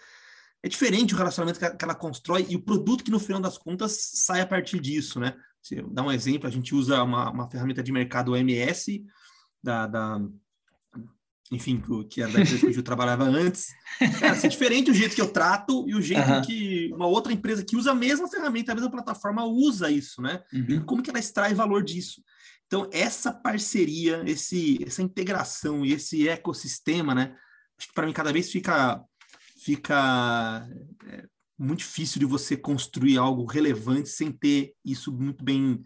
É 0.63 0.69
diferente 0.69 1.13
o 1.13 1.17
relacionamento 1.17 1.59
que 1.59 1.85
ela 1.85 1.95
constrói 1.95 2.47
e 2.49 2.57
o 2.57 2.63
produto 2.63 3.03
que, 3.03 3.11
no 3.11 3.19
final 3.19 3.41
das 3.41 3.59
contas, 3.59 3.99
sai 4.15 4.41
a 4.41 4.47
partir 4.47 4.81
disso, 4.81 5.19
né? 5.19 5.37
Se 5.61 5.83
dar 5.83 6.05
um 6.05 6.13
exemplo, 6.13 6.47
a 6.47 6.51
gente 6.51 6.75
usa 6.75 7.03
uma, 7.03 7.31
uma 7.31 7.51
ferramenta 7.51 7.83
de 7.83 7.91
mercado 7.91 8.33
OMS, 8.33 9.05
da, 9.63 9.87
da 9.87 10.21
enfim, 11.53 11.83
que 12.11 12.21
era 12.21 12.33
da 12.33 12.41
empresa 12.41 12.67
que 12.67 12.77
eu 12.79 12.83
trabalhava 12.83 13.25
antes. 13.25 13.69
Cara, 14.21 14.37
é 14.37 14.49
diferente 14.49 14.91
o 14.91 14.95
jeito 14.95 15.15
que 15.15 15.21
eu 15.21 15.33
trato 15.33 15.85
e 15.89 15.95
o 15.95 16.03
jeito 16.03 16.29
uhum. 16.29 16.43
que 16.43 16.91
uma 16.93 17.07
outra 17.07 17.33
empresa 17.33 17.65
que 17.65 17.77
usa 17.77 17.93
a 17.93 17.95
mesma 17.95 18.29
ferramenta, 18.29 18.73
a 18.73 18.75
mesma 18.75 18.91
plataforma, 18.91 19.45
usa 19.45 19.91
isso, 19.91 20.21
né? 20.21 20.43
Uhum. 20.53 20.67
E 20.69 20.81
como 20.81 21.03
que 21.03 21.11
ela 21.11 21.19
extrai 21.19 21.55
valor 21.55 21.85
disso. 21.85 22.23
Então, 22.67 22.89
essa 22.93 23.33
parceria, 23.33 24.23
esse, 24.27 24.79
essa 24.85 25.03
integração 25.03 25.85
e 25.85 25.93
esse 25.93 26.29
ecossistema, 26.29 27.15
né? 27.15 27.37
Acho 27.79 27.89
que 27.89 27.95
para 27.95 28.07
mim 28.07 28.13
cada 28.13 28.33
vez 28.33 28.51
fica 28.51 29.03
fica 29.63 30.69
é, 31.09 31.25
muito 31.59 31.81
difícil 31.81 32.21
de 32.21 32.25
você 32.25 32.57
construir 32.57 33.19
algo 33.19 33.45
relevante 33.45 34.09
sem 34.09 34.31
ter 34.31 34.75
isso 34.85 35.13
muito 35.13 35.45
bem 35.45 35.83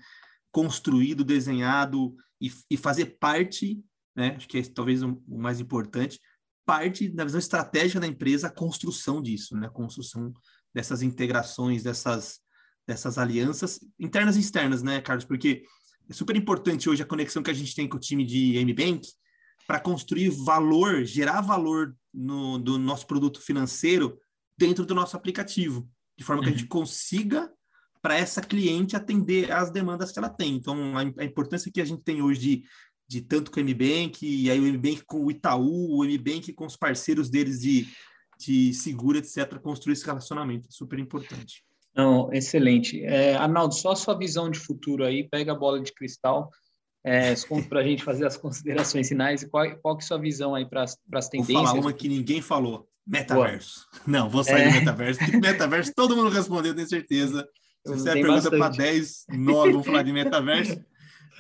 construído, 0.52 1.24
desenhado 1.24 2.14
e, 2.40 2.52
e 2.70 2.76
fazer 2.76 3.16
parte, 3.18 3.82
né? 4.21 4.37
Acho 4.37 4.47
que 4.47 4.59
é 4.59 4.62
talvez 4.62 5.03
o, 5.03 5.21
mais 5.27 5.59
importante, 5.61 6.21
parte 6.64 7.09
da 7.09 7.25
visão 7.25 7.39
estratégica 7.39 7.99
da 7.99 8.07
empresa, 8.07 8.47
a 8.47 8.55
construção 8.55 9.23
disso, 9.23 9.57
né? 9.57 9.66
A 9.66 9.71
construção 9.71 10.33
dessas 10.75 11.03
integrações, 11.03 11.83
dessas, 11.83 12.39
dessas 12.87 13.18
alianças 13.18 13.81
internas 13.99 14.37
e 14.37 14.41
externas, 14.41 14.83
né, 14.83 15.01
Carlos? 15.01 15.25
Porque 15.25 15.64
é 16.09 16.12
super 16.12 16.37
importante 16.37 16.89
hoje 16.89 17.03
a 17.03 17.07
conexão 17.07 17.43
que 17.43 17.51
a 17.51 17.55
gente 17.55 17.75
tem 17.75 17.89
com 17.89 17.97
o 17.97 18.01
time 18.01 18.25
de 18.25 18.59
MBank 18.64 19.09
para 19.66 19.81
construir 19.81 20.29
valor, 20.31 21.05
gerar 21.05 21.41
valor 21.41 21.97
no, 22.12 22.59
do 22.59 22.79
nosso 22.79 23.07
produto 23.07 23.41
financeiro 23.41 24.18
dentro 24.57 24.85
do 24.85 24.95
nosso 24.95 25.16
aplicativo, 25.16 25.89
de 26.18 26.25
forma 26.25 26.43
que 26.43 26.49
a 26.49 26.53
gente 26.53 26.64
uhum. 26.64 26.68
consiga 26.68 27.51
para 28.03 28.16
essa 28.16 28.41
cliente 28.41 28.97
atender 28.97 29.53
às 29.53 29.71
demandas 29.71 30.11
que 30.11 30.18
ela 30.18 30.29
tem. 30.29 30.57
Então, 30.57 30.97
a, 30.97 31.01
a 31.23 31.25
importância 31.25 31.71
que 31.73 31.81
a 31.81 31.85
gente 31.85 32.03
tem 32.03 32.23
hoje 32.23 32.41
de, 32.41 32.64
de 33.11 33.20
tanto 33.20 33.50
com 33.50 33.58
o 33.58 33.64
MBank, 33.64 34.24
e 34.24 34.48
aí 34.48 34.61
o 34.61 34.72
MBank 34.72 35.02
com 35.04 35.24
o 35.24 35.30
Itaú, 35.32 35.98
o 35.98 36.04
MBank 36.04 36.52
com 36.52 36.64
os 36.64 36.76
parceiros 36.76 37.28
deles 37.28 37.61
de, 37.61 37.88
de 38.38 38.72
seguro, 38.72 39.18
etc., 39.18 39.58
construir 39.58 39.94
esse 39.94 40.06
relacionamento 40.06 40.68
é 40.68 40.70
super 40.72 40.96
importante. 40.96 41.64
Não, 41.92 42.32
excelente. 42.32 43.02
É, 43.02 43.34
Arnaldo, 43.34 43.74
só 43.74 43.90
a 43.90 43.96
sua 43.96 44.16
visão 44.16 44.48
de 44.48 44.61
futuro 44.61 45.04
aí, 45.04 45.28
pega 45.28 45.50
a 45.50 45.56
bola 45.56 45.80
de 45.82 45.92
cristal, 45.92 46.50
é, 47.04 47.34
para 47.68 47.80
a 47.80 47.82
gente 47.82 48.04
fazer 48.04 48.26
as 48.26 48.36
considerações 48.38 49.08
finais. 49.08 49.42
Qual, 49.42 49.68
qual 49.78 49.96
que 49.96 50.04
é 50.04 50.04
a 50.04 50.06
sua 50.06 50.18
visão 50.18 50.54
aí 50.54 50.64
para 50.64 50.84
as 50.84 51.28
tendências? 51.28 51.56
Vou 51.56 51.66
falar 51.66 51.80
uma 51.80 51.92
que 51.92 52.08
ninguém 52.08 52.40
falou. 52.40 52.88
Metaverso. 53.04 53.88
Boa. 53.90 54.02
Não, 54.06 54.30
vou 54.30 54.44
sair 54.44 54.62
é... 54.62 54.68
do 54.68 54.74
metaverso, 54.74 55.18
porque 55.18 55.36
metaverso 55.36 55.92
todo 55.96 56.14
mundo 56.14 56.28
respondeu, 56.28 56.72
tenho 56.72 56.88
certeza. 56.88 57.44
Se 57.84 57.92
você 57.92 58.12
pergunta 58.12 58.50
para 58.50 58.68
10, 58.68 59.24
9, 59.30 59.72
vamos 59.72 59.86
falar 59.86 60.04
de 60.04 60.12
metaverso. 60.14 60.80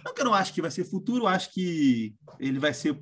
Não 0.04 0.14
que 0.14 0.20
eu 0.20 0.24
não 0.24 0.34
acho 0.34 0.52
que 0.52 0.62
vai 0.62 0.70
ser 0.70 0.84
futuro, 0.84 1.26
acho 1.26 1.52
que 1.52 2.14
ele 2.38 2.58
vai 2.58 2.72
ser 2.74 3.00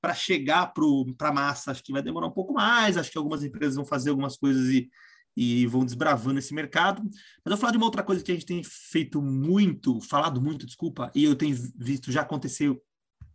para 0.00 0.14
chegar 0.14 0.72
para 1.18 1.28
a 1.28 1.32
massa, 1.32 1.70
acho 1.70 1.82
que 1.82 1.92
vai 1.92 2.02
demorar 2.02 2.28
um 2.28 2.32
pouco 2.32 2.52
mais, 2.52 2.96
acho 2.96 3.10
que 3.10 3.18
algumas 3.18 3.42
empresas 3.42 3.74
vão 3.74 3.84
fazer 3.84 4.10
algumas 4.10 4.36
coisas 4.36 4.68
e, 4.68 4.88
e 5.36 5.66
vão 5.66 5.84
desbravando 5.84 6.38
esse 6.38 6.54
mercado. 6.54 7.02
Mas 7.02 7.12
eu 7.44 7.50
vou 7.50 7.56
falar 7.56 7.72
de 7.72 7.78
uma 7.78 7.86
outra 7.86 8.02
coisa 8.02 8.22
que 8.22 8.30
a 8.30 8.34
gente 8.34 8.46
tem 8.46 8.62
feito 8.62 9.20
muito, 9.20 10.00
falado 10.00 10.40
muito, 10.40 10.66
desculpa, 10.66 11.10
e 11.14 11.24
eu 11.24 11.34
tenho 11.34 11.56
visto 11.76 12.12
já 12.12 12.20
acontecer 12.20 12.72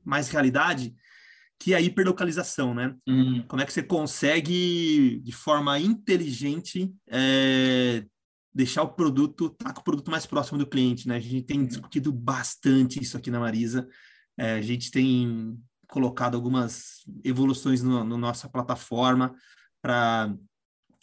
mais 0.03 0.29
realidade, 0.29 0.95
que 1.59 1.73
é 1.73 1.77
a 1.77 1.81
hiperlocalização, 1.81 2.73
né? 2.73 2.95
Uhum. 3.07 3.43
Como 3.47 3.61
é 3.61 3.65
que 3.65 3.73
você 3.73 3.83
consegue, 3.83 5.19
de 5.23 5.31
forma 5.31 5.79
inteligente, 5.79 6.91
é, 7.09 8.05
deixar 8.53 8.83
o 8.83 8.93
produto, 8.93 9.49
tá 9.49 9.73
com 9.73 9.81
o 9.81 9.83
produto 9.83 10.11
mais 10.11 10.25
próximo 10.25 10.57
do 10.57 10.67
cliente, 10.67 11.07
né? 11.07 11.15
A 11.15 11.19
gente 11.19 11.43
tem 11.43 11.65
discutido 11.65 12.11
bastante 12.11 13.01
isso 13.01 13.17
aqui 13.17 13.31
na 13.31 13.39
Marisa. 13.39 13.87
É, 14.37 14.53
a 14.53 14.61
gente 14.61 14.91
tem 14.91 15.57
colocado 15.87 16.35
algumas 16.35 17.05
evoluções 17.23 17.81
na 17.81 17.89
no, 17.89 18.03
no 18.03 18.17
nossa 18.17 18.49
plataforma 18.49 19.35
para 19.81 20.33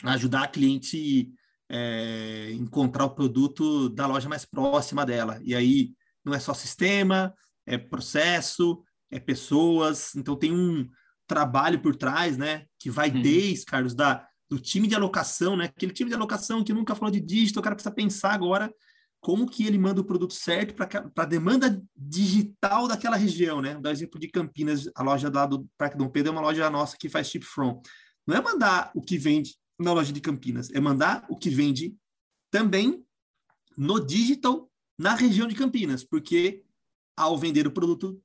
ajudar 0.05 0.45
a 0.45 0.49
cliente 0.49 1.31
é, 1.71 2.53
encontrar 2.53 3.05
o 3.05 3.15
produto 3.15 3.89
da 3.89 4.07
loja 4.07 4.29
mais 4.29 4.45
próxima 4.45 5.05
dela. 5.05 5.41
E 5.43 5.55
aí 5.55 5.93
não 6.25 6.35
é 6.35 6.39
só 6.39 6.55
sistema, 6.55 7.35
é 7.67 7.77
processo, 7.79 8.83
é 9.11 9.19
pessoas. 9.19 10.15
Então 10.15 10.37
tem 10.37 10.53
um 10.53 10.89
trabalho 11.27 11.81
por 11.81 11.97
trás, 11.97 12.37
né? 12.37 12.67
Que 12.79 12.91
vai 12.91 13.11
uhum. 13.11 13.23
desde, 13.23 13.65
Carlos, 13.67 13.95
da, 13.95 14.27
do 14.49 14.59
time 14.59 14.87
de 14.87 14.95
alocação, 14.95 15.57
né? 15.57 15.67
Aquele 15.67 15.93
time 15.93 16.09
de 16.09 16.17
alocação 16.17 16.65
que 16.65 16.73
nunca 16.73 16.95
falou 16.95 17.11
de 17.11 17.21
dígito, 17.21 17.61
o 17.61 17.63
cara 17.63 17.75
precisa 17.75 17.95
pensar 17.95 18.33
agora 18.33 18.73
como 19.21 19.49
que 19.49 19.67
ele 19.67 19.79
manda 19.79 20.01
o 20.01 20.05
produto 20.05 20.33
certo 20.33 20.75
para 20.75 21.11
a 21.17 21.25
demanda 21.25 21.83
digital 21.97 22.87
daquela 22.87 23.17
região, 23.17 23.61
né? 23.61 23.79
Dá 23.81 23.91
exemplo 23.91 24.19
de 24.19 24.29
Campinas, 24.29 24.89
a 24.95 25.03
loja 25.03 25.31
lá 25.33 25.45
do 25.45 25.69
Parque 25.77 25.99
Dom 25.99 26.09
Pedro 26.09 26.31
é 26.31 26.33
uma 26.33 26.41
loja 26.41 26.71
nossa 26.71 26.97
que 26.97 27.09
faz 27.09 27.29
chip 27.29 27.45
from. 27.45 27.81
Não 28.27 28.37
é 28.37 28.41
mandar 28.41 28.91
o 28.95 29.03
que 29.03 29.19
vende 29.19 29.57
na 29.79 29.93
loja 29.93 30.13
de 30.13 30.21
Campinas, 30.21 30.71
é 30.71 30.81
mandar 30.81 31.27
o 31.29 31.37
que 31.37 31.51
vende 31.51 31.97
também 32.51 33.05
no 33.77 34.05
digital 34.05 34.71
na 34.99 35.15
região 35.15 35.47
de 35.47 35.55
Campinas, 35.55 36.05
porque 36.05 36.63
ao 37.17 37.37
vender 37.37 37.67
o 37.67 37.73
produto 37.73 38.21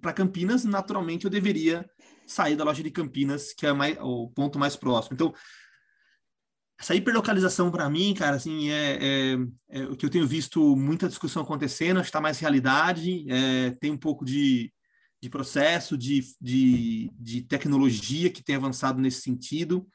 para 0.00 0.12
Campinas, 0.12 0.64
naturalmente 0.64 1.24
eu 1.24 1.30
deveria 1.30 1.88
sair 2.30 2.56
da 2.56 2.64
loja 2.64 2.82
de 2.82 2.90
Campinas, 2.90 3.52
que 3.52 3.66
é 3.66 3.72
mais, 3.72 3.96
o 4.00 4.28
ponto 4.28 4.58
mais 4.58 4.76
próximo. 4.76 5.14
Então, 5.14 5.34
essa 6.80 6.94
hiperlocalização 6.94 7.70
para 7.70 7.90
mim, 7.90 8.14
cara, 8.14 8.36
assim, 8.36 8.70
é, 8.70 8.98
é, 9.00 9.38
é, 9.68 9.82
o 9.84 9.96
que 9.96 10.06
eu 10.06 10.10
tenho 10.10 10.26
visto 10.26 10.74
muita 10.76 11.08
discussão 11.08 11.42
acontecendo, 11.42 11.98
acho 11.98 12.04
que 12.04 12.08
está 12.08 12.20
mais 12.20 12.38
realidade, 12.38 13.26
é, 13.30 13.72
tem 13.72 13.90
um 13.90 13.98
pouco 13.98 14.24
de, 14.24 14.72
de 15.22 15.28
processo, 15.28 15.98
de, 15.98 16.24
de, 16.40 17.10
de 17.18 17.42
tecnologia 17.42 18.30
que 18.30 18.42
tem 18.42 18.56
avançado 18.56 19.00
nesse 19.00 19.20
sentido, 19.20 19.86